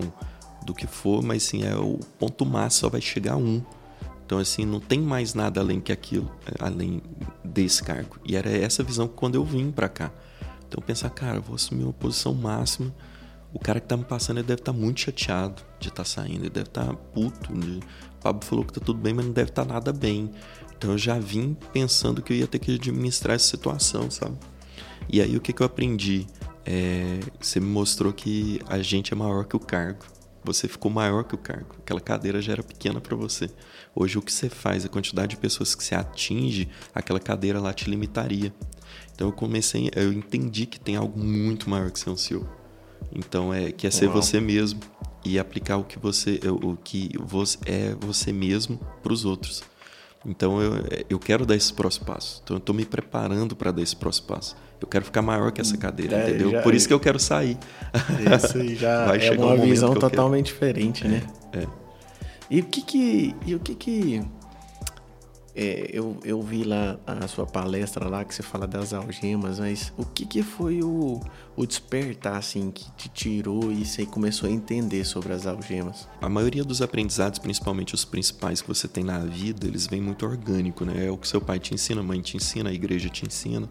do 0.66 0.74
que 0.74 0.88
for, 0.88 1.22
mas 1.22 1.43
sim, 1.43 1.64
é 1.64 1.76
o 1.76 1.99
ponto 2.20 2.45
máximo, 2.45 2.82
só 2.82 2.89
vai 2.89 3.02
chegar 3.02 3.36
um. 3.36 3.62
Então, 4.32 4.39
assim, 4.39 4.63
não 4.63 4.79
tem 4.79 5.01
mais 5.01 5.34
nada 5.34 5.59
além 5.59 5.82
que 5.82 5.91
aquilo, 5.91 6.32
é, 6.45 6.63
além 6.63 7.01
desse 7.43 7.84
cargo. 7.84 8.15
E 8.23 8.38
era 8.38 8.49
essa 8.49 8.82
visão 8.82 9.05
quando 9.05 9.36
eu 9.36 9.43
vim 9.43 9.69
para 9.71 9.89
cá. 9.89 10.09
Então, 10.65 10.77
eu 10.77 10.82
pensar, 10.82 11.09
cara, 11.09 11.36
eu 11.36 11.41
vou 11.41 11.55
assumir 11.55 11.84
uma 11.84 11.91
posição 11.91 12.34
máxima. 12.34 12.95
O 13.53 13.59
cara 13.59 13.82
que 13.82 13.88
tá 13.88 13.97
me 13.97 14.05
passando, 14.05 14.38
ele 14.38 14.47
deve 14.47 14.61
estar 14.61 14.71
tá 14.71 14.79
muito 14.79 15.01
chateado 15.01 15.61
de 15.82 15.89
estar 15.89 16.03
tá 16.03 16.09
saindo, 16.09 16.43
ele 16.43 16.49
deve 16.49 16.69
estar 16.69 16.86
tá 16.86 16.93
puto. 16.93 17.51
De... 17.51 17.79
O 17.79 18.21
Pablo 18.21 18.45
falou 18.45 18.63
que 18.63 18.71
tá 18.71 18.79
tudo 18.79 19.01
bem, 19.01 19.13
mas 19.13 19.25
não 19.25 19.34
deve 19.34 19.49
estar 19.49 19.65
tá 19.65 19.73
nada 19.73 19.91
bem. 19.91 20.32
Então, 20.77 20.91
eu 20.91 20.97
já 20.97 21.19
vim 21.19 21.53
pensando 21.73 22.21
que 22.21 22.32
eu 22.32 22.38
ia 22.38 22.47
ter 22.47 22.59
que 22.59 22.75
administrar 22.75 23.36
essa 23.36 23.47
situação, 23.47 24.09
sabe? 24.09 24.38
E 25.09 25.21
aí, 25.21 25.36
o 25.36 25.41
que, 25.41 25.51
que 25.51 25.61
eu 25.61 25.65
aprendi? 25.65 26.25
é, 26.65 27.19
você 27.39 27.59
me 27.59 27.67
mostrou 27.67 28.13
que 28.13 28.61
a 28.67 28.82
gente 28.82 29.13
é 29.13 29.15
maior 29.15 29.45
que 29.45 29.55
o 29.55 29.59
cargo. 29.59 30.05
Você 30.44 30.68
ficou 30.68 30.92
maior 30.92 31.24
que 31.24 31.36
o 31.36 31.38
cargo. 31.38 31.76
Aquela 31.80 32.02
cadeira 32.02 32.42
já 32.42 32.54
era 32.54 32.64
pequena 32.64 33.00
para 33.00 33.16
você. 33.16 33.50
Hoje 33.96 34.18
o 34.18 34.22
que 34.22 34.32
você 34.32 34.50
faz, 34.50 34.86
a 34.86 34.89
quantidade 34.89 35.36
de 35.36 35.38
pessoas 35.38 35.76
que 35.76 35.84
você 35.84 35.94
atinge, 35.94 36.68
aquela 36.94 37.20
cadeira 37.20 37.60
lá 37.60 37.74
te 37.74 37.89
limitaria. 37.89 38.54
Então 39.14 39.28
eu 39.28 39.34
comecei, 39.34 39.89
eu 39.96 40.12
entendi 40.12 40.66
que 40.66 40.80
tem 40.80 40.96
algo 40.96 41.20
muito 41.20 41.70
maior 41.70 41.92
que 41.92 42.00
ser 42.00 42.10
um 42.10 42.18
CEO. 42.18 42.48
Então 43.14 43.54
é 43.54 43.72
que 43.72 43.86
é 43.86 43.92
ser 43.92 44.08
Uau. 44.08 44.22
você 44.22 44.39
mesmo 44.39 44.80
e 45.24 45.38
aplicar 45.38 45.78
o 45.78 45.84
que 45.84 46.00
você 46.00 46.39
o 46.50 46.76
que 46.76 47.12
você 47.20 47.58
é 47.66 47.96
você 48.00 48.32
mesmo 48.32 48.80
para 49.04 49.14
os 49.14 49.26
outros. 49.26 49.64
Então 50.26 50.62
eu, 50.62 50.74
eu 51.10 51.20
quero 51.20 51.46
dar 51.46 51.56
esse 51.56 51.74
próximo 51.74 52.06
passo. 52.06 52.42
Então 52.44 52.56
eu 52.56 52.60
estou 52.60 52.76
me 52.76 52.86
preparando 52.86 53.56
para 53.56 53.72
dar 53.72 53.82
esse 53.82 53.96
próximo 53.96 54.28
passo. 54.28 54.56
Eu 54.82 54.88
quero 54.88 55.05
ficar 55.05 55.21
maior 55.21 55.51
que 55.51 55.61
essa 55.61 55.77
cadeira, 55.77 56.17
é, 56.17 56.29
entendeu? 56.29 56.51
Já, 56.51 56.61
Por 56.61 56.73
isso 56.73 56.88
que 56.88 56.93
eu 56.93 56.99
quero 56.99 57.19
sair. 57.19 57.55
Isso 58.36 58.57
aí 58.57 58.75
já 58.75 59.05
Vai 59.07 59.27
é 59.27 59.32
uma 59.32 59.53
um 59.53 59.61
visão 59.61 59.93
totalmente 59.93 60.47
diferente, 60.47 61.07
né? 61.07 61.21
É. 61.53 61.67
E 62.49 62.59
o 62.61 62.63
que 62.65 62.82
que 62.82 63.36
e 63.45 63.55
o 63.55 63.59
que 63.59 63.75
que 63.75 64.21
é, 65.56 65.89
eu, 65.91 66.18
eu 66.24 66.41
vi 66.41 66.64
lá 66.64 66.97
a 67.06 67.28
sua 67.28 67.45
palestra 67.45 68.08
lá 68.08 68.24
que 68.24 68.34
você 68.34 68.41
fala 68.41 68.66
das 68.66 68.93
algemas, 68.93 69.60
mas 69.60 69.91
o 69.97 70.06
que, 70.06 70.26
que 70.26 70.41
foi 70.41 70.82
o, 70.82 71.20
o 71.56 71.66
despertar 71.66 72.38
assim 72.38 72.72
que 72.72 72.89
te 72.93 73.10
tirou 73.10 73.72
e 73.72 73.86
você 73.86 74.06
começou 74.06 74.47
a 74.47 74.52
entender 74.52 75.04
sobre 75.04 75.34
as 75.34 75.45
algemas? 75.45 76.08
A 76.22 76.30
maioria 76.30 76.64
dos 76.64 76.82
aprendizados, 76.82 77.38
principalmente 77.39 77.93
os 77.93 78.06
principais 78.06 78.62
que 78.62 78.68
você 78.68 78.88
tem 78.88 79.04
na 79.04 79.20
vida, 79.20 79.68
eles 79.68 79.88
vêm 79.88 80.02
muito 80.02 80.26
orgânico, 80.26 80.86
né? 80.86 81.08
É 81.08 81.12
o 81.12 81.18
que 81.18 81.28
seu 81.28 81.41
pai 81.41 81.60
te 81.60 81.74
ensina, 81.74 81.99
a 81.99 82.04
mãe 82.04 82.22
te 82.22 82.38
ensina, 82.38 82.70
a 82.70 82.74
igreja 82.74 83.10
te 83.10 83.26
ensina, 83.26 83.70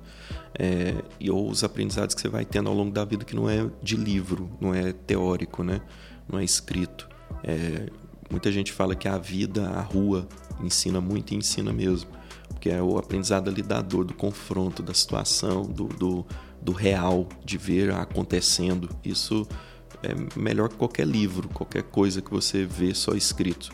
é, 0.59 1.03
e 1.18 1.31
ou 1.31 1.49
os 1.49 1.64
aprendizados 1.64 2.14
que 2.14 2.20
você 2.20 2.28
vai 2.28 2.45
tendo 2.45 2.68
ao 2.68 2.74
longo 2.74 2.91
da 2.91 3.05
vida 3.05 3.24
que 3.24 3.35
não 3.35 3.49
é 3.49 3.70
de 3.83 3.97
livro, 3.97 4.51
não 4.61 4.74
é 4.74 4.93
teórico, 4.93 5.64
né? 5.64 5.81
Não 6.28 6.39
é 6.39 6.45
escrito. 6.45 7.09
É, 7.43 7.89
muita 8.31 8.53
gente 8.53 8.70
fala 8.70 8.95
que 8.95 9.09
a 9.09 9.16
vida, 9.16 9.68
a 9.70 9.81
rua 9.81 10.28
ensina 10.62 11.00
muito 11.00 11.32
e 11.32 11.36
ensina 11.36 11.72
mesmo. 11.72 12.11
Porque 12.48 12.68
é 12.68 12.82
o 12.82 12.98
aprendizado 12.98 13.48
ali 13.48 13.62
da 13.62 13.80
dor, 13.80 14.04
do 14.04 14.14
confronto, 14.14 14.82
da 14.82 14.92
situação, 14.92 15.62
do, 15.62 15.84
do, 15.84 16.26
do 16.61 16.72
real, 16.72 17.28
de 17.44 17.56
ver 17.56 17.92
acontecendo. 17.92 18.88
Isso 19.04 19.46
é 20.02 20.14
melhor 20.38 20.68
que 20.68 20.76
qualquer 20.76 21.06
livro, 21.06 21.48
qualquer 21.48 21.84
coisa 21.84 22.20
que 22.20 22.30
você 22.30 22.64
vê 22.64 22.94
só 22.94 23.12
escrito. 23.12 23.70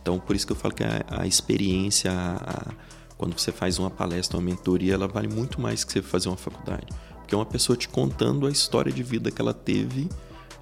Então, 0.00 0.18
por 0.18 0.34
isso 0.34 0.46
que 0.46 0.52
eu 0.52 0.56
falo 0.56 0.74
que 0.74 0.84
a, 0.84 1.04
a 1.08 1.26
experiência, 1.26 2.10
a, 2.10 2.36
a, 2.36 2.72
quando 3.16 3.38
você 3.38 3.52
faz 3.52 3.78
uma 3.78 3.90
palestra, 3.90 4.38
uma 4.38 4.44
mentoria, 4.44 4.94
ela 4.94 5.06
vale 5.06 5.28
muito 5.28 5.60
mais 5.60 5.84
que 5.84 5.92
você 5.92 6.02
fazer 6.02 6.28
uma 6.28 6.36
faculdade. 6.36 6.86
Porque 7.16 7.34
é 7.34 7.38
uma 7.38 7.46
pessoa 7.46 7.76
te 7.76 7.88
contando 7.88 8.46
a 8.46 8.50
história 8.50 8.92
de 8.92 9.02
vida 9.02 9.30
que 9.30 9.40
ela 9.40 9.52
teve 9.52 10.08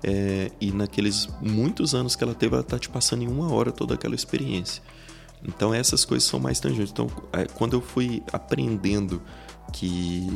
é, 0.02 0.50
e 0.60 0.70
naqueles 0.70 1.28
muitos 1.40 1.94
anos 1.94 2.14
que 2.14 2.22
ela 2.22 2.34
teve, 2.34 2.54
ela 2.54 2.62
está 2.62 2.78
te 2.78 2.88
passando 2.88 3.22
em 3.22 3.28
uma 3.28 3.52
hora 3.52 3.72
toda 3.72 3.94
aquela 3.94 4.14
experiência. 4.14 4.82
Então 5.46 5.72
essas 5.72 6.04
coisas 6.04 6.28
são 6.28 6.40
mais 6.40 6.60
tangentes. 6.60 6.90
Então 6.90 7.08
é, 7.32 7.44
quando 7.46 7.74
eu 7.74 7.80
fui 7.80 8.22
aprendendo 8.32 9.22
que 9.72 10.26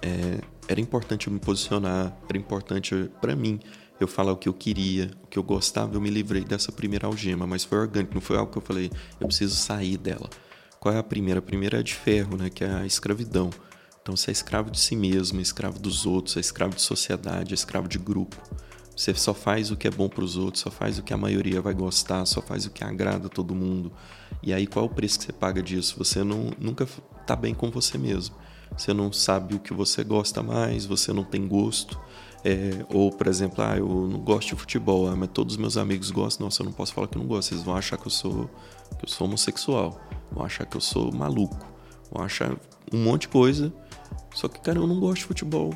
é, 0.00 0.40
era 0.68 0.80
importante 0.80 1.26
eu 1.26 1.32
me 1.32 1.38
posicionar, 1.38 2.16
era 2.28 2.38
importante 2.38 3.10
para 3.20 3.34
mim 3.36 3.60
eu 4.00 4.08
falar 4.08 4.32
o 4.32 4.36
que 4.36 4.48
eu 4.48 4.54
queria, 4.54 5.10
o 5.22 5.26
que 5.28 5.38
eu 5.38 5.42
gostava, 5.42 5.94
eu 5.94 6.00
me 6.00 6.10
livrei 6.10 6.44
dessa 6.44 6.72
primeira 6.72 7.06
algema, 7.06 7.46
mas 7.46 7.62
foi 7.62 7.78
orgânico, 7.78 8.14
não 8.14 8.20
foi 8.20 8.36
algo 8.36 8.50
que 8.50 8.58
eu 8.58 8.62
falei, 8.62 8.90
eu 9.20 9.26
preciso 9.26 9.54
sair 9.54 9.96
dela. 9.96 10.28
Qual 10.80 10.92
é 10.92 10.98
a 10.98 11.02
primeira? 11.02 11.38
A 11.38 11.42
primeira 11.42 11.78
é 11.78 11.82
de 11.82 11.94
ferro, 11.94 12.36
né, 12.36 12.50
que 12.50 12.64
é 12.64 12.70
a 12.70 12.84
escravidão. 12.84 13.50
Então 14.02 14.16
você 14.16 14.30
é 14.30 14.32
escravo 14.32 14.70
de 14.70 14.80
si 14.80 14.96
mesmo, 14.96 15.38
é 15.38 15.42
escravo 15.42 15.78
dos 15.78 16.04
outros, 16.04 16.36
é 16.36 16.40
escravo 16.40 16.74
de 16.74 16.82
sociedade, 16.82 17.52
é 17.52 17.54
escravo 17.54 17.86
de 17.86 17.98
grupo. 17.98 18.36
Você 18.96 19.14
só 19.14 19.32
faz 19.32 19.70
o 19.70 19.76
que 19.76 19.86
é 19.86 19.90
bom 19.90 20.08
para 20.08 20.24
os 20.24 20.36
outros, 20.36 20.62
só 20.62 20.70
faz 20.70 20.98
o 20.98 21.02
que 21.02 21.14
a 21.14 21.16
maioria 21.16 21.62
vai 21.62 21.72
gostar, 21.72 22.26
só 22.26 22.42
faz 22.42 22.66
o 22.66 22.70
que 22.70 22.82
agrada 22.82 23.28
todo 23.28 23.54
mundo. 23.54 23.92
E 24.42 24.52
aí 24.52 24.66
qual 24.66 24.84
é 24.84 24.88
o 24.88 24.90
preço 24.90 25.20
que 25.20 25.26
você 25.26 25.32
paga 25.32 25.62
disso? 25.62 25.94
Você 25.98 26.24
não, 26.24 26.50
nunca 26.58 26.86
está 27.20 27.36
bem 27.36 27.54
com 27.54 27.70
você 27.70 27.96
mesmo. 27.96 28.34
Você 28.76 28.92
não 28.92 29.12
sabe 29.12 29.54
o 29.54 29.60
que 29.60 29.72
você 29.72 30.02
gosta 30.02 30.42
mais, 30.42 30.86
você 30.86 31.12
não 31.12 31.24
tem 31.24 31.46
gosto. 31.46 31.98
É, 32.44 32.84
ou, 32.92 33.12
por 33.12 33.28
exemplo, 33.28 33.62
ah, 33.62 33.76
eu 33.76 33.86
não 33.86 34.18
gosto 34.18 34.48
de 34.48 34.60
futebol, 34.60 35.08
ah, 35.08 35.14
mas 35.14 35.30
todos 35.32 35.54
os 35.54 35.60
meus 35.60 35.76
amigos 35.76 36.10
gostam. 36.10 36.46
Nossa, 36.46 36.62
eu 36.62 36.66
não 36.66 36.72
posso 36.72 36.92
falar 36.92 37.06
que 37.06 37.16
eu 37.16 37.20
não 37.20 37.28
gosto. 37.28 37.52
Eles 37.52 37.62
vão 37.62 37.76
achar 37.76 37.96
que 37.96 38.06
eu 38.06 38.10
sou, 38.10 38.50
que 38.98 39.04
eu 39.04 39.08
sou 39.08 39.26
homossexual, 39.26 40.00
vão 40.32 40.44
achar 40.44 40.66
que 40.66 40.76
eu 40.76 40.80
sou 40.80 41.12
maluco, 41.12 41.64
vão 42.10 42.24
achar 42.24 42.56
um 42.92 42.98
monte 42.98 43.22
de 43.22 43.28
coisa. 43.28 43.72
Só 44.34 44.48
que, 44.48 44.60
cara, 44.60 44.78
eu 44.78 44.86
não 44.86 44.98
gosto 44.98 45.18
de 45.18 45.24
futebol. 45.26 45.72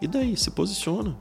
E 0.00 0.06
daí? 0.06 0.36
Se 0.36 0.50
posiciona 0.50 1.16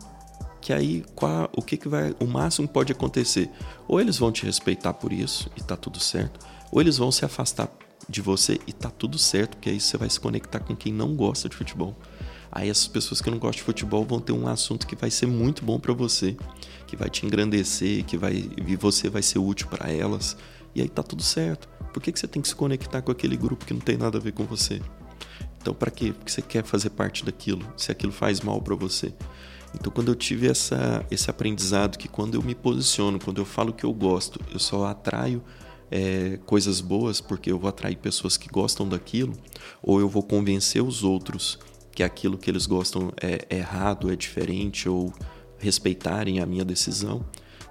que 0.59 0.73
aí 0.73 1.03
qual, 1.15 1.49
o 1.55 1.61
que, 1.61 1.75
que 1.75 1.87
vai 1.87 2.15
o 2.19 2.27
máximo 2.27 2.67
pode 2.67 2.91
acontecer 2.91 3.49
ou 3.87 3.99
eles 3.99 4.19
vão 4.19 4.31
te 4.31 4.45
respeitar 4.45 4.93
por 4.93 5.11
isso 5.11 5.49
e 5.57 5.63
tá 5.63 5.75
tudo 5.75 5.99
certo 5.99 6.39
ou 6.71 6.81
eles 6.81 6.97
vão 6.97 7.11
se 7.11 7.25
afastar 7.25 7.69
de 8.07 8.21
você 8.21 8.59
e 8.65 8.73
tá 8.73 8.89
tudo 8.89 9.17
certo 9.17 9.57
porque 9.57 9.69
aí 9.69 9.79
você 9.79 9.97
vai 9.97 10.09
se 10.09 10.19
conectar 10.19 10.59
com 10.59 10.75
quem 10.75 10.93
não 10.93 11.15
gosta 11.15 11.49
de 11.49 11.55
futebol. 11.55 11.95
Aí 12.51 12.69
essas 12.69 12.87
pessoas 12.87 13.21
que 13.21 13.29
não 13.29 13.37
gostam 13.37 13.59
de 13.59 13.63
futebol 13.63 14.05
vão 14.05 14.19
ter 14.19 14.33
um 14.33 14.47
assunto 14.47 14.87
que 14.87 14.95
vai 14.95 15.09
ser 15.09 15.25
muito 15.25 15.63
bom 15.63 15.79
para 15.79 15.93
você 15.93 16.35
que 16.87 16.95
vai 16.95 17.09
te 17.09 17.25
engrandecer 17.25 18.03
que 18.05 18.17
vai 18.17 18.49
e 18.67 18.75
você 18.75 19.09
vai 19.09 19.21
ser 19.21 19.39
útil 19.39 19.67
para 19.67 19.91
elas. 19.91 20.35
E 20.73 20.81
aí 20.81 20.89
tá 20.89 21.03
tudo 21.03 21.23
certo. 21.23 21.67
Por 21.93 22.01
que, 22.01 22.11
que 22.11 22.19
você 22.19 22.27
tem 22.27 22.41
que 22.41 22.47
se 22.47 22.55
conectar 22.55 23.01
com 23.01 23.11
aquele 23.11 23.35
grupo 23.35 23.65
que 23.65 23.73
não 23.73 23.81
tem 23.81 23.97
nada 23.97 24.17
a 24.17 24.21
ver 24.21 24.31
com 24.31 24.45
você? 24.45 24.81
Então 25.61 25.73
para 25.73 25.91
quê? 25.91 26.13
Porque 26.13 26.31
você 26.31 26.41
quer 26.41 26.63
fazer 26.63 26.89
parte 26.91 27.23
daquilo 27.23 27.65
se 27.77 27.91
aquilo 27.91 28.11
faz 28.11 28.41
mal 28.41 28.61
para 28.61 28.75
você. 28.75 29.13
Então, 29.73 29.91
quando 29.91 30.09
eu 30.09 30.15
tive 30.15 30.47
essa, 30.47 31.05
esse 31.09 31.29
aprendizado 31.29 31.97
que 31.97 32.07
quando 32.07 32.35
eu 32.35 32.41
me 32.41 32.53
posiciono, 32.53 33.19
quando 33.19 33.39
eu 33.39 33.45
falo 33.45 33.71
que 33.71 33.85
eu 33.85 33.93
gosto, 33.93 34.39
eu 34.51 34.59
só 34.59 34.85
atraio 34.85 35.41
é, 35.91 36.39
coisas 36.45 36.79
boas 36.79 37.19
porque 37.19 37.51
eu 37.51 37.59
vou 37.59 37.67
atrair 37.67 37.97
pessoas 37.97 38.37
que 38.37 38.47
gostam 38.47 38.87
daquilo, 38.87 39.33
ou 39.83 39.99
eu 39.99 40.07
vou 40.07 40.23
convencer 40.23 40.81
os 40.81 41.03
outros 41.03 41.59
que 41.91 42.01
aquilo 42.01 42.37
que 42.37 42.49
eles 42.49 42.65
gostam 42.65 43.11
é, 43.21 43.45
é 43.49 43.57
errado, 43.57 44.09
é 44.09 44.15
diferente, 44.15 44.87
ou 44.87 45.13
respeitarem 45.59 46.39
a 46.39 46.45
minha 46.45 46.63
decisão. 46.63 47.25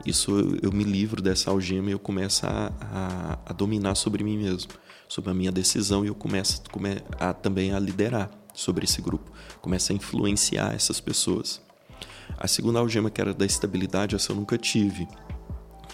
Isso 0.05 0.31
eu, 0.31 0.59
eu 0.63 0.73
me 0.73 0.85
livro 0.85 1.23
dessa 1.23 1.51
algema 1.51 1.89
e 1.89 1.93
eu 1.93 1.99
começo 1.99 2.47
a, 2.47 2.73
a, 2.81 3.39
a, 3.47 3.53
dominar 3.53 3.95
sobre 3.95 4.23
mim 4.23 4.37
mesmo, 4.39 4.71
sobre 5.09 5.31
a 5.31 5.35
minha 5.35 5.51
decisão, 5.51 6.05
e 6.05 6.09
eu 6.09 6.15
começo 6.15 6.63
a, 7.19 7.33
também 7.33 7.73
a 7.73 7.79
liderar 7.79 8.31
sobre 8.55 8.85
esse 8.85 9.01
grupo, 9.01 9.31
começo 9.61 9.93
a 9.93 9.95
influenciar 9.95 10.75
essas 10.75 11.01
pessoas. 11.01 11.61
A 12.39 12.47
segunda 12.47 12.79
algema, 12.79 13.11
que 13.11 13.21
era 13.21 13.35
da 13.35 13.45
estabilidade, 13.45 14.15
essa 14.15 14.33
eu 14.33 14.37
nunca 14.37 14.57
tive. 14.57 15.09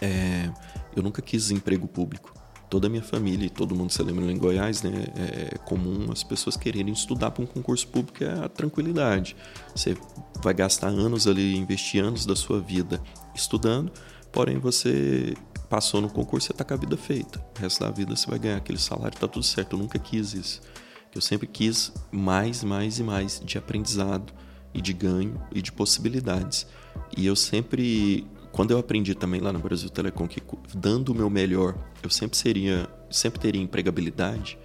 É, 0.00 0.50
eu 0.96 1.02
nunca 1.02 1.22
quis 1.22 1.50
emprego 1.50 1.86
público. 1.86 2.34
Toda 2.68 2.88
a 2.88 2.90
minha 2.90 3.02
família 3.02 3.46
e 3.46 3.50
todo 3.50 3.76
mundo 3.76 3.92
se 3.92 4.02
lembra 4.02 4.24
em 4.30 4.36
Goiás, 4.36 4.82
né? 4.82 4.90
É 5.14 5.58
comum 5.58 6.10
as 6.10 6.24
pessoas 6.24 6.56
quererem 6.56 6.92
estudar 6.92 7.30
para 7.30 7.44
um 7.44 7.46
concurso 7.46 7.86
público 7.86 8.24
é 8.24 8.44
a 8.44 8.48
tranquilidade. 8.48 9.36
Você 9.74 9.96
vai 10.42 10.52
gastar 10.52 10.88
anos 10.88 11.28
ali, 11.28 11.56
investir 11.56 12.02
anos 12.02 12.26
da 12.26 12.34
sua 12.34 12.60
vida 12.60 13.00
estudando, 13.34 13.92
porém 14.32 14.58
você 14.58 15.34
passou 15.68 16.00
no 16.00 16.08
concurso, 16.08 16.46
você 16.46 16.52
está 16.52 16.64
com 16.64 16.74
a 16.74 16.76
vida 16.76 16.96
feita. 16.96 17.44
O 17.56 17.60
resto 17.60 17.80
da 17.80 17.90
vida 17.90 18.16
você 18.16 18.28
vai 18.28 18.38
ganhar 18.38 18.56
aquele 18.56 18.78
salário, 18.78 19.14
está 19.14 19.28
tudo 19.28 19.44
certo. 19.44 19.74
Eu 19.76 19.78
nunca 19.78 19.98
quis 19.98 20.34
isso. 20.34 20.60
Eu 21.14 21.20
sempre 21.20 21.46
quis 21.46 21.92
mais, 22.10 22.64
mais 22.64 22.98
e 22.98 23.02
mais 23.02 23.40
de 23.44 23.58
aprendizado, 23.58 24.32
e 24.76 24.80
de 24.80 24.92
ganho 24.92 25.40
e 25.52 25.62
de 25.62 25.72
possibilidades. 25.72 26.66
E 27.16 27.24
eu 27.24 27.34
sempre, 27.34 28.26
quando 28.56 28.70
eu 28.70 28.78
aprendi 28.78 29.14
também 29.14 29.38
lá 29.38 29.52
no 29.52 29.58
Brasil 29.58 29.90
Telecom 29.90 30.26
que 30.26 30.42
dando 30.74 31.10
o 31.10 31.14
meu 31.14 31.28
melhor, 31.28 31.76
eu 32.02 32.08
sempre 32.08 32.38
seria, 32.38 32.88
sempre 33.10 33.38
teria 33.38 33.60
empregabilidade. 33.60 34.58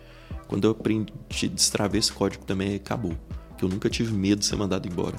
Quando 0.48 0.64
eu 0.64 0.72
aprendi, 0.72 1.12
destravei 1.50 2.00
esse 2.00 2.10
código 2.10 2.46
também 2.46 2.74
acabou, 2.74 3.18
que 3.58 3.66
eu 3.66 3.70
nunca 3.70 3.90
tive 3.90 4.14
medo 4.14 4.40
de 4.40 4.46
ser 4.46 4.56
mandado 4.56 4.88
embora. 4.88 5.18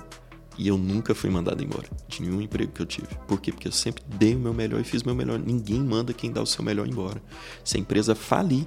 E 0.57 0.69
eu 0.69 0.79
nunca 0.79 1.15
fui 1.15 1.29
mandado 1.29 1.63
embora 1.63 1.87
de 2.09 2.23
nenhum 2.23 2.41
emprego 2.41 2.73
que 2.73 2.81
eu 2.81 2.87
tive. 2.87 3.09
Por 3.29 3.43
quê? 3.43 3.53
Porque 3.53 3.69
eu 3.69 3.73
sempre 3.73 4.03
dei 4.19 4.35
o 4.35 4.39
meu 4.39 4.55
melhor 4.55 4.81
e 4.81 4.85
fiz 4.85 5.03
o 5.03 5.07
meu 5.07 5.15
melhor. 5.15 5.39
Ninguém 5.39 5.81
manda 5.81 6.15
quem 6.15 6.33
dá 6.33 6.41
o 6.41 6.47
seu 6.47 6.65
melhor 6.65 6.89
embora. 6.89 7.23
Se 7.63 7.77
a 7.77 7.81
empresa 7.81 8.15
falir, 8.15 8.67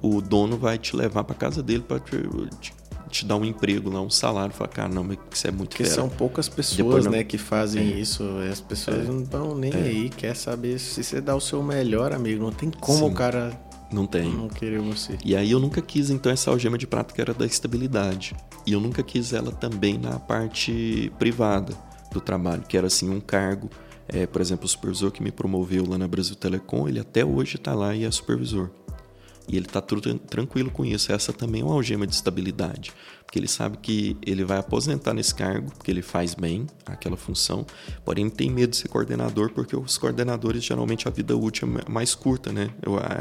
o 0.00 0.22
dono 0.22 0.56
vai 0.56 0.78
te 0.78 0.96
levar 0.96 1.24
para 1.24 1.36
casa 1.36 1.62
dele 1.62 1.84
para 1.86 2.00
te, 2.00 2.16
te 2.58 2.72
te 3.12 3.26
dá 3.26 3.36
um 3.36 3.44
emprego 3.44 3.90
lá, 3.90 4.00
um 4.00 4.08
salário, 4.08 4.54
fala, 4.54 4.68
cara, 4.68 4.88
não, 4.88 5.04
mas 5.04 5.18
isso 5.30 5.46
é 5.46 5.50
muito 5.50 5.68
Porque 5.70 5.84
são 5.84 6.08
poucas 6.08 6.48
pessoas, 6.48 7.04
não... 7.04 7.12
né, 7.12 7.22
que 7.22 7.36
fazem 7.36 7.92
é. 7.92 8.00
isso. 8.00 8.24
As 8.50 8.60
pessoas 8.60 9.00
é. 9.00 9.04
não 9.04 9.22
estão 9.22 9.54
nem 9.54 9.72
é. 9.72 9.76
aí, 9.76 10.08
quer 10.08 10.34
saber 10.34 10.78
se 10.78 11.04
você 11.04 11.20
dá 11.20 11.36
o 11.36 11.40
seu 11.40 11.62
melhor, 11.62 12.12
amigo. 12.12 12.42
Não 12.42 12.50
tem 12.50 12.70
como 12.70 12.98
Sim. 12.98 13.04
o 13.04 13.12
cara 13.12 13.52
não 13.92 14.06
tem. 14.06 14.32
Não 14.34 14.48
querer 14.48 14.80
você. 14.80 15.18
E 15.22 15.36
aí 15.36 15.50
eu 15.50 15.60
nunca 15.60 15.82
quis 15.82 16.08
então 16.08 16.32
essa 16.32 16.50
algema 16.50 16.78
de 16.78 16.86
prata 16.86 17.14
que 17.14 17.20
era 17.20 17.34
da 17.34 17.44
estabilidade. 17.44 18.34
E 18.66 18.72
eu 18.72 18.80
nunca 18.80 19.02
quis 19.02 19.34
ela 19.34 19.52
também 19.52 19.98
na 19.98 20.18
parte 20.18 21.12
privada 21.18 21.74
do 22.10 22.20
trabalho, 22.20 22.62
que 22.66 22.76
era 22.76 22.86
assim 22.86 23.10
um 23.10 23.20
cargo. 23.20 23.68
É, 24.08 24.26
por 24.26 24.40
exemplo, 24.40 24.64
o 24.64 24.68
supervisor 24.68 25.10
que 25.10 25.22
me 25.22 25.30
promoveu 25.30 25.86
lá 25.86 25.98
na 25.98 26.08
Brasil 26.08 26.34
Telecom, 26.34 26.88
ele 26.88 26.98
até 26.98 27.24
hoje 27.24 27.56
está 27.56 27.74
lá 27.74 27.94
e 27.94 28.04
é 28.04 28.10
supervisor. 28.10 28.70
E 29.48 29.56
ele 29.56 29.66
está 29.66 29.80
tranquilo 29.80 30.70
com 30.70 30.84
isso. 30.84 31.12
Essa 31.12 31.32
também 31.32 31.62
é 31.62 31.64
uma 31.64 31.74
algema 31.74 32.06
de 32.06 32.14
estabilidade. 32.14 32.92
Porque 33.24 33.38
ele 33.38 33.48
sabe 33.48 33.78
que 33.78 34.16
ele 34.24 34.44
vai 34.44 34.58
aposentar 34.58 35.14
nesse 35.14 35.34
cargo, 35.34 35.70
porque 35.72 35.90
ele 35.90 36.02
faz 36.02 36.34
bem 36.34 36.66
aquela 36.84 37.16
função. 37.16 37.66
Porém, 38.04 38.28
tem 38.28 38.50
medo 38.50 38.70
de 38.70 38.76
ser 38.76 38.88
coordenador, 38.88 39.50
porque 39.52 39.74
os 39.74 39.96
coordenadores, 39.96 40.62
geralmente, 40.62 41.08
a 41.08 41.10
vida 41.10 41.36
útil 41.36 41.68
é 41.86 41.90
mais 41.90 42.14
curta, 42.14 42.52
né? 42.52 42.70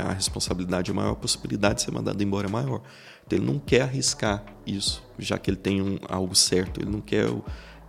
A 0.06 0.12
responsabilidade 0.12 0.92
é 0.92 0.94
maior, 0.94 1.12
a 1.12 1.16
possibilidade 1.16 1.76
de 1.76 1.82
ser 1.84 1.92
mandado 1.92 2.22
embora 2.22 2.48
é 2.48 2.52
maior. 2.52 2.82
Então, 3.26 3.40
ele 3.40 3.46
não 3.46 3.58
quer 3.58 3.84
arriscar 3.84 4.44
isso, 4.68 5.02
já 5.18 5.38
que 5.38 5.50
ele 5.50 5.58
tem 5.58 5.82
um, 5.82 5.98
algo 6.10 6.36
certo. 6.36 6.82
Ele 6.82 6.92
não 6.92 7.00
quer 7.02 7.28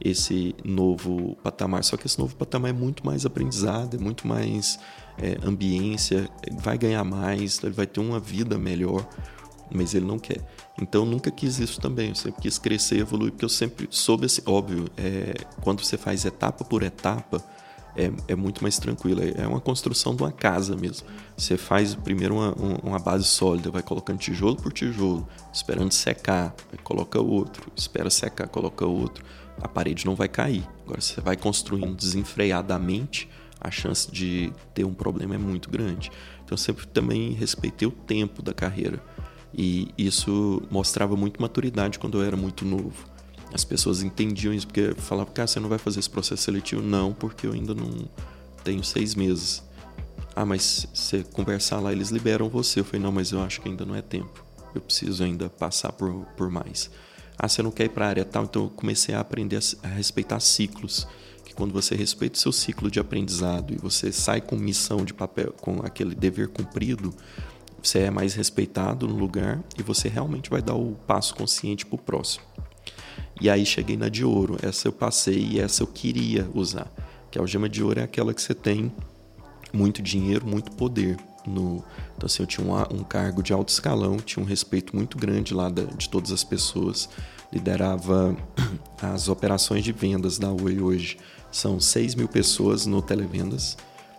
esse 0.00 0.54
novo 0.64 1.36
patamar. 1.42 1.84
Só 1.84 1.96
que 1.96 2.06
esse 2.06 2.18
novo 2.18 2.34
patamar 2.36 2.70
é 2.70 2.74
muito 2.74 3.04
mais 3.04 3.26
aprendizado, 3.26 3.96
é 3.96 4.00
muito 4.00 4.26
mais 4.26 4.78
é, 5.18 5.38
ambiência, 5.46 6.28
vai 6.60 6.76
ganhar 6.78 7.04
mais, 7.04 7.62
ele 7.62 7.72
vai 7.72 7.86
ter 7.86 8.00
uma 8.00 8.20
vida 8.20 8.58
melhor, 8.58 9.06
mas 9.70 9.94
ele 9.94 10.06
não 10.06 10.18
quer. 10.18 10.40
Então 10.80 11.04
nunca 11.04 11.30
quis 11.30 11.58
isso 11.58 11.80
também, 11.80 12.10
eu 12.10 12.14
sempre 12.14 12.42
quis 12.42 12.58
crescer 12.58 12.96
e 12.96 13.00
evoluir, 13.00 13.32
porque 13.32 13.44
eu 13.44 13.48
sempre 13.48 13.86
soube 13.90 14.26
assim, 14.26 14.42
óbvio, 14.46 14.88
é, 14.96 15.34
quando 15.60 15.84
você 15.84 15.96
faz 15.96 16.24
etapa 16.24 16.64
por 16.64 16.82
etapa, 16.82 17.42
é, 17.96 18.10
é, 18.28 18.34
muito 18.34 18.62
mais 18.62 18.78
tranquilo. 18.78 19.20
É 19.36 19.46
uma 19.46 19.60
construção 19.60 20.14
de 20.14 20.22
uma 20.22 20.32
casa 20.32 20.76
mesmo. 20.76 21.06
Você 21.36 21.56
faz 21.56 21.94
primeiro 21.94 22.34
uma, 22.34 22.54
uma 22.82 22.98
base 22.98 23.24
sólida, 23.24 23.70
vai 23.70 23.82
colocando 23.82 24.18
tijolo 24.18 24.56
por 24.56 24.72
tijolo, 24.72 25.26
esperando 25.52 25.92
secar, 25.92 26.54
coloca 26.82 27.20
outro, 27.20 27.70
espera 27.76 28.10
secar, 28.10 28.48
coloca 28.48 28.86
outro. 28.86 29.24
A 29.60 29.68
parede 29.68 30.06
não 30.06 30.14
vai 30.14 30.28
cair. 30.28 30.66
Agora 30.84 31.00
você 31.00 31.20
vai 31.20 31.36
construindo 31.36 31.94
desenfreadamente, 31.94 33.28
a 33.62 33.70
chance 33.70 34.10
de 34.10 34.52
ter 34.74 34.84
um 34.84 34.92
problema 34.92 35.34
é 35.34 35.38
muito 35.38 35.70
grande. 35.70 36.10
Então 36.44 36.54
eu 36.54 36.58
sempre 36.58 36.86
também 36.86 37.32
respeitei 37.32 37.86
o 37.86 37.92
tempo 37.92 38.42
da 38.42 38.52
carreira. 38.52 39.02
E 39.54 39.88
isso 39.96 40.62
mostrava 40.70 41.16
muito 41.16 41.40
maturidade 41.40 41.98
quando 41.98 42.18
eu 42.18 42.24
era 42.24 42.36
muito 42.36 42.64
novo. 42.64 43.06
As 43.52 43.64
pessoas 43.64 44.02
entendiam 44.02 44.52
isso, 44.52 44.66
porque 44.66 44.94
falavam, 44.96 45.32
cara, 45.32 45.46
você 45.46 45.60
não 45.60 45.68
vai 45.68 45.78
fazer 45.78 46.00
esse 46.00 46.08
processo 46.08 46.42
seletivo? 46.42 46.82
Não, 46.82 47.12
porque 47.12 47.46
eu 47.46 47.52
ainda 47.52 47.74
não 47.74 48.08
tenho 48.64 48.82
seis 48.82 49.14
meses. 49.14 49.62
Ah, 50.34 50.46
mas 50.46 50.86
você 50.92 51.22
conversar 51.22 51.78
lá, 51.78 51.92
eles 51.92 52.08
liberam 52.08 52.48
você. 52.48 52.80
Eu 52.80 52.84
falei, 52.84 53.02
não, 53.02 53.12
mas 53.12 53.30
eu 53.30 53.42
acho 53.42 53.60
que 53.60 53.68
ainda 53.68 53.84
não 53.84 53.94
é 53.94 54.00
tempo. 54.00 54.42
Eu 54.74 54.80
preciso 54.80 55.22
ainda 55.22 55.50
passar 55.50 55.92
por, 55.92 56.24
por 56.36 56.50
mais. 56.50 56.90
Ah, 57.38 57.46
você 57.46 57.62
não 57.62 57.70
quer 57.70 57.84
ir 57.84 57.88
para 57.90 58.06
a 58.06 58.08
área 58.08 58.24
tal? 58.24 58.44
Então 58.44 58.64
eu 58.64 58.70
comecei 58.70 59.14
a 59.14 59.20
aprender 59.20 59.58
a, 59.58 59.86
a 59.86 59.90
respeitar 59.90 60.40
ciclos 60.40 61.06
que 61.52 61.54
quando 61.54 61.72
você 61.72 61.94
respeita 61.94 62.36
o 62.36 62.40
seu 62.40 62.52
ciclo 62.52 62.90
de 62.90 62.98
aprendizado 62.98 63.72
e 63.72 63.76
você 63.76 64.10
sai 64.10 64.40
com 64.40 64.56
missão 64.56 65.04
de 65.04 65.12
papel, 65.12 65.52
com 65.60 65.80
aquele 65.84 66.14
dever 66.14 66.48
cumprido, 66.48 67.14
você 67.82 68.00
é 68.00 68.10
mais 68.10 68.34
respeitado 68.34 69.06
no 69.06 69.14
lugar 69.14 69.62
e 69.78 69.82
você 69.82 70.08
realmente 70.08 70.48
vai 70.48 70.62
dar 70.62 70.74
o 70.74 70.96
passo 71.06 71.34
consciente 71.34 71.84
para 71.84 71.96
o 71.96 71.98
próximo. 71.98 72.44
E 73.40 73.50
aí 73.50 73.66
cheguei 73.66 73.96
na 73.96 74.08
de 74.08 74.24
ouro, 74.24 74.56
essa 74.62 74.88
eu 74.88 74.92
passei 74.92 75.38
e 75.38 75.60
essa 75.60 75.82
eu 75.82 75.86
queria 75.86 76.48
usar. 76.54 76.90
Que 77.30 77.38
a 77.38 77.42
algema 77.42 77.68
de 77.68 77.82
ouro 77.82 78.00
é 78.00 78.02
aquela 78.02 78.32
que 78.32 78.40
você 78.40 78.54
tem 78.54 78.92
muito 79.72 80.02
dinheiro, 80.02 80.46
muito 80.46 80.70
poder. 80.72 81.16
No, 81.44 81.84
então, 82.16 82.26
assim, 82.26 82.42
eu 82.42 82.46
tinha 82.46 82.64
um, 82.64 83.00
um 83.00 83.02
cargo 83.02 83.42
de 83.42 83.52
alto 83.52 83.70
escalão, 83.70 84.16
tinha 84.18 84.42
um 84.42 84.46
respeito 84.46 84.94
muito 84.94 85.18
grande 85.18 85.52
lá 85.52 85.68
da, 85.68 85.82
de 85.82 86.08
todas 86.08 86.30
as 86.30 86.44
pessoas, 86.44 87.08
liderava 87.52 88.36
as 89.02 89.28
operações 89.28 89.82
de 89.82 89.92
vendas 89.92 90.38
da 90.38 90.52
Oi 90.52 90.80
hoje. 90.80 91.18
São 91.52 91.78
6 91.78 92.14
mil 92.16 92.26
pessoas 92.26 92.86
no 92.86 93.00
Televendas. 93.00 93.76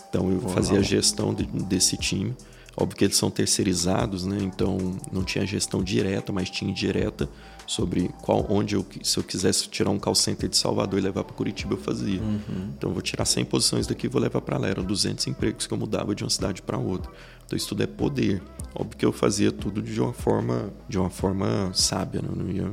Então 0.10 0.32
eu 0.32 0.40
Uau. 0.40 0.50
fazia 0.50 0.80
a 0.80 0.82
gestão 0.82 1.34
de, 1.34 1.46
desse 1.46 1.98
time. 1.98 2.36
Óbvio 2.76 2.98
que 2.98 3.04
eles 3.04 3.18
são 3.18 3.30
terceirizados, 3.30 4.26
né? 4.26 4.38
Então 4.42 4.78
não 5.12 5.24
tinha 5.24 5.46
gestão 5.46 5.84
direta, 5.84 6.32
mas 6.32 6.50
tinha 6.50 6.72
indireta 6.72 7.30
sobre 7.68 8.10
qual, 8.22 8.46
onde 8.50 8.76
eu, 8.76 8.86
se 9.04 9.18
eu 9.18 9.24
quisesse 9.24 9.70
tirar 9.70 9.90
um 9.90 10.00
call 10.00 10.16
center 10.16 10.50
de 10.50 10.58
Salvador 10.58 11.00
e 11.00 11.02
levar 11.02 11.24
para 11.24 11.36
Curitiba, 11.36 11.74
eu 11.74 11.78
fazia. 11.78 12.20
Uhum. 12.20 12.72
Então 12.76 12.90
eu 12.90 12.94
vou 12.94 13.02
tirar 13.02 13.26
100 13.26 13.46
posições 13.46 13.88
daqui 13.88 14.08
e 14.08 14.10
vou 14.10 14.22
levar 14.22 14.42
para 14.42 14.58
lá. 14.58 14.68
Eram 14.68 14.84
200 14.84 15.26
empregos 15.28 15.68
que 15.68 15.74
eu 15.74 15.78
mudava 15.78 16.16
de 16.16 16.24
uma 16.24 16.30
cidade 16.30 16.62
para 16.62 16.78
outra. 16.78 17.12
Então 17.46 17.56
isso 17.56 17.68
tudo 17.70 17.84
é 17.84 17.88
poder. 17.88 18.42
Óbvio 18.76 18.98
que 18.98 19.06
eu 19.06 19.12
fazia 19.12 19.52
tudo 19.52 19.82
de 19.82 20.02
uma 20.02 20.14
forma, 20.14 20.74
de 20.90 20.98
uma 20.98 21.10
forma 21.10 21.72
sábia, 21.74 22.22
né? 22.22 22.30
eu 22.32 22.36
não 22.36 22.52
ia 22.52 22.72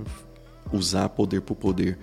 usar 0.72 1.08
poder 1.10 1.42
por 1.42 1.56
poder. 1.56 1.98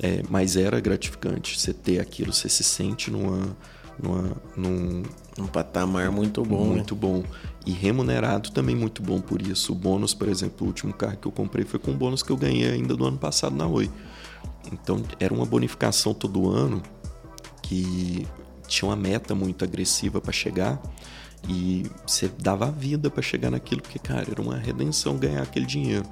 É, 0.00 0.22
mas 0.28 0.56
era 0.56 0.78
gratificante 0.80 1.58
você 1.58 1.72
ter 1.72 2.00
aquilo, 2.00 2.32
você 2.32 2.48
se 2.48 2.62
sente 2.62 3.10
numa, 3.10 3.56
numa, 4.00 4.36
num, 4.56 5.02
um 5.38 5.46
patamar 5.46 6.10
muito 6.10 6.42
bom. 6.44 6.68
Né? 6.68 6.74
Muito 6.76 6.94
né? 6.94 7.00
bom. 7.00 7.24
E 7.66 7.72
remunerado 7.72 8.50
também 8.50 8.76
muito 8.76 9.02
bom 9.02 9.20
por 9.20 9.42
isso. 9.42 9.72
O 9.72 9.74
bônus, 9.74 10.14
por 10.14 10.28
exemplo, 10.28 10.64
o 10.64 10.68
último 10.68 10.92
carro 10.92 11.16
que 11.16 11.26
eu 11.26 11.32
comprei 11.32 11.64
foi 11.64 11.78
com 11.80 11.90
um 11.90 11.96
bônus 11.96 12.22
que 12.22 12.30
eu 12.30 12.36
ganhei 12.36 12.70
ainda 12.70 12.96
do 12.96 13.04
ano 13.04 13.18
passado 13.18 13.56
na 13.56 13.66
Oi. 13.66 13.90
Então 14.72 15.02
era 15.18 15.34
uma 15.34 15.44
bonificação 15.44 16.14
todo 16.14 16.50
ano 16.50 16.82
que 17.62 18.26
tinha 18.66 18.88
uma 18.88 18.96
meta 18.96 19.34
muito 19.34 19.64
agressiva 19.64 20.20
para 20.20 20.32
chegar 20.32 20.80
e 21.46 21.84
você 22.06 22.30
dava 22.38 22.66
a 22.66 22.70
vida 22.70 23.10
para 23.10 23.22
chegar 23.22 23.50
naquilo, 23.50 23.82
porque, 23.82 23.98
cara, 23.98 24.26
era 24.30 24.40
uma 24.40 24.56
redenção 24.56 25.16
ganhar 25.16 25.42
aquele 25.42 25.66
dinheiro. 25.66 26.04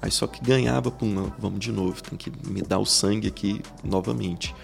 Aí 0.00 0.10
só 0.10 0.26
que 0.26 0.42
ganhava, 0.42 0.90
pum, 0.90 1.30
vamos 1.38 1.58
de 1.58 1.72
novo, 1.72 2.02
tem 2.02 2.16
que 2.16 2.30
me 2.48 2.62
dar 2.62 2.78
o 2.78 2.84
sangue 2.84 3.28
aqui 3.28 3.60
novamente. 3.82 4.54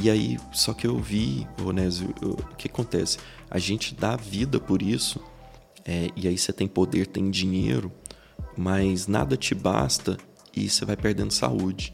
E 0.00 0.10
aí, 0.10 0.38
só 0.52 0.72
que 0.72 0.86
eu 0.86 0.98
vi, 0.98 1.46
Onésio, 1.62 2.14
o 2.22 2.56
que 2.56 2.68
acontece? 2.68 3.18
A 3.50 3.58
gente 3.58 3.94
dá 3.94 4.16
vida 4.16 4.58
por 4.58 4.80
isso, 4.80 5.20
é, 5.84 6.08
e 6.16 6.26
aí 6.26 6.38
você 6.38 6.52
tem 6.52 6.66
poder, 6.66 7.06
tem 7.06 7.30
dinheiro, 7.30 7.92
mas 8.56 9.06
nada 9.06 9.36
te 9.36 9.54
basta 9.54 10.16
e 10.56 10.68
você 10.68 10.84
vai 10.84 10.96
perdendo 10.96 11.32
saúde. 11.32 11.92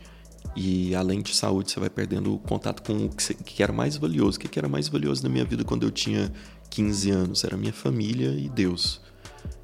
E 0.54 0.94
além 0.94 1.22
de 1.22 1.34
saúde, 1.34 1.70
você 1.70 1.78
vai 1.78 1.90
perdendo 1.90 2.34
o 2.34 2.38
contato 2.38 2.82
com 2.82 3.06
o 3.06 3.08
que 3.10 3.62
era 3.62 3.72
mais 3.72 3.96
valioso. 3.96 4.38
O 4.38 4.40
que 4.40 4.58
era 4.58 4.68
mais 4.68 4.88
valioso 4.88 5.22
na 5.22 5.28
minha 5.28 5.44
vida 5.44 5.64
quando 5.64 5.84
eu 5.84 5.90
tinha 5.90 6.32
15 6.70 7.10
anos? 7.10 7.44
Era 7.44 7.56
minha 7.56 7.72
família 7.72 8.30
e 8.30 8.48
Deus. 8.48 9.00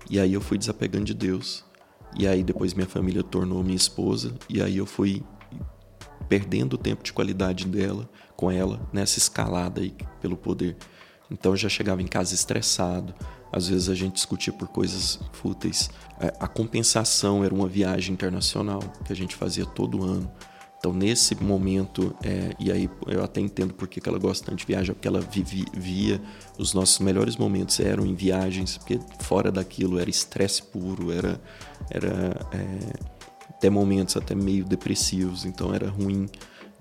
E 0.08 0.20
aí 0.20 0.32
eu 0.32 0.40
fui 0.40 0.56
desapegando 0.58 1.06
de 1.06 1.14
Deus. 1.14 1.64
E 2.16 2.26
aí 2.26 2.42
depois 2.42 2.74
minha 2.74 2.86
família 2.86 3.22
tornou 3.22 3.62
minha 3.62 3.76
esposa. 3.76 4.34
E 4.48 4.62
aí 4.62 4.76
eu 4.76 4.86
fui 4.86 5.22
perdendo 6.28 6.74
o 6.74 6.78
tempo 6.78 7.02
de 7.02 7.12
qualidade 7.12 7.66
dela 7.66 8.08
com 8.36 8.50
ela 8.50 8.80
nessa 8.92 9.18
escalada 9.18 9.80
aí 9.80 9.94
pelo 10.20 10.36
poder. 10.36 10.76
Então 11.30 11.52
eu 11.52 11.56
já 11.56 11.68
chegava 11.68 12.02
em 12.02 12.06
casa 12.06 12.34
estressado. 12.34 13.14
Às 13.52 13.68
vezes 13.68 13.88
a 13.88 13.94
gente 13.94 14.14
discutia 14.14 14.52
por 14.52 14.68
coisas 14.68 15.20
fúteis. 15.32 15.90
É, 16.20 16.32
a 16.40 16.48
compensação 16.48 17.44
era 17.44 17.54
uma 17.54 17.68
viagem 17.68 18.12
internacional 18.12 18.80
que 19.04 19.12
a 19.12 19.16
gente 19.16 19.36
fazia 19.36 19.64
todo 19.64 20.02
ano. 20.02 20.30
Então, 20.84 20.92
nesse 20.92 21.34
momento, 21.42 22.14
é, 22.22 22.54
e 22.60 22.70
aí 22.70 22.90
eu 23.06 23.24
até 23.24 23.40
entendo 23.40 23.72
porque 23.72 24.02
que 24.02 24.06
ela 24.06 24.18
gosta 24.18 24.44
tanto 24.44 24.58
de 24.58 24.66
viajar, 24.66 24.92
porque 24.92 25.08
ela 25.08 25.22
vivia, 25.22 25.64
via 25.72 26.20
os 26.58 26.74
nossos 26.74 26.98
melhores 26.98 27.38
momentos 27.38 27.80
eram 27.80 28.04
em 28.04 28.14
viagens, 28.14 28.76
porque 28.76 29.00
fora 29.20 29.50
daquilo 29.50 29.98
era 29.98 30.10
estresse 30.10 30.62
puro, 30.62 31.10
era, 31.10 31.40
era 31.90 32.36
é, 32.52 33.14
até 33.50 33.70
momentos 33.70 34.16
até 34.16 34.34
meio 34.34 34.64
depressivos, 34.64 35.44
então 35.44 35.74
era 35.74 35.88
ruim, 35.88 36.26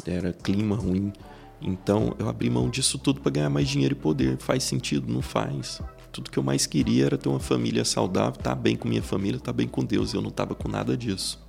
era 0.05 0.33
clima 0.33 0.75
ruim. 0.75 1.13
Então 1.61 2.13
eu 2.19 2.27
abri 2.27 2.49
mão 2.49 2.69
disso 2.69 2.97
tudo 2.97 3.21
para 3.21 3.31
ganhar 3.31 3.49
mais 3.49 3.69
dinheiro 3.69 3.93
e 3.93 3.97
poder. 3.97 4.37
Faz 4.37 4.63
sentido? 4.63 5.11
Não 5.11 5.21
faz. 5.21 5.81
Tudo 6.11 6.29
que 6.29 6.37
eu 6.37 6.43
mais 6.43 6.65
queria 6.67 7.05
era 7.05 7.17
ter 7.17 7.29
uma 7.29 7.39
família 7.39 7.85
saudável, 7.85 8.37
estar 8.37 8.51
tá 8.51 8.55
bem 8.55 8.75
com 8.75 8.87
minha 8.87 9.01
família, 9.01 9.37
estar 9.37 9.51
tá 9.51 9.53
bem 9.53 9.67
com 9.67 9.83
Deus. 9.83 10.13
Eu 10.13 10.21
não 10.21 10.29
estava 10.29 10.53
com 10.53 10.67
nada 10.67 10.95
disso. 10.97 11.41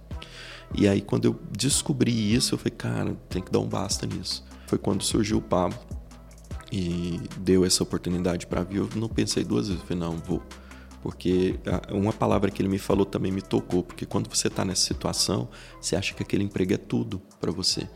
E 0.73 0.89
aí, 0.89 1.01
quando 1.01 1.27
eu 1.27 1.39
descobri 1.53 2.35
isso, 2.35 2.55
eu 2.55 2.59
falei, 2.59 2.73
cara, 2.77 3.17
tem 3.29 3.43
que 3.43 3.51
dar 3.51 3.59
um 3.59 3.69
basta 3.69 4.07
nisso. 4.07 4.45
Foi 4.67 4.79
quando 4.79 5.03
surgiu 5.03 5.39
o 5.39 5.43
Pablo 5.43 5.79
e 6.73 7.21
deu 7.39 7.65
essa 7.65 7.83
oportunidade 7.83 8.47
para 8.47 8.63
vir. 8.63 8.79
Eu 8.79 8.89
não 8.97 9.09
pensei 9.09 9.45
duas 9.45 9.69
vezes, 9.69 9.83
eu 9.83 9.87
falei, 9.87 10.01
não, 10.01 10.17
vou. 10.19 10.43
Porque 11.05 11.57
uma 11.93 12.15
palavra 12.15 12.51
que 12.51 12.63
ele 12.63 12.69
me 12.71 12.79
falou 12.79 13.05
também 13.05 13.31
me 13.31 13.43
tocou, 13.43 13.83
porque 13.83 14.07
quando 14.07 14.35
você 14.35 14.49
está 14.49 14.65
nessa 14.65 14.81
situação, 14.81 15.51
você 15.79 15.95
acha 15.97 16.15
que 16.15 16.23
aquele 16.23 16.43
emprego 16.43 16.73
é 16.73 16.79
tudo 16.79 17.21
para 17.39 17.53
você. 17.53 17.87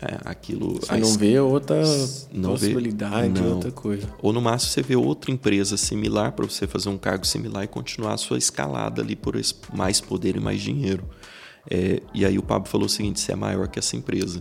É, 0.00 0.18
aquilo. 0.24 0.80
Você 0.80 0.96
não 0.96 1.18
vê 1.18 1.38
outra 1.38 1.82
não 2.32 2.52
possibilidade, 2.52 3.28
vê, 3.28 3.40
não. 3.46 3.56
outra 3.56 3.70
coisa. 3.70 4.08
Ou 4.22 4.32
no 4.32 4.40
máximo 4.40 4.72
você 4.72 4.80
vê 4.80 4.96
outra 4.96 5.30
empresa 5.30 5.76
similar 5.76 6.32
para 6.32 6.46
você 6.46 6.66
fazer 6.66 6.88
um 6.88 6.96
cargo 6.96 7.26
similar 7.26 7.62
e 7.64 7.66
continuar 7.66 8.14
a 8.14 8.16
sua 8.16 8.38
escalada 8.38 9.02
ali 9.02 9.14
por 9.14 9.38
mais 9.74 10.00
poder 10.00 10.34
e 10.34 10.40
mais 10.40 10.62
dinheiro. 10.62 11.04
É, 11.70 12.00
e 12.14 12.24
aí 12.24 12.38
o 12.38 12.42
Pablo 12.42 12.70
falou 12.70 12.86
o 12.86 12.90
seguinte: 12.90 13.20
você 13.20 13.32
é 13.32 13.36
maior 13.36 13.68
que 13.68 13.78
essa 13.78 13.94
empresa. 13.96 14.40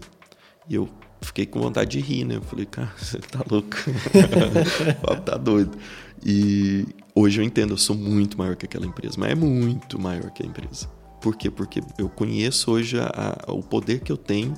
E 0.69 0.75
eu 0.75 0.87
fiquei 1.19 1.45
com 1.45 1.59
vontade 1.59 1.91
de 1.91 1.99
rir, 1.99 2.23
né? 2.23 2.37
Eu 2.37 2.41
falei, 2.43 2.65
cara, 2.65 2.91
você 2.97 3.17
tá 3.17 3.43
louco. 3.49 3.75
o 5.03 5.05
Pablo 5.05 5.21
tá 5.21 5.35
doido. 5.35 5.77
E 6.23 6.85
hoje 7.13 7.41
eu 7.41 7.45
entendo, 7.45 7.73
eu 7.73 7.77
sou 7.77 7.95
muito 7.95 8.37
maior 8.37 8.55
que 8.55 8.65
aquela 8.65 8.85
empresa, 8.85 9.15
mas 9.17 9.31
é 9.31 9.35
muito 9.35 9.99
maior 9.99 10.29
que 10.31 10.43
a 10.43 10.45
empresa. 10.45 10.87
Por 11.21 11.35
quê? 11.35 11.49
Porque 11.49 11.81
eu 11.97 12.07
conheço 12.07 12.71
hoje 12.71 12.99
a, 12.99 13.09
a, 13.47 13.51
o 13.51 13.63
poder 13.63 14.01
que 14.01 14.11
eu 14.11 14.17
tenho 14.17 14.53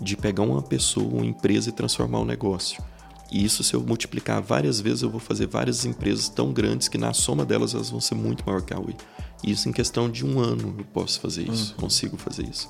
de 0.00 0.16
pegar 0.16 0.42
uma 0.42 0.62
pessoa, 0.62 1.06
uma 1.06 1.24
empresa 1.24 1.68
e 1.68 1.72
transformar 1.72 2.18
o 2.18 2.22
um 2.22 2.24
negócio. 2.26 2.82
E 3.32 3.42
isso, 3.42 3.64
se 3.64 3.72
eu 3.72 3.82
multiplicar 3.82 4.42
várias 4.42 4.78
vezes, 4.78 5.02
eu 5.02 5.10
vou 5.10 5.18
fazer 5.18 5.46
várias 5.46 5.86
empresas 5.86 6.28
tão 6.28 6.52
grandes 6.52 6.86
que 6.86 6.98
na 6.98 7.14
soma 7.14 7.46
delas 7.46 7.74
elas 7.74 7.88
vão 7.88 8.00
ser 8.00 8.14
muito 8.14 8.44
maior 8.44 8.60
que 8.60 8.74
a 8.74 8.78
Wii. 8.78 8.96
E 9.42 9.50
isso 9.50 9.68
em 9.68 9.72
questão 9.72 10.10
de 10.10 10.24
um 10.24 10.38
ano 10.38 10.74
eu 10.78 10.84
posso 10.84 11.18
fazer 11.18 11.48
isso, 11.48 11.72
uhum. 11.72 11.80
consigo 11.80 12.16
fazer 12.18 12.46
isso. 12.46 12.68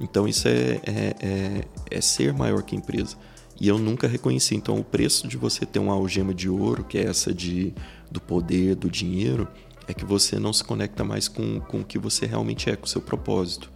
Então 0.00 0.26
isso 0.26 0.48
é, 0.48 0.80
é, 0.84 1.14
é, 1.20 1.64
é, 1.90 2.00
ser 2.00 2.32
maior 2.32 2.62
que 2.62 2.74
a 2.74 2.78
empresa. 2.78 3.16
E 3.60 3.68
eu 3.68 3.78
nunca 3.78 4.08
reconheci. 4.08 4.56
Então 4.56 4.78
o 4.78 4.84
preço 4.84 5.28
de 5.28 5.36
você 5.36 5.66
ter 5.66 5.78
uma 5.78 5.92
algema 5.92 6.32
de 6.32 6.48
ouro, 6.48 6.82
que 6.82 6.98
é 6.98 7.04
essa 7.04 7.32
de, 7.32 7.74
do 8.10 8.20
poder, 8.20 8.74
do 8.74 8.90
dinheiro, 8.90 9.46
é 9.86 9.92
que 9.92 10.04
você 10.04 10.38
não 10.38 10.52
se 10.52 10.64
conecta 10.64 11.04
mais 11.04 11.28
com, 11.28 11.60
com 11.60 11.80
o 11.80 11.84
que 11.84 11.98
você 11.98 12.24
realmente 12.24 12.70
é, 12.70 12.76
com 12.76 12.86
o 12.86 12.88
seu 12.88 13.02
propósito. 13.02 13.70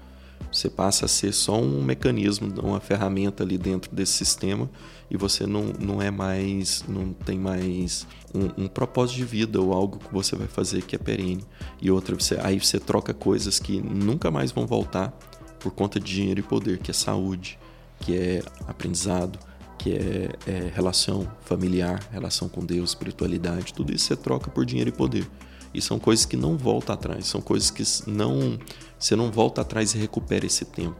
Você 0.50 0.70
passa 0.70 1.06
a 1.06 1.08
ser 1.08 1.32
só 1.32 1.60
um 1.60 1.82
mecanismo, 1.82 2.52
uma 2.62 2.80
ferramenta 2.80 3.42
ali 3.42 3.58
dentro 3.58 3.94
desse 3.94 4.12
sistema 4.12 4.70
e 5.10 5.16
você 5.16 5.46
não, 5.46 5.64
não 5.80 6.00
é 6.00 6.10
mais, 6.10 6.84
não 6.88 7.12
tem 7.12 7.38
mais 7.38 8.06
um, 8.32 8.64
um, 8.64 8.68
propósito 8.68 9.16
de 9.16 9.24
vida 9.24 9.60
ou 9.60 9.72
algo 9.72 9.98
que 9.98 10.12
você 10.12 10.36
vai 10.36 10.46
fazer 10.46 10.82
que 10.82 10.94
é 10.94 10.98
perene. 10.98 11.44
E 11.82 11.90
outra, 11.90 12.14
você, 12.14 12.38
aí 12.40 12.60
você 12.60 12.78
troca 12.78 13.12
coisas 13.12 13.58
que 13.58 13.80
nunca 13.80 14.30
mais 14.30 14.52
vão 14.52 14.66
voltar 14.66 15.12
por 15.58 15.72
conta 15.72 15.98
de 15.98 16.14
dinheiro 16.14 16.40
e 16.40 16.42
poder, 16.42 16.78
que 16.78 16.90
é 16.90 16.94
saúde, 16.94 17.58
que 18.00 18.16
é 18.16 18.42
aprendizado, 18.68 19.38
que 19.84 19.92
é, 19.92 20.30
é 20.46 20.70
relação 20.74 21.30
familiar, 21.42 22.02
relação 22.10 22.48
com 22.48 22.64
Deus, 22.64 22.90
espiritualidade, 22.90 23.74
tudo 23.74 23.92
isso 23.92 24.06
você 24.06 24.16
troca 24.16 24.50
por 24.50 24.64
dinheiro 24.64 24.88
e 24.88 24.92
poder. 24.92 25.28
E 25.74 25.82
são 25.82 25.98
coisas 25.98 26.24
que 26.24 26.38
não 26.38 26.56
voltam 26.56 26.94
atrás, 26.94 27.26
são 27.26 27.42
coisas 27.42 27.70
que 27.70 27.82
não 28.10 28.58
você 28.98 29.14
não 29.14 29.30
volta 29.30 29.60
atrás 29.60 29.94
e 29.94 29.98
recupera 29.98 30.46
esse 30.46 30.64
tempo. 30.64 30.96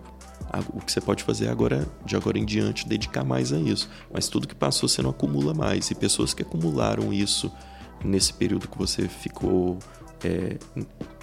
O 0.75 0.81
que 0.81 0.93
você 0.93 1.01
pode 1.01 1.25
fazer 1.25 1.49
agora, 1.49 1.89
de 2.05 2.15
agora 2.15 2.39
em 2.39 2.45
diante, 2.45 2.87
dedicar 2.87 3.25
mais 3.25 3.55
a 3.55 3.59
isso. 3.59 3.89
Mas 4.13 4.29
tudo 4.29 4.47
que 4.47 4.55
passou 4.55 4.87
você 4.87 5.01
não 5.01 5.11
acumula 5.11 5.55
mais. 5.55 5.91
E 5.91 5.95
pessoas 5.95 6.35
que 6.35 6.43
acumularam 6.43 7.11
isso 7.11 7.51
nesse 8.05 8.35
período 8.35 8.69
que 8.69 8.77
você 8.77 9.09
ficou 9.09 9.79
é, 10.23 10.59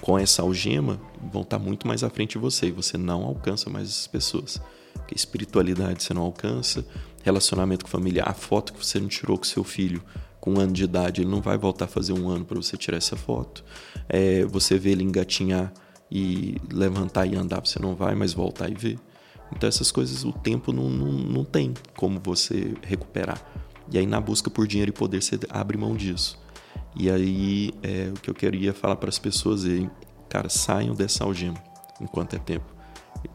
com 0.00 0.18
essa 0.18 0.42
algema 0.42 1.00
vão 1.32 1.42
estar 1.42 1.58
muito 1.58 1.86
mais 1.86 2.02
à 2.02 2.10
frente 2.10 2.32
de 2.32 2.38
você. 2.38 2.66
E 2.66 2.72
você 2.72 2.98
não 2.98 3.22
alcança 3.22 3.70
mais 3.70 3.88
essas 3.88 4.06
pessoas. 4.08 4.60
Porque 4.92 5.14
espiritualidade 5.14 6.02
você 6.02 6.12
não 6.12 6.22
alcança, 6.22 6.84
relacionamento 7.22 7.84
com 7.84 7.90
família, 7.90 8.24
a 8.24 8.34
foto 8.34 8.72
que 8.72 8.84
você 8.84 8.98
não 8.98 9.08
tirou 9.08 9.38
com 9.38 9.44
seu 9.44 9.64
filho 9.64 10.02
com 10.42 10.54
um 10.54 10.58
ano 10.58 10.72
de 10.72 10.82
idade, 10.82 11.20
ele 11.20 11.30
não 11.30 11.40
vai 11.40 11.56
voltar 11.56 11.84
a 11.84 11.88
fazer 11.88 12.12
um 12.12 12.28
ano 12.28 12.44
para 12.44 12.56
você 12.56 12.76
tirar 12.76 12.96
essa 12.96 13.16
foto. 13.16 13.64
É, 14.08 14.44
você 14.44 14.76
vê 14.76 14.90
ele 14.90 15.04
engatinhar 15.04 15.72
e 16.10 16.56
levantar 16.68 17.26
e 17.26 17.36
andar, 17.36 17.60
você 17.60 17.78
não 17.78 17.94
vai 17.94 18.16
mais 18.16 18.32
voltar 18.32 18.68
e 18.68 18.74
ver. 18.74 18.98
Então 19.54 19.68
essas 19.68 19.92
coisas 19.92 20.24
o 20.24 20.32
tempo 20.32 20.72
não, 20.72 20.90
não, 20.90 21.12
não 21.12 21.44
tem 21.44 21.72
como 21.96 22.20
você 22.20 22.74
recuperar. 22.82 23.40
E 23.88 23.96
aí 23.96 24.04
na 24.04 24.20
busca 24.20 24.50
por 24.50 24.66
dinheiro 24.66 24.90
e 24.90 24.92
poder 24.92 25.22
você 25.22 25.38
abre 25.48 25.78
mão 25.78 25.94
disso. 25.94 26.36
E 26.96 27.08
aí 27.08 27.72
é, 27.80 28.10
o 28.10 28.20
que 28.20 28.28
eu 28.28 28.34
queria 28.34 28.74
falar 28.74 28.96
para 28.96 29.10
as 29.10 29.20
pessoas 29.20 29.64
é, 29.64 29.88
cara, 30.28 30.48
saiam 30.48 30.92
dessa 30.92 31.22
algema 31.22 31.62
enquanto 32.00 32.34
é 32.34 32.40
tempo. 32.40 32.66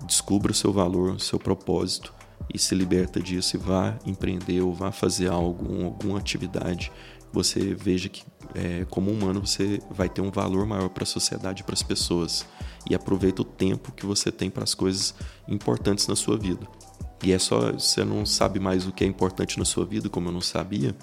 Descubra 0.05 0.51
o 0.51 0.55
seu 0.55 0.73
valor, 0.73 1.11
o 1.11 1.19
seu 1.21 1.39
propósito 1.39 2.16
e 2.53 2.57
se 2.57 2.73
liberta 2.73 3.21
disso 3.21 3.55
e 3.55 3.59
vá 3.59 3.97
empreender 4.05 4.61
ou 4.61 4.73
vá 4.73 4.91
fazer 4.91 5.29
algo, 5.29 5.85
alguma 5.85 6.17
atividade. 6.17 6.91
Você 7.31 7.73
veja 7.73 8.09
que, 8.09 8.23
é, 8.55 8.85
como 8.89 9.11
humano, 9.11 9.45
você 9.45 9.81
vai 9.91 10.07
ter 10.07 10.21
um 10.21 10.31
valor 10.31 10.65
maior 10.65 10.89
para 10.89 11.03
a 11.03 11.05
sociedade 11.05 11.61
e 11.61 11.63
para 11.65 11.73
as 11.73 11.83
pessoas. 11.83 12.45
E 12.89 12.95
aproveita 12.95 13.41
o 13.41 13.45
tempo 13.45 13.91
que 13.91 14.05
você 14.05 14.31
tem 14.31 14.49
para 14.49 14.63
as 14.63 14.73
coisas 14.73 15.13
importantes 15.47 16.07
na 16.07 16.15
sua 16.15 16.37
vida. 16.37 16.65
E 17.23 17.33
é 17.33 17.39
só, 17.39 17.73
você 17.73 18.03
não 18.05 18.25
sabe 18.25 18.59
mais 18.59 18.87
o 18.87 18.91
que 18.91 19.03
é 19.03 19.07
importante 19.07 19.59
na 19.59 19.65
sua 19.65 19.85
vida, 19.85 20.07
como 20.07 20.29
eu 20.29 20.31
não 20.31 20.41
sabia, 20.41 20.95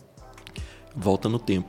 volta 0.96 1.28
no 1.28 1.38
tempo. 1.38 1.68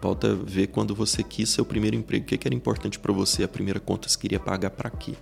Volta 0.00 0.32
a 0.32 0.34
ver 0.34 0.68
quando 0.68 0.94
você 0.94 1.22
quis 1.22 1.50
seu 1.50 1.64
primeiro 1.64 1.94
emprego, 1.94 2.24
o 2.24 2.26
que 2.26 2.48
era 2.48 2.54
importante 2.54 2.98
para 2.98 3.12
você, 3.12 3.42
a 3.42 3.48
primeira 3.48 3.78
conta 3.78 4.06
que 4.06 4.12
você 4.12 4.18
queria 4.18 4.40
pagar 4.40 4.70
para 4.70 4.88
quê? 4.88 5.14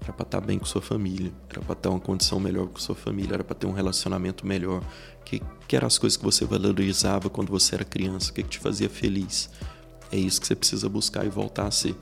Era 0.00 0.12
para 0.12 0.24
estar 0.24 0.40
tá 0.40 0.46
bem 0.46 0.58
com 0.58 0.64
sua 0.64 0.80
família, 0.80 1.32
era 1.50 1.60
para 1.60 1.74
ter 1.74 1.88
uma 1.88 2.00
condição 2.00 2.38
melhor 2.38 2.68
com 2.68 2.78
sua 2.78 2.94
família, 2.94 3.34
era 3.34 3.44
para 3.44 3.54
ter 3.54 3.66
um 3.66 3.72
relacionamento 3.72 4.46
melhor. 4.46 4.82
Que, 5.24 5.42
que 5.66 5.76
eram 5.76 5.86
as 5.86 5.98
coisas 5.98 6.16
que 6.16 6.24
você 6.24 6.44
valorizava 6.46 7.28
quando 7.28 7.50
você 7.50 7.74
era 7.74 7.84
criança, 7.84 8.30
o 8.30 8.34
que, 8.34 8.42
que 8.42 8.48
te 8.48 8.58
fazia 8.58 8.88
feliz. 8.88 9.50
É 10.10 10.16
isso 10.16 10.40
que 10.40 10.46
você 10.46 10.54
precisa 10.54 10.88
buscar 10.88 11.26
e 11.26 11.28
voltar 11.28 11.66
a 11.66 11.70
ser. 11.70 11.94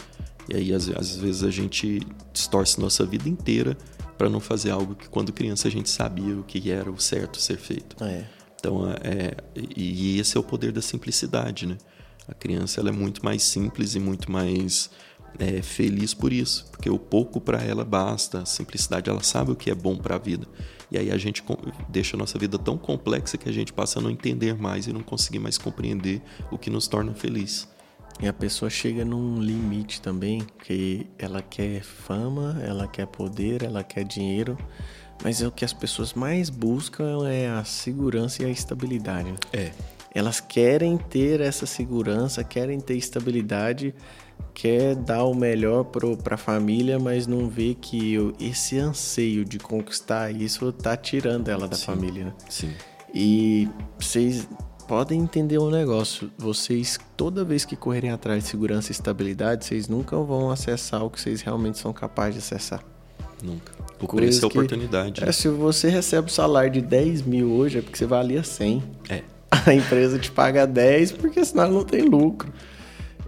E 0.49 0.57
aí, 0.57 0.73
às, 0.73 0.89
às 0.91 1.17
vezes, 1.17 1.43
a 1.43 1.51
gente 1.51 2.01
distorce 2.33 2.81
nossa 2.81 3.05
vida 3.05 3.29
inteira 3.29 3.77
para 4.17 4.31
não 4.31 4.41
fazer 4.41 4.71
algo 4.71 4.95
que 4.95 5.09
quando 5.09 5.33
criança 5.33 5.69
a 5.69 5.71
gente 5.71 5.91
sabia 5.91 6.37
o 6.37 6.45
que 6.45 6.71
era 6.71 6.91
o 6.91 7.01
certo 7.01 7.41
ser 7.41 7.59
feito. 7.59 8.03
É. 8.03 8.25
Então, 8.59 8.89
é, 9.03 9.37
e 9.77 10.19
esse 10.19 10.37
é 10.37 10.41
o 10.41 10.43
poder 10.43 10.73
da 10.73 10.81
simplicidade, 10.81 11.67
né? 11.67 11.77
A 12.29 12.35
criança 12.35 12.81
ela 12.81 12.89
é 12.89 12.93
muito 12.93 13.25
mais 13.25 13.43
simples 13.43 13.95
e 13.95 14.01
muito 14.01 14.31
mais 14.31 14.91
é, 15.39 15.63
feliz 15.63 16.15
por 16.15 16.33
isso, 16.33 16.67
porque 16.71 16.91
o 16.91 16.99
pouco 16.99 17.41
para 17.41 17.63
ela 17.63 17.85
basta, 17.85 18.41
a 18.41 18.47
simplicidade, 18.47 19.11
ela 19.11 19.23
sabe 19.23 19.53
o 19.53 19.57
que 19.57 19.71
é 19.71 19.75
bom 19.75 19.97
para 19.97 20.17
a 20.17 20.19
vida. 20.19 20.47
E 20.91 20.97
aí 20.97 21.11
a 21.11 21.19
gente 21.19 21.43
deixa 21.89 22.17
a 22.17 22.19
nossa 22.19 22.39
vida 22.39 22.59
tão 22.59 22.79
complexa 22.79 23.37
que 23.37 23.49
a 23.49 23.53
gente 23.53 23.73
passa 23.73 23.99
a 23.99 24.03
não 24.03 24.11
entender 24.11 24.55
mais 24.55 24.87
e 24.87 24.93
não 24.93 25.03
conseguir 25.03 25.39
mais 25.39 25.59
compreender 25.59 26.23
o 26.51 26.57
que 26.57 26.71
nos 26.71 26.87
torna 26.87 27.13
feliz. 27.13 27.69
E 28.21 28.27
a 28.27 28.33
pessoa 28.33 28.71
chega 28.71 29.05
num 29.05 29.41
limite 29.41 30.01
também, 30.01 30.47
que 30.65 31.07
ela 31.19 31.43
quer 31.43 31.83
fama, 31.83 32.59
ela 32.65 32.87
quer 32.89 33.07
poder, 33.07 33.63
ela 33.63 33.85
quer 33.85 34.05
dinheiro, 34.05 34.57
mas 35.23 35.43
é 35.43 35.47
o 35.47 35.53
que 35.53 35.65
as 35.65 35.73
pessoas 35.73 36.15
mais 36.15 36.49
buscam 36.49 37.29
é 37.29 37.49
a 37.49 37.65
segurança 37.65 38.43
e 38.43 38.47
a 38.47 38.49
estabilidade. 38.49 39.33
Né? 39.33 39.39
É. 39.53 39.73
Elas 40.15 40.41
querem 40.41 40.97
ter 40.97 41.43
essa 41.43 41.67
segurança, 41.67 42.43
querem 42.43 42.81
ter 42.81 42.97
estabilidade, 42.97 43.95
quer 44.57 44.95
dar 44.95 45.25
o 45.25 45.35
melhor 45.35 45.85
para 45.85 46.35
a 46.35 46.39
família, 46.39 46.99
mas 46.99 47.27
não 47.27 47.47
vê 47.47 47.77
que 47.79 48.15
eu, 48.15 48.33
esse 48.41 48.79
anseio 48.79 49.45
de 49.45 49.59
conquistar 49.59 50.31
isso 50.31 50.73
tá 50.73 50.97
tirando 50.97 51.49
ela 51.49 51.69
da 51.69 51.77
Sim. 51.77 51.85
família. 51.85 52.25
Né? 52.25 52.33
Sim. 52.49 52.73
E 53.15 53.69
vocês 54.01 54.49
podem 54.89 55.21
entender 55.21 55.59
um 55.59 55.69
negócio. 55.69 56.31
Vocês, 56.39 56.99
toda 57.19 57.45
vez 57.45 57.67
que 57.67 57.77
correrem 57.77 58.11
atrás 58.11 58.45
de 58.45 58.49
segurança 58.49 58.91
e 58.91 58.93
estabilidade, 58.93 59.67
vocês 59.67 59.89
nunca 59.89 60.17
vão 60.17 60.51
acessar 60.51 61.05
o 61.05 61.11
que 61.11 61.21
vocês 61.21 61.43
realmente 61.43 61.77
são 61.77 61.93
capazes 61.93 62.35
de 62.35 62.39
acessar. 62.39 62.83
Nunca. 63.43 63.73
O 64.01 64.09
preço 64.09 64.43
é 64.43 64.49
oportunidade. 64.49 65.23
É, 65.23 65.31
se 65.33 65.49
você 65.49 65.91
recebe 65.91 66.29
o 66.29 66.33
salário 66.33 66.71
de 66.71 66.81
10 66.81 67.23
mil 67.23 67.53
hoje, 67.53 67.79
é 67.79 67.83
porque 67.83 67.99
você 67.99 68.07
valia 68.07 68.43
100. 68.43 68.83
É. 69.11 69.23
A 69.67 69.75
empresa 69.75 70.19
te 70.19 70.31
paga 70.31 70.67
10 70.67 71.13
porque 71.13 71.45
senão 71.45 71.71
não 71.71 71.85
tem 71.85 72.03
lucro. 72.03 72.51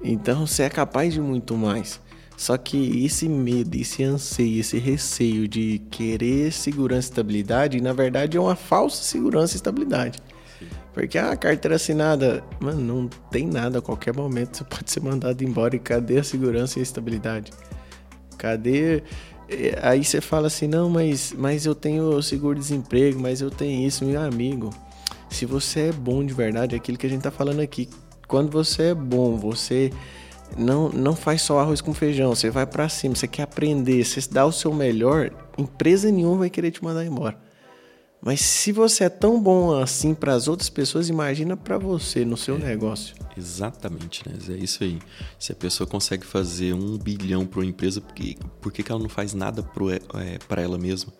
Então 0.03 0.47
você 0.47 0.65
é 0.65 0.71
capaz 0.71 1.13
de 1.15 1.21
muito 1.21 1.57
mais. 1.57 2.01
Só 2.37 2.57
que 2.57 3.05
esse 3.05 3.29
medo, 3.29 3.75
esse 3.77 4.05
anseio, 4.05 4.61
esse 4.61 4.79
receio 4.79 5.49
de 5.49 5.81
querer 5.91 6.53
segurança 6.53 7.09
e 7.09 7.11
estabilidade, 7.11 7.81
na 7.81 7.93
verdade 7.93 8.37
é 8.37 8.41
uma 8.41 8.55
falsa 8.55 9.03
segurança 9.03 9.55
e 9.55 9.57
estabilidade. 9.57 10.21
Porque 10.95 11.19
a 11.19 11.37
carteira 11.37 11.77
assinada, 11.77 12.43
mano, 12.61 12.81
não 12.81 13.09
tem 13.31 13.47
nada. 13.47 13.79
A 13.79 13.83
qualquer 13.83 14.15
momento 14.15 14.59
você 14.59 14.65
pode 14.65 14.91
ser 14.91 15.01
mandado 15.01 15.43
embora. 15.43 15.77
E 15.77 15.79
cadê 15.79 16.19
a 16.19 16.25
segurança 16.25 16.79
e 16.79 16.81
a 16.81 16.83
estabilidade? 16.83 17.53
Cadê. 18.37 19.03
Aí 19.83 20.05
você 20.05 20.21
fala 20.21 20.47
assim: 20.49 20.67
não, 20.67 20.91
mas, 20.91 21.35
mas 21.37 21.67
eu 21.67 21.75
tenho 21.75 22.21
seguro-desemprego, 22.23 23.19
mas 23.21 23.41
eu 23.41 23.51
tenho 23.51 23.87
isso, 23.87 24.05
meu 24.05 24.21
amigo. 24.21 24.71
Se 25.31 25.47
você 25.47 25.89
é 25.89 25.93
bom 25.93 26.25
de 26.25 26.35
verdade, 26.35 26.75
é 26.75 26.79
aquilo 26.79 26.99
que 26.99 27.07
a 27.07 27.11
gente 27.11 27.23
tá 27.23 27.31
falando 27.31 27.61
aqui. 27.61 27.89
Quando 28.29 28.51
você 28.51 28.91
é 28.91 28.95
bom, 28.95 29.39
você 29.39 29.91
não, 30.57 30.91
não 30.91 31.17
faz 31.17 31.43
só 31.43 31.59
arroz 31.59 31.81
com 31.81 31.95
feijão, 31.95 32.35
você 32.35 32.51
vai 32.51 32.67
para 32.67 32.89
cima, 32.89 33.15
você 33.15 33.27
quer 33.27 33.43
aprender, 33.43 34.05
você 34.05 34.21
dá 34.31 34.45
o 34.45 34.53
seu 34.53 34.73
melhor, 34.73 35.31
empresa 35.57 36.11
nenhuma 36.11 36.41
vai 36.41 36.51
querer 36.51 36.71
te 36.71 36.85
mandar 36.85 37.05
embora. 37.05 37.39
Mas 38.21 38.41
se 38.41 38.73
você 38.73 39.05
é 39.05 39.09
tão 39.09 39.41
bom 39.41 39.81
assim 39.81 40.13
para 40.13 40.35
as 40.35 40.49
outras 40.49 40.69
pessoas, 40.69 41.09
imagina 41.09 41.57
para 41.57 41.79
você 41.79 42.25
no 42.25 42.37
seu 42.37 42.57
é, 42.57 42.59
negócio. 42.59 43.15
Exatamente, 43.37 44.29
né? 44.29 44.37
É 44.49 44.53
isso 44.59 44.83
aí. 44.83 44.99
Se 45.39 45.53
a 45.53 45.55
pessoa 45.55 45.87
consegue 45.87 46.27
fazer 46.27 46.75
um 46.75 46.99
bilhão 46.99 47.47
para 47.47 47.61
uma 47.61 47.67
empresa, 47.67 48.01
por 48.01 48.13
que, 48.13 48.37
por 48.61 48.73
que, 48.73 48.91
ela 48.91 49.01
não 49.01 49.09
faz 49.09 49.35
nada 49.35 49.63
para 49.63 50.61
é, 50.61 50.63
ela 50.63 50.77
mesma? 50.77 51.13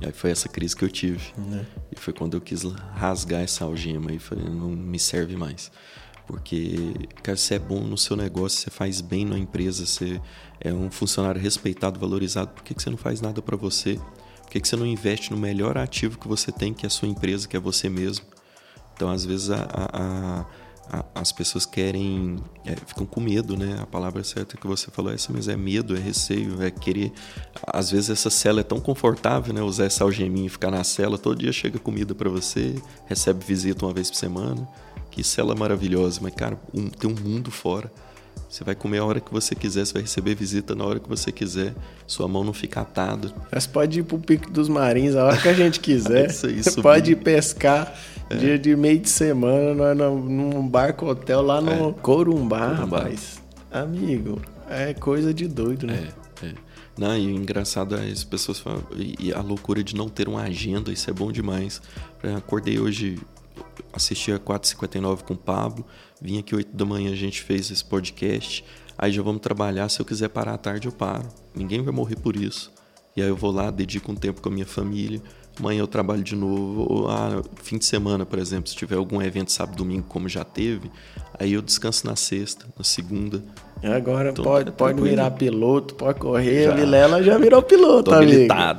E 0.00 0.06
aí 0.06 0.12
foi 0.12 0.30
essa 0.30 0.48
crise 0.48 0.76
que 0.76 0.84
eu 0.84 0.90
tive. 0.90 1.32
Né? 1.36 1.66
E 1.90 1.98
foi 1.98 2.12
quando 2.12 2.34
eu 2.36 2.40
quis 2.40 2.62
rasgar 2.94 3.42
essa 3.42 3.64
algema 3.64 4.12
e 4.12 4.20
falei, 4.20 4.44
não 4.44 4.70
me 4.70 4.98
serve 4.98 5.36
mais. 5.36 5.72
Porque, 6.26 6.94
cara, 7.22 7.36
você 7.36 7.54
é 7.54 7.58
bom 7.58 7.80
no 7.80 7.98
seu 7.98 8.16
negócio, 8.16 8.58
você 8.58 8.70
faz 8.70 9.00
bem 9.00 9.24
na 9.24 9.38
empresa, 9.38 9.84
você 9.84 10.20
é 10.60 10.72
um 10.72 10.90
funcionário 10.90 11.40
respeitado, 11.40 12.00
valorizado, 12.00 12.50
por 12.52 12.62
que, 12.62 12.74
que 12.74 12.82
você 12.82 12.88
não 12.88 12.96
faz 12.96 13.20
nada 13.20 13.42
para 13.42 13.56
você? 13.56 14.00
Por 14.42 14.50
que, 14.50 14.60
que 14.60 14.68
você 14.68 14.76
não 14.76 14.86
investe 14.86 15.30
no 15.32 15.36
melhor 15.36 15.76
ativo 15.76 16.18
que 16.18 16.26
você 16.26 16.50
tem, 16.50 16.72
que 16.72 16.86
é 16.86 16.88
a 16.88 16.90
sua 16.90 17.08
empresa, 17.08 17.46
que 17.46 17.56
é 17.56 17.60
você 17.60 17.88
mesmo? 17.88 18.24
Então, 18.94 19.10
às 19.10 19.24
vezes, 19.24 19.50
a, 19.50 19.66
a, 19.68 20.46
a, 20.90 21.04
as 21.14 21.32
pessoas 21.32 21.66
querem, 21.66 22.36
é, 22.64 22.76
ficam 22.76 23.04
com 23.04 23.20
medo, 23.20 23.56
né? 23.56 23.78
A 23.80 23.86
palavra 23.86 24.22
certa 24.22 24.56
que 24.56 24.66
você 24.66 24.90
falou 24.90 25.10
é 25.10 25.14
essa, 25.16 25.32
mas 25.32 25.48
é 25.48 25.56
medo, 25.56 25.96
é 25.96 26.00
receio, 26.00 26.62
é 26.62 26.70
querer. 26.70 27.12
Às 27.66 27.90
vezes 27.90 28.10
essa 28.10 28.30
cela 28.30 28.60
é 28.60 28.64
tão 28.64 28.80
confortável, 28.80 29.52
né? 29.52 29.62
Usar 29.62 29.86
essa 29.86 30.04
algeminha 30.04 30.46
e 30.46 30.50
ficar 30.50 30.70
na 30.70 30.84
cela, 30.84 31.18
todo 31.18 31.38
dia 31.38 31.52
chega 31.52 31.78
comida 31.78 32.14
para 32.14 32.30
você, 32.30 32.80
recebe 33.06 33.44
visita 33.44 33.84
uma 33.84 33.92
vez 33.92 34.10
por 34.10 34.16
semana. 34.16 34.66
Que 35.14 35.22
cela 35.22 35.54
maravilhosa, 35.54 36.18
mas 36.20 36.34
cara, 36.34 36.58
um, 36.74 36.88
tem 36.88 37.08
um 37.08 37.14
mundo 37.14 37.48
fora. 37.48 37.88
Você 38.48 38.64
vai 38.64 38.74
comer 38.74 38.98
a 38.98 39.04
hora 39.04 39.20
que 39.20 39.32
você 39.32 39.54
quiser, 39.54 39.86
você 39.86 39.92
vai 39.92 40.02
receber 40.02 40.34
visita 40.34 40.74
na 40.74 40.84
hora 40.84 40.98
que 40.98 41.08
você 41.08 41.30
quiser. 41.30 41.72
Sua 42.04 42.26
mão 42.26 42.42
não 42.42 42.52
fica 42.52 42.80
atada. 42.80 43.32
Você 43.52 43.68
pode 43.68 44.00
ir 44.00 44.02
pro 44.02 44.18
Pico 44.18 44.50
dos 44.50 44.68
Marins 44.68 45.14
a 45.14 45.24
hora 45.24 45.36
que 45.36 45.48
a 45.48 45.54
gente 45.54 45.78
quiser. 45.78 46.30
Isso 46.30 46.46
aí, 46.46 46.60
você 46.64 46.82
pode 46.82 47.12
ir 47.12 47.16
pescar 47.16 47.94
é. 48.28 48.36
dia 48.36 48.58
de 48.58 48.74
meio 48.74 48.98
de 48.98 49.08
semana 49.08 49.94
num 49.94 50.66
barco 50.66 51.06
hotel 51.06 51.42
lá 51.42 51.60
no 51.60 51.90
é. 51.90 51.92
Corumbá, 52.02 52.70
Corumbá, 52.70 52.74
rapaz. 52.74 53.40
Amigo, 53.70 54.42
é 54.68 54.94
coisa 54.94 55.32
de 55.32 55.46
doido, 55.46 55.86
né? 55.86 56.08
É, 56.42 56.46
é. 56.46 56.54
Não, 56.98 57.16
e 57.16 57.26
o 57.26 57.30
engraçado 57.30 57.96
é 57.96 58.08
as 58.08 58.24
pessoas 58.24 58.58
falam, 58.58 58.84
e 58.96 59.32
a 59.32 59.40
loucura 59.40 59.82
de 59.82 59.94
não 59.94 60.08
ter 60.08 60.28
uma 60.28 60.42
agenda, 60.42 60.92
isso 60.92 61.08
é 61.08 61.12
bom 61.12 61.30
demais. 61.32 61.80
Eu 62.22 62.36
acordei 62.36 62.78
hoje, 62.78 63.18
assisti 63.92 64.32
a 64.32 64.38
4h59 64.38 65.22
com 65.22 65.34
o 65.34 65.36
Pablo, 65.36 65.84
Vim 66.24 66.38
aqui 66.38 66.54
8 66.54 66.74
da 66.74 66.86
manhã, 66.86 67.12
a 67.12 67.16
gente 67.16 67.42
fez 67.42 67.70
esse 67.70 67.84
podcast. 67.84 68.64
Aí 68.96 69.12
já 69.12 69.20
vamos 69.20 69.42
trabalhar. 69.42 69.90
Se 69.90 70.00
eu 70.00 70.06
quiser 70.06 70.30
parar 70.30 70.54
à 70.54 70.56
tarde, 70.56 70.88
eu 70.88 70.92
paro. 70.92 71.28
Ninguém 71.54 71.82
vai 71.82 71.92
morrer 71.92 72.16
por 72.16 72.34
isso. 72.34 72.72
E 73.14 73.20
aí 73.20 73.28
eu 73.28 73.36
vou 73.36 73.50
lá, 73.50 73.70
dedico 73.70 74.10
um 74.10 74.14
tempo 74.14 74.40
com 74.40 74.48
a 74.48 74.52
minha 74.52 74.64
família. 74.64 75.20
Amanhã 75.58 75.80
eu 75.80 75.86
trabalho 75.86 76.22
de 76.22 76.34
novo. 76.34 76.86
Ou, 76.90 77.08
ah, 77.10 77.42
fim 77.62 77.76
de 77.76 77.84
semana, 77.84 78.24
por 78.24 78.38
exemplo, 78.38 78.70
se 78.70 78.74
tiver 78.74 78.96
algum 78.96 79.20
evento 79.20 79.52
sábado, 79.52 79.76
domingo, 79.76 80.06
como 80.08 80.26
já 80.26 80.44
teve, 80.44 80.90
aí 81.38 81.52
eu 81.52 81.60
descanso 81.60 82.06
na 82.06 82.16
sexta, 82.16 82.64
na 82.74 82.84
segunda. 82.84 83.44
Agora 83.82 84.30
então, 84.30 84.42
pode, 84.42 84.70
é 84.70 84.72
pode 84.72 85.02
virar 85.02 85.30
piloto, 85.32 85.94
pode 85.94 86.18
correr. 86.18 86.64
Já. 86.64 86.72
A 86.72 86.76
Vilela 86.76 87.22
já 87.22 87.36
virou 87.36 87.62
piloto, 87.62 88.10
Tô 88.10 88.16
amigo. 88.16 88.50
Ah, 88.50 88.74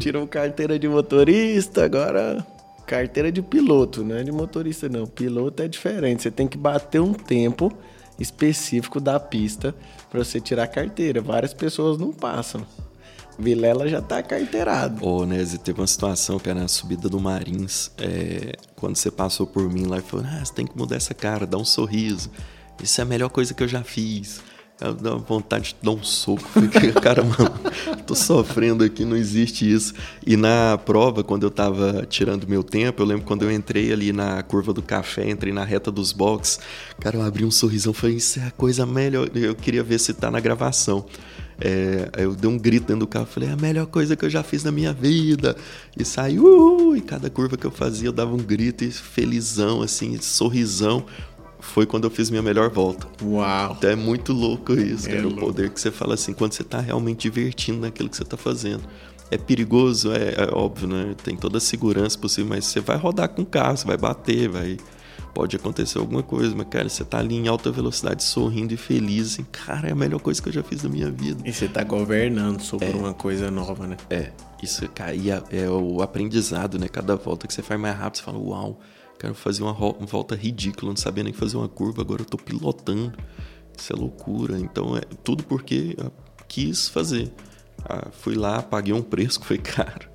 tirou 0.00 0.26
carteira 0.26 0.76
de 0.78 0.88
motorista, 0.88 1.84
agora 1.84 2.44
carteira 2.86 3.32
de 3.32 3.42
piloto, 3.42 4.04
não 4.04 4.16
é 4.16 4.22
de 4.22 4.30
motorista 4.30 4.88
não. 4.88 5.06
Piloto 5.06 5.62
é 5.62 5.68
diferente. 5.68 6.22
Você 6.22 6.30
tem 6.30 6.46
que 6.46 6.56
bater 6.56 7.00
um 7.00 7.12
tempo 7.12 7.72
específico 8.18 9.00
da 9.00 9.18
pista 9.18 9.74
para 10.10 10.22
você 10.22 10.40
tirar 10.40 10.64
a 10.64 10.68
carteira. 10.68 11.20
Várias 11.20 11.52
pessoas 11.52 11.98
não 11.98 12.12
passam. 12.12 12.64
Vilela 13.38 13.86
já 13.86 14.00
tá 14.00 14.22
carteirado. 14.22 15.06
Ô, 15.06 15.26
Nézio, 15.26 15.58
teve 15.58 15.78
uma 15.78 15.86
situação, 15.86 16.38
cara, 16.38 16.60
na 16.60 16.68
subida 16.68 17.06
do 17.08 17.20
Marins, 17.20 17.90
é, 17.98 18.54
quando 18.76 18.96
você 18.96 19.10
passou 19.10 19.46
por 19.46 19.70
mim 19.70 19.84
lá 19.84 19.98
e 19.98 20.00
falou, 20.00 20.24
ah, 20.26 20.42
você 20.42 20.54
tem 20.54 20.66
que 20.66 20.76
mudar 20.76 20.96
essa 20.96 21.12
cara, 21.12 21.46
dá 21.46 21.58
um 21.58 21.64
sorriso. 21.64 22.30
Isso 22.82 22.98
é 23.00 23.02
a 23.02 23.06
melhor 23.06 23.28
coisa 23.28 23.52
que 23.52 23.62
eu 23.62 23.68
já 23.68 23.82
fiz. 23.82 24.40
Eu 24.78 24.92
dou 24.92 25.18
vontade 25.18 25.68
de 25.68 25.76
dar 25.82 25.92
um 25.92 26.02
soco. 26.02 26.46
Fiquei, 26.48 26.92
cara, 27.00 27.22
mano, 27.24 27.50
tô 28.06 28.14
sofrendo 28.14 28.84
aqui, 28.84 29.06
não 29.06 29.16
existe 29.16 29.70
isso. 29.70 29.94
E 30.26 30.36
na 30.36 30.76
prova, 30.76 31.24
quando 31.24 31.44
eu 31.44 31.50
tava 31.50 32.04
tirando 32.06 32.46
meu 32.46 32.62
tempo, 32.62 33.02
eu 33.02 33.06
lembro 33.06 33.24
quando 33.24 33.42
eu 33.42 33.50
entrei 33.50 33.90
ali 33.90 34.12
na 34.12 34.42
curva 34.42 34.74
do 34.74 34.82
café, 34.82 35.30
entrei 35.30 35.50
na 35.50 35.64
reta 35.64 35.90
dos 35.90 36.12
box, 36.12 36.58
cara, 37.00 37.16
eu 37.16 37.22
abri 37.22 37.42
um 37.42 37.50
sorrisão, 37.50 37.94
falei, 37.94 38.16
isso 38.16 38.38
é 38.38 38.48
a 38.48 38.50
coisa 38.50 38.84
melhor. 38.84 39.30
Eu 39.34 39.54
queria 39.54 39.82
ver 39.82 39.98
se 39.98 40.12
tá 40.12 40.30
na 40.30 40.40
gravação. 40.40 41.06
É, 41.58 42.10
eu 42.18 42.34
dei 42.34 42.50
um 42.50 42.58
grito 42.58 42.86
dentro 42.86 43.00
do 43.00 43.06
carro, 43.06 43.24
falei, 43.24 43.48
é 43.48 43.52
a 43.52 43.56
melhor 43.56 43.86
coisa 43.86 44.14
que 44.14 44.26
eu 44.26 44.28
já 44.28 44.42
fiz 44.42 44.62
na 44.62 44.70
minha 44.70 44.92
vida. 44.92 45.56
E 45.98 46.04
saiu, 46.04 46.94
e 46.94 47.00
cada 47.00 47.30
curva 47.30 47.56
que 47.56 47.64
eu 47.64 47.70
fazia, 47.70 48.08
eu 48.08 48.12
dava 48.12 48.34
um 48.34 48.42
grito 48.42 48.84
e 48.84 48.90
felizão, 48.90 49.80
assim, 49.80 50.20
sorrisão 50.20 51.06
foi 51.66 51.84
quando 51.84 52.04
eu 52.04 52.10
fiz 52.10 52.30
minha 52.30 52.42
melhor 52.42 52.70
volta. 52.70 53.06
Uau! 53.22 53.74
Então 53.76 53.90
é 53.90 53.96
muito 53.96 54.32
louco 54.32 54.72
isso, 54.72 55.08
é 55.08 55.12
cara. 55.12 55.22
Louco. 55.24 55.38
O 55.38 55.40
poder 55.46 55.70
que 55.70 55.80
você 55.80 55.90
fala 55.90 56.14
assim, 56.14 56.32
quando 56.32 56.52
você 56.52 56.64
tá 56.64 56.80
realmente 56.80 57.22
divertindo 57.22 57.80
naquilo 57.80 58.08
que 58.08 58.16
você 58.16 58.24
tá 58.24 58.36
fazendo. 58.36 58.82
É 59.28 59.36
perigoso, 59.36 60.12
é, 60.12 60.34
é 60.36 60.54
óbvio, 60.54 60.86
né? 60.86 61.14
Tem 61.22 61.36
toda 61.36 61.58
a 61.58 61.60
segurança 61.60 62.16
possível, 62.16 62.50
mas 62.50 62.64
você 62.64 62.78
vai 62.78 62.96
rodar 62.96 63.28
com 63.28 63.42
o 63.42 63.46
carro, 63.46 63.76
você 63.76 63.84
vai 63.84 63.96
bater, 63.96 64.48
vai. 64.48 64.76
Pode 65.34 65.56
acontecer 65.56 65.98
alguma 65.98 66.22
coisa, 66.22 66.54
mas, 66.56 66.66
cara, 66.70 66.88
você 66.88 67.04
tá 67.04 67.18
ali 67.18 67.34
em 67.34 67.46
alta 67.46 67.70
velocidade, 67.70 68.22
sorrindo 68.22 68.72
e 68.72 68.76
feliz, 68.76 69.32
assim, 69.32 69.44
cara, 69.52 69.88
é 69.88 69.92
a 69.92 69.94
melhor 69.94 70.20
coisa 70.20 70.40
que 70.40 70.48
eu 70.48 70.52
já 70.52 70.62
fiz 70.62 70.82
na 70.82 70.88
minha 70.88 71.10
vida. 71.10 71.42
E 71.44 71.52
você 71.52 71.68
tá 71.68 71.84
governando 71.84 72.62
sobre 72.62 72.88
é, 72.88 72.94
uma 72.94 73.12
coisa 73.12 73.50
nova, 73.50 73.86
né? 73.86 73.96
É, 74.08 74.30
isso, 74.62 74.88
cara, 74.88 75.14
e 75.14 75.30
é, 75.30 75.42
é 75.50 75.68
o 75.68 76.00
aprendizado, 76.00 76.78
né? 76.78 76.88
Cada 76.88 77.16
volta 77.16 77.46
que 77.46 77.52
você 77.52 77.62
faz 77.62 77.78
mais 77.78 77.94
rápido, 77.98 78.16
você 78.16 78.22
fala, 78.22 78.38
uau, 78.38 78.80
Quero 79.18 79.34
fazer 79.34 79.62
uma, 79.62 79.72
uma 79.72 80.06
volta 80.06 80.34
ridícula, 80.34 80.90
não 80.90 80.96
sabia 80.96 81.24
nem 81.24 81.32
fazer 81.32 81.56
uma 81.56 81.68
curva, 81.68 82.02
agora 82.02 82.22
eu 82.22 82.26
tô 82.26 82.36
pilotando. 82.36 83.16
Isso 83.76 83.92
é 83.92 83.96
loucura. 83.96 84.58
Então 84.58 84.96
é 84.96 85.02
tudo 85.22 85.44
porque 85.44 85.94
eu 85.96 86.12
quis 86.48 86.88
fazer. 86.88 87.32
Ah, 87.84 88.08
fui 88.10 88.34
lá, 88.34 88.62
paguei 88.62 88.92
um 88.92 89.02
preço 89.02 89.38
que 89.38 89.46
foi 89.46 89.58
caro, 89.62 90.08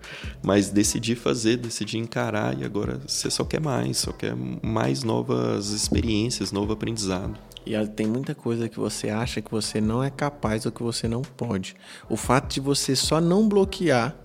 mas 0.43 0.69
decidi 0.69 1.15
fazer, 1.15 1.57
decidi 1.57 1.97
encarar 1.97 2.57
e 2.59 2.65
agora 2.65 2.99
você 3.07 3.29
só 3.29 3.45
quer 3.45 3.61
mais, 3.61 3.99
só 3.99 4.11
quer 4.11 4.35
mais 4.35 5.03
novas 5.03 5.69
experiências, 5.69 6.51
novo 6.51 6.73
aprendizado. 6.73 7.39
E 7.65 7.77
tem 7.87 8.07
muita 8.07 8.33
coisa 8.33 8.67
que 8.67 8.79
você 8.79 9.09
acha 9.09 9.41
que 9.41 9.51
você 9.51 9.79
não 9.79 10.03
é 10.03 10.09
capaz 10.09 10.65
ou 10.65 10.71
que 10.71 10.81
você 10.81 11.07
não 11.07 11.21
pode. 11.21 11.75
O 12.09 12.17
fato 12.17 12.51
de 12.51 12.59
você 12.59 12.95
só 12.95 13.21
não 13.21 13.47
bloquear, 13.47 14.15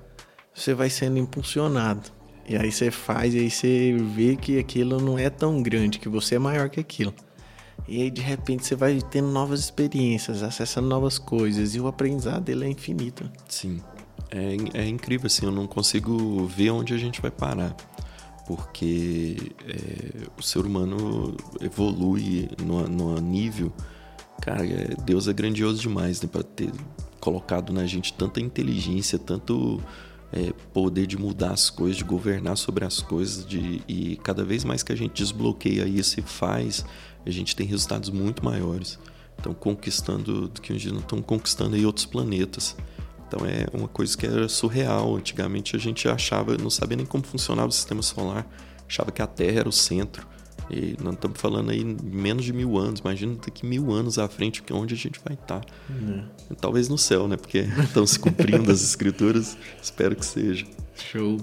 você 0.54 0.72
vai 0.72 0.88
sendo 0.88 1.18
impulsionado. 1.18 2.15
E 2.49 2.57
aí 2.57 2.70
você 2.70 2.90
faz 2.90 3.34
e 3.34 3.40
aí 3.40 3.51
você 3.51 3.97
vê 3.99 4.36
que 4.36 4.59
aquilo 4.59 5.01
não 5.01 5.18
é 5.18 5.28
tão 5.28 5.62
grande, 5.62 5.99
que 5.99 6.09
você 6.09 6.36
é 6.36 6.38
maior 6.38 6.68
que 6.68 6.78
aquilo. 6.78 7.12
E 7.88 8.03
aí 8.03 8.11
de 8.11 8.20
repente 8.20 8.64
você 8.64 8.74
vai 8.74 9.01
tendo 9.11 9.28
novas 9.28 9.61
experiências, 9.61 10.42
acessando 10.42 10.88
novas 10.88 11.18
coisas 11.18 11.74
e 11.74 11.80
o 11.80 11.86
aprendizado 11.86 12.44
dele 12.44 12.64
é 12.64 12.68
infinito. 12.68 13.28
Sim. 13.49 13.80
É, 14.30 14.80
é 14.82 14.88
incrível 14.88 15.26
assim, 15.26 15.47
eu 15.47 15.53
não 15.53 15.66
consigo 15.66 16.47
ver 16.47 16.70
onde 16.70 16.94
a 16.94 16.99
gente 16.99 17.20
vai 17.20 17.30
parar. 17.30 17.74
Porque 18.47 19.36
é, 19.66 20.28
o 20.38 20.42
ser 20.42 20.61
humano 20.61 21.36
evolui 21.61 22.49
no, 22.64 22.86
no 22.86 23.20
nível. 23.20 23.72
Cara, 24.40 24.64
é, 24.64 24.94
Deus 25.05 25.26
é 25.26 25.32
grandioso 25.32 25.80
demais 25.80 26.22
né, 26.22 26.28
para 26.30 26.44
ter 26.44 26.70
colocado 27.18 27.72
na 27.72 27.86
gente 27.86 28.12
tanta 28.12 28.40
inteligência, 28.40 29.18
tanto 29.18 29.82
é, 30.32 30.52
poder 30.72 31.06
de 31.06 31.16
mudar 31.16 31.52
as 31.52 31.70
coisas, 31.70 31.96
de 31.96 32.04
governar 32.04 32.56
sobre 32.56 32.84
as 32.84 33.00
coisas, 33.00 33.46
de, 33.46 33.82
e 33.88 34.16
cada 34.16 34.44
vez 34.44 34.64
mais 34.64 34.82
que 34.82 34.92
a 34.92 34.96
gente 34.96 35.14
desbloqueia 35.14 35.86
isso 35.86 36.20
e 36.20 36.22
faz, 36.22 36.84
a 37.24 37.30
gente 37.30 37.54
tem 37.54 37.66
resultados 37.66 38.10
muito 38.10 38.44
maiores. 38.44 38.98
Estão 39.36 39.52
conquistando, 39.52 40.48
do 40.48 40.60
que 40.60 40.74
dia 40.74 40.92
não 40.92 41.00
estão 41.00 41.20
conquistando 41.20 41.76
aí 41.76 41.84
outros 41.84 42.06
planetas. 42.06 42.76
Então 43.26 43.40
é 43.44 43.66
uma 43.76 43.88
coisa 43.88 44.16
que 44.16 44.26
era 44.26 44.48
surreal. 44.48 45.16
Antigamente 45.16 45.76
a 45.76 45.78
gente 45.78 46.08
achava, 46.08 46.56
não 46.56 46.70
sabia 46.70 46.96
nem 46.96 47.06
como 47.06 47.24
funcionava 47.24 47.68
o 47.68 47.72
sistema 47.72 48.02
solar, 48.02 48.46
achava 48.88 49.10
que 49.10 49.20
a 49.20 49.26
Terra 49.26 49.60
era 49.60 49.68
o 49.68 49.72
centro. 49.72 50.26
E 50.70 50.96
nós 51.02 51.14
estamos 51.14 51.40
falando 51.40 51.70
aí 51.70 51.84
menos 51.84 52.44
de 52.44 52.52
mil 52.52 52.76
anos. 52.76 53.00
Imagina 53.00 53.36
daqui 53.36 53.64
mil 53.64 53.92
anos 53.92 54.18
à 54.18 54.28
frente, 54.28 54.62
que 54.62 54.72
onde 54.72 54.94
a 54.94 54.96
gente 54.96 55.20
vai 55.24 55.34
estar. 55.34 55.60
Tá. 55.60 55.72
Uhum. 55.88 56.24
Talvez 56.60 56.88
no 56.88 56.98
céu, 56.98 57.28
né? 57.28 57.36
Porque 57.36 57.58
estão 57.84 58.06
se 58.06 58.18
cumprindo 58.18 58.70
as 58.70 58.82
escrituras. 58.82 59.56
Espero 59.80 60.16
que 60.16 60.26
seja. 60.26 60.66
Show. 60.96 61.38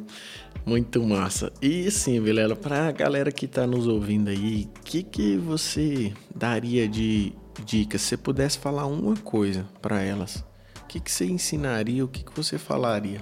Muito 0.65 1.03
massa. 1.03 1.51
E 1.61 1.89
sim, 1.91 2.21
Vilela, 2.21 2.55
para 2.55 2.87
a 2.87 2.91
galera 2.91 3.31
que 3.31 3.45
está 3.45 3.67
nos 3.67 3.87
ouvindo 3.87 4.29
aí, 4.29 4.69
o 4.79 4.83
que, 4.83 5.03
que 5.03 5.37
você 5.37 6.13
daria 6.33 6.87
de 6.87 7.33
dicas? 7.65 8.01
Se 8.01 8.09
você 8.09 8.17
pudesse 8.17 8.59
falar 8.59 8.85
uma 8.85 9.15
coisa 9.17 9.65
para 9.81 10.01
elas, 10.01 10.37
o 10.81 10.85
que, 10.87 10.99
que 10.99 11.11
você 11.11 11.25
ensinaria? 11.25 12.03
O 12.03 12.07
que, 12.07 12.23
que 12.23 12.35
você 12.35 12.57
falaria? 12.57 13.21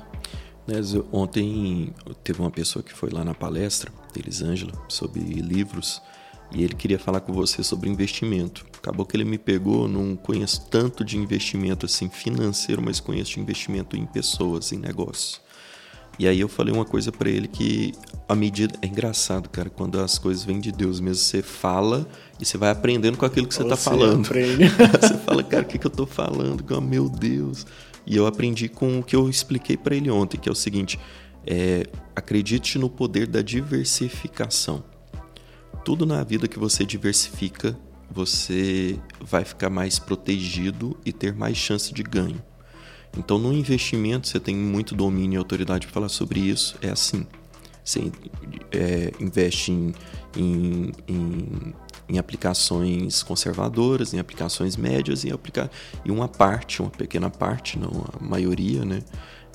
Ontem 1.12 1.94
teve 2.24 2.40
uma 2.40 2.52
pessoa 2.52 2.84
que 2.84 2.94
foi 2.94 3.10
lá 3.10 3.26
na 3.26 3.34
palestra, 3.34 3.92
Elisângela, 4.16 4.74
sobre 4.88 5.20
livros, 5.20 6.02
e 6.54 6.64
ele 6.64 6.76
queria 6.76 7.00
falar 7.00 7.22
com 7.22 7.34
você 7.34 7.64
sobre 7.64 7.90
investimento. 7.90 8.66
Acabou 8.78 9.06
que 9.06 9.16
ele 9.16 9.24
me 9.24 9.38
pegou, 9.38 9.88
não 9.88 10.16
conheço 10.16 10.68
tanto 10.70 11.04
de 11.04 11.18
investimento 11.18 11.86
assim 11.86 12.10
financeiro, 12.10 12.82
mas 12.82 13.00
conheço 13.00 13.34
de 13.34 13.40
investimento 13.40 13.96
em 13.96 14.06
pessoas, 14.06 14.72
em 14.72 14.78
negócios. 14.78 15.42
E 16.20 16.28
aí 16.28 16.40
eu 16.40 16.50
falei 16.50 16.74
uma 16.74 16.86
coisa 16.86 17.12
para 17.12 17.30
ele 17.30 17.48
que 17.48 17.94
a 18.28 18.36
medida 18.36 18.78
é 18.82 18.86
engraçado, 18.86 19.50
cara, 19.50 19.70
quando 19.70 20.00
as 20.00 20.20
coisas 20.20 20.44
vêm 20.44 20.60
de 20.60 20.72
Deus 20.72 21.00
mesmo, 21.00 21.24
você 21.24 21.42
fala 21.42 22.08
e 22.40 22.46
você 22.46 22.58
vai 22.58 22.70
aprendendo 22.70 23.18
com 23.18 23.26
aquilo 23.26 23.48
que 23.48 23.56
você, 23.56 23.64
está 23.64 23.78
falando. 23.78 24.28
você 24.28 25.18
fala, 25.26 25.42
cara, 25.42 25.64
o 25.64 25.66
que, 25.66 25.80
que 25.80 25.88
eu 25.88 25.90
estou 25.90 26.06
falando? 26.06 26.64
Meu 26.82 27.08
Deus. 27.10 27.66
E 28.06 28.16
eu 28.16 28.26
aprendi 28.26 28.68
com 28.68 29.00
o 29.00 29.04
que 29.04 29.16
eu 29.16 29.30
expliquei 29.30 29.78
para 29.78 29.96
ele 29.96 30.10
ontem, 30.10 30.38
que 30.38 30.50
é 30.50 30.52
o 30.52 30.56
seguinte: 30.56 31.00
é, 31.46 31.86
acredite 32.16 32.78
no 32.78 32.90
poder 32.90 33.28
da 33.28 33.42
diversificação. 33.42 34.84
Tudo 35.84 36.06
na 36.06 36.24
vida 36.24 36.48
que 36.48 36.60
você 36.60 36.86
diversifica, 36.86 37.78
você 38.10 39.00
vai 39.20 39.44
ficar 39.44 39.70
mais 39.70 39.98
protegido 39.98 40.98
e 41.06 41.12
ter 41.12 41.34
mais 41.34 41.58
chance 41.58 41.94
de 41.94 42.04
ganho. 42.04 42.42
Então, 43.18 43.38
no 43.38 43.52
investimento, 43.52 44.28
você 44.28 44.40
tem 44.40 44.56
muito 44.56 44.96
domínio 44.96 45.38
e 45.38 45.40
autoridade 45.40 45.88
para 45.88 45.94
falar 45.94 46.10
sobre 46.10 46.40
isso. 46.40 46.78
É 46.82 46.90
assim: 46.90 47.26
você 47.84 48.12
é, 48.72 49.12
investe 49.20 49.72
em, 49.72 49.94
em, 50.38 50.92
em 51.08 51.74
em 52.12 52.18
aplicações 52.18 53.24
conservadoras, 53.24 54.14
em 54.14 54.20
aplicações 54.20 54.76
médias 54.76 55.24
e, 55.24 55.32
aplica 55.32 55.72
e 56.04 56.12
uma 56.12 56.28
parte, 56.28 56.82
uma 56.82 56.92
pequena 56.92 57.30
parte, 57.30 57.80
não 57.80 58.06
a 58.14 58.22
maioria, 58.22 58.84
né, 58.84 59.02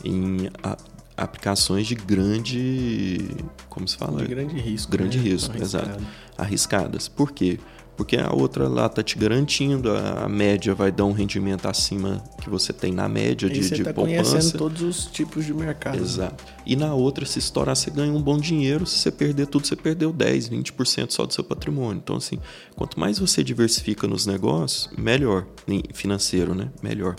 em 0.02 0.48
a, 0.62 0.76
aplicações 1.14 1.86
de 1.86 1.94
grande, 1.94 3.28
como 3.68 3.86
se 3.86 3.96
fala? 3.96 4.22
De 4.22 4.28
grande 4.28 4.58
risco. 4.58 4.90
Grande 4.90 5.18
né? 5.18 5.24
risco, 5.24 5.50
Arriscado. 5.50 5.90
exato. 5.90 6.06
Arriscadas. 6.38 7.08
Por 7.08 7.32
quê? 7.32 7.58
Porque 7.58 7.75
a 8.18 8.34
outra 8.34 8.68
lá 8.68 8.88
tá 8.88 9.02
te 9.02 9.16
garantindo, 9.18 9.90
a, 9.90 10.28
média 10.28 10.74
vai 10.74 10.92
dar 10.92 11.04
um 11.04 11.12
rendimento 11.12 11.66
acima 11.66 12.22
que 12.42 12.50
você 12.50 12.72
tem 12.72 12.92
na 12.92 13.08
média 13.08 13.46
E 13.46 13.50
de, 13.50 13.62
você 13.64 13.74
de 13.76 13.84
tá 13.84 13.94
poupança. 13.94 14.30
conhecendo 14.30 14.58
todos 14.58 14.82
os 14.82 15.06
tipos 15.06 15.44
de 15.44 15.54
mercado. 15.54 15.96
Exato. 15.98 16.44
E 16.66 16.76
na 16.76 16.94
outra, 16.94 17.24
se 17.24 17.38
estourar, 17.38 17.74
você 17.74 17.90
ganha 17.90 18.12
um 18.12 18.20
bom 18.20 18.38
dinheiro. 18.38 18.84
Se 18.84 18.98
você 18.98 19.10
perder 19.10 19.46
tudo, 19.46 19.66
você 19.66 19.76
perdeu 19.76 20.12
10, 20.12 20.50
20% 20.50 21.10
só 21.10 21.24
do 21.24 21.32
seu 21.32 21.42
patrimônio. 21.42 22.00
Então, 22.02 22.16
assim, 22.16 22.38
quanto 22.74 23.00
mais 23.00 23.18
você 23.18 23.42
diversifica 23.42 24.06
nos 24.06 24.26
negócios, 24.26 24.90
melhor. 24.96 25.46
Em 25.66 25.82
Financeiro, 25.94 26.54
né? 26.54 26.70
Melhor. 26.82 27.16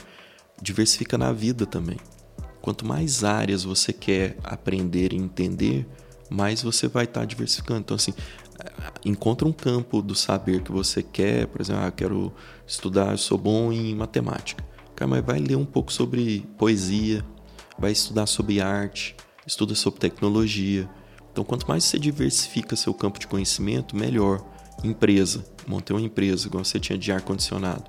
Diversifica 0.61 1.17
na 1.17 1.32
vida 1.32 1.65
também. 1.65 1.97
Quanto 2.61 2.86
mais 2.86 3.23
áreas 3.23 3.63
você 3.63 3.93
quer 3.93 4.38
aprender 4.43 5.13
e 5.13 5.15
entender, 5.15 5.88
mais 6.30 6.61
você 6.61 6.88
vai 6.88 7.05
estar 7.05 7.25
diversificando. 7.25 7.80
Então, 7.80 7.95
assim, 7.95 8.13
encontra 9.05 9.47
um 9.47 9.51
campo 9.51 10.01
do 10.01 10.15
saber 10.15 10.61
que 10.61 10.72
você 10.72 11.01
quer. 11.01 11.47
Por 11.47 11.61
exemplo, 11.61 11.84
ah, 11.84 11.91
quero 11.91 12.34
estudar, 12.65 13.11
eu 13.11 13.18
sou 13.18 13.38
bom 13.38 13.72
em 13.72 13.95
matemática. 13.95 14.63
Cara, 14.95 15.09
mas 15.09 15.26
vai 15.26 15.39
ler 15.39 15.55
um 15.55 15.65
pouco 15.65 15.91
sobre 15.91 16.45
poesia, 16.57 17.24
vai 17.78 17.91
estudar 17.91 18.26
sobre 18.26 18.59
arte, 18.59 19.15
estuda 19.45 19.76
sobre 19.76 19.99
tecnologia. 19.99 20.89
Então, 21.32 21.43
quanto 21.43 21.68
mais 21.68 21.84
você 21.84 21.99
diversifica 21.99 22.76
seu 22.76 22.93
campo 22.93 23.20
de 23.20 23.28
conhecimento, 23.28 23.95
melhor. 23.95 24.43
Empresa, 24.84 25.45
montei 25.68 25.95
uma 25.95 26.05
empresa, 26.05 26.47
igual 26.47 26.63
você 26.63 26.80
tinha 26.80 26.97
de 26.97 27.11
ar-condicionado. 27.11 27.84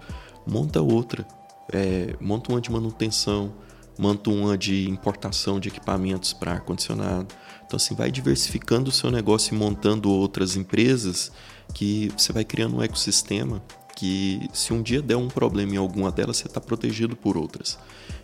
Monta 0.46 0.80
outra, 0.80 1.26
é, 1.72 2.14
monta 2.20 2.52
uma 2.52 2.60
de 2.60 2.70
manutenção, 2.70 3.54
monta 3.98 4.30
uma 4.30 4.56
de 4.56 4.88
importação 4.88 5.58
de 5.58 5.68
equipamentos 5.68 6.32
para 6.32 6.52
ar-condicionado. 6.52 7.34
Então, 7.68 7.76
assim, 7.76 7.94
vai 7.94 8.10
diversificando 8.10 8.88
o 8.88 8.92
seu 8.92 9.10
negócio 9.10 9.54
e 9.54 9.58
montando 9.58 10.10
outras 10.10 10.56
empresas 10.56 11.30
que 11.74 12.10
você 12.16 12.32
vai 12.32 12.42
criando 12.42 12.78
um 12.78 12.82
ecossistema 12.82 13.62
que, 13.94 14.48
se 14.54 14.72
um 14.72 14.80
dia 14.80 15.02
der 15.02 15.16
um 15.16 15.28
problema 15.28 15.74
em 15.74 15.76
alguma 15.76 16.10
delas, 16.10 16.38
você 16.38 16.46
está 16.46 16.62
protegido 16.62 17.14
por 17.14 17.36
outras. 17.36 17.78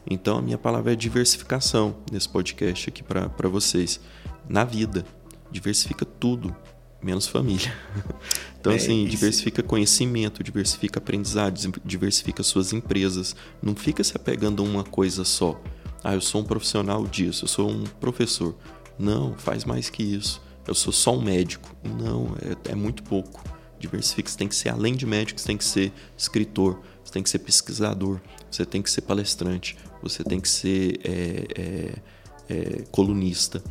Então, 0.09 0.38
a 0.38 0.42
minha 0.42 0.57
palavra 0.57 0.95
é 0.95 0.97
diversificação 0.97 1.95
nesse 2.11 2.26
podcast 2.26 2.88
aqui 2.88 3.03
para 3.03 3.49
vocês. 3.51 4.01
Na 4.49 4.64
vida, 4.64 5.05
diversifica 5.51 6.07
tudo, 6.07 6.57
menos 7.03 7.26
família. 7.26 7.72
Então, 8.59 8.72
É, 8.72 8.76
assim, 8.76 9.05
diversifica 9.05 9.62
conhecimento, 9.62 10.42
diversifica 10.42 10.99
aprendizado, 10.99 11.61
diversifica 11.84 12.42
suas 12.42 12.72
empresas. 12.72 13.36
Não 13.62 13.76
fica 13.76 14.03
se 14.03 14.16
apegando 14.16 14.62
a 14.62 14.64
uma 14.64 14.82
coisa 14.82 15.22
só. 15.22 15.61
Ah, 16.03 16.14
eu 16.14 16.20
sou 16.22 16.40
um 16.40 16.45
profissional 16.45 17.07
disso, 17.07 17.45
eu 17.45 17.49
sou 17.49 17.70
um 17.70 17.84
professor. 17.84 18.57
Não, 18.99 19.34
faz 19.36 19.64
mais 19.64 19.90
que 19.90 20.03
isso. 20.03 20.42
Eu 20.66 20.74
sou 20.74 20.92
só 20.92 21.14
um 21.16 21.22
médico. 21.22 21.74
Não, 21.82 22.34
é, 22.66 22.72
é 22.72 22.74
muito 22.74 23.03
pouco. 23.03 23.42
Diversifica, 23.78 24.30
você 24.30 24.38
tem 24.38 24.49
que 24.49 24.55
ser, 24.55 24.70
além 24.70 24.95
de 24.95 25.05
médico, 25.05 25.38
você 25.38 25.47
tem 25.47 25.57
que 25.57 25.64
ser 25.64 25.92
escritor, 26.16 26.80
você 27.05 27.12
tem 27.12 27.22
que 27.22 27.28
ser 27.28 27.40
pesquisador, 27.40 28.20
você 28.51 28.64
tem 28.64 28.80
que 28.80 28.90
ser 28.90 29.03
palestrante, 29.03 29.76
você 30.03 30.24
tem 30.24 30.40
que 30.40 30.49
ser 30.49 31.01
é, 31.05 31.47
é, 31.55 31.95
é, 32.49 32.84
colunista, 32.90 33.62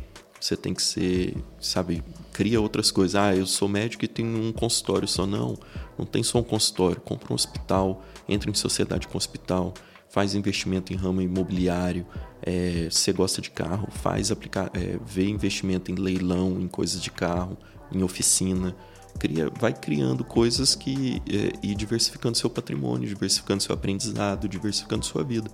você 0.44 0.56
tem 0.56 0.74
que 0.74 0.82
ser, 0.82 1.34
sabe, 1.58 2.04
cria 2.32 2.60
outras 2.60 2.90
coisas. 2.90 3.14
Ah, 3.14 3.34
eu 3.34 3.46
sou 3.46 3.66
médico 3.66 4.04
e 4.04 4.08
tenho 4.08 4.28
um 4.28 4.52
consultório 4.52 5.08
só. 5.08 5.26
Não, 5.26 5.58
não 5.96 6.04
tem 6.04 6.22
só 6.22 6.38
um 6.38 6.42
consultório. 6.42 7.00
Compra 7.00 7.32
um 7.32 7.34
hospital, 7.34 8.04
entra 8.28 8.50
em 8.50 8.54
sociedade 8.54 9.08
com 9.08 9.16
hospital, 9.16 9.72
faz 10.10 10.34
investimento 10.34 10.92
em 10.92 10.96
ramo 10.96 11.20
imobiliário. 11.20 12.06
É, 12.42 12.88
você 12.90 13.12
gosta 13.12 13.40
de 13.40 13.50
carro, 13.50 13.88
faz 13.90 14.30
aplicar, 14.30 14.70
é, 14.74 14.98
vê 15.04 15.28
investimento 15.28 15.90
em 15.90 15.94
leilão, 15.94 16.60
em 16.60 16.68
coisas 16.68 17.02
de 17.02 17.10
carro, 17.10 17.56
em 17.92 18.02
oficina. 18.02 18.74
Cria, 19.18 19.48
vai 19.60 19.72
criando 19.72 20.24
coisas 20.24 20.74
que 20.74 21.22
é, 21.28 21.52
e 21.62 21.74
diversificando 21.74 22.36
seu 22.36 22.50
patrimônio, 22.50 23.08
diversificando 23.08 23.62
seu 23.62 23.74
aprendizado, 23.74 24.48
diversificando 24.48 25.04
sua 25.04 25.22
vida. 25.22 25.50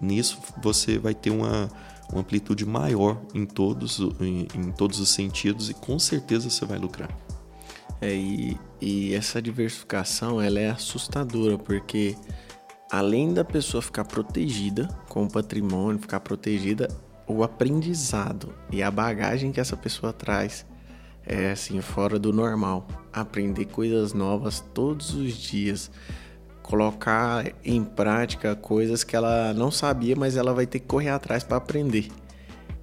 Nisso 0.00 0.38
você 0.62 0.98
vai 0.98 1.14
ter 1.14 1.30
uma, 1.30 1.68
uma 2.10 2.20
amplitude 2.20 2.64
maior 2.64 3.20
em 3.34 3.44
todos, 3.44 3.98
em, 4.20 4.46
em 4.54 4.72
todos 4.72 5.00
os 5.00 5.08
sentidos 5.08 5.70
e 5.70 5.74
com 5.74 5.98
certeza 5.98 6.48
você 6.48 6.64
vai 6.64 6.78
lucrar. 6.78 7.10
É, 8.00 8.14
e, 8.14 8.56
e 8.80 9.14
essa 9.14 9.42
diversificação 9.42 10.40
ela 10.40 10.60
é 10.60 10.70
assustadora, 10.70 11.58
porque 11.58 12.14
além 12.90 13.32
da 13.32 13.44
pessoa 13.44 13.82
ficar 13.82 14.04
protegida 14.04 14.88
com 15.08 15.24
o 15.24 15.30
patrimônio, 15.30 16.00
ficar 16.00 16.20
protegida, 16.20 16.88
o 17.26 17.42
aprendizado 17.42 18.54
e 18.70 18.82
a 18.82 18.90
bagagem 18.90 19.52
que 19.52 19.60
essa 19.60 19.76
pessoa 19.76 20.12
traz 20.12 20.64
é 21.26 21.50
assim, 21.50 21.80
fora 21.82 22.18
do 22.18 22.32
normal. 22.32 22.88
Aprender 23.12 23.66
coisas 23.66 24.14
novas 24.14 24.60
todos 24.72 25.12
os 25.14 25.34
dias. 25.34 25.90
Colocar 26.62 27.52
em 27.62 27.84
prática 27.84 28.56
coisas 28.56 29.04
que 29.04 29.14
ela 29.14 29.52
não 29.52 29.70
sabia, 29.70 30.16
mas 30.16 30.36
ela 30.36 30.54
vai 30.54 30.66
ter 30.66 30.80
que 30.80 30.86
correr 30.86 31.10
atrás 31.10 31.44
para 31.44 31.58
aprender. 31.58 32.08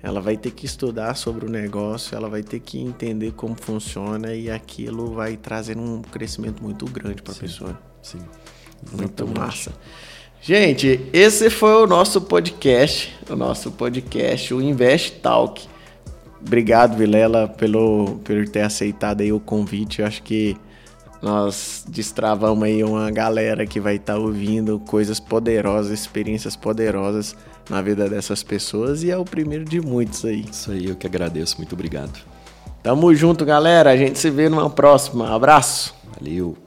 Ela 0.02 0.22
vai 0.22 0.38
ter 0.38 0.52
que 0.52 0.68
estudar 0.68 1.16
sobre 1.16 1.48
o 1.48 1.50
negócio, 1.50 2.16
ela 2.16 2.30
vai 2.30 2.44
ter 2.44 2.60
que 2.60 2.80
entender 2.80 3.32
como 3.32 3.56
funciona 3.60 4.36
e 4.36 4.52
aquilo 4.52 5.16
vai 5.16 5.36
trazer 5.36 5.78
um 5.78 6.04
crescimento 6.04 6.62
muito 6.62 6.86
grande 6.86 7.24
para 7.24 7.34
a 7.34 7.36
pessoa. 7.36 7.80
Sim. 8.04 8.20
Muito 8.92 9.28
massa. 9.28 9.72
Gente, 10.42 11.02
esse 11.12 11.50
foi 11.50 11.74
o 11.74 11.88
nosso 11.88 12.22
podcast, 12.22 13.12
o 13.30 13.36
nosso 13.36 13.72
podcast, 13.72 14.54
o 14.54 14.62
Invest 14.62 15.20
Talk. 15.20 15.68
Obrigado, 16.40 16.96
Vilela, 16.96 17.48
pelo, 17.48 18.20
por 18.24 18.48
ter 18.48 18.62
aceitado 18.62 19.22
aí 19.22 19.34
o 19.34 19.40
convite. 19.40 20.02
Eu 20.02 20.08
acho 20.08 20.22
que 20.22 20.56
nós 21.20 21.84
destravamos 21.90 22.64
aí 22.64 22.84
uma 22.84 23.10
galera 23.10 23.66
que 23.66 23.80
vai 23.80 23.96
estar 23.96 24.18
ouvindo 24.18 24.80
coisas 24.80 25.20
poderosas, 25.20 25.92
experiências 25.92 26.56
poderosas 26.56 27.36
na 27.68 27.82
vida 27.82 28.08
dessas 28.08 28.44
pessoas 28.44 29.02
e 29.02 29.10
é 29.10 29.18
o 29.18 29.26
primeiro 29.26 29.66
de 29.66 29.82
muitos 29.82 30.24
aí. 30.24 30.46
Isso 30.52 30.70
aí, 30.70 30.86
eu 30.86 30.96
que 30.96 31.08
agradeço. 31.08 31.58
Muito 31.58 31.74
obrigado. 31.74 32.20
Tamo 32.84 33.14
junto, 33.16 33.44
galera. 33.44 33.90
A 33.90 33.98
gente 33.98 34.20
se 34.20 34.30
vê 34.30 34.48
numa 34.48 34.70
próxima. 34.70 35.34
Abraço. 35.34 35.96
Valeu. 36.20 36.65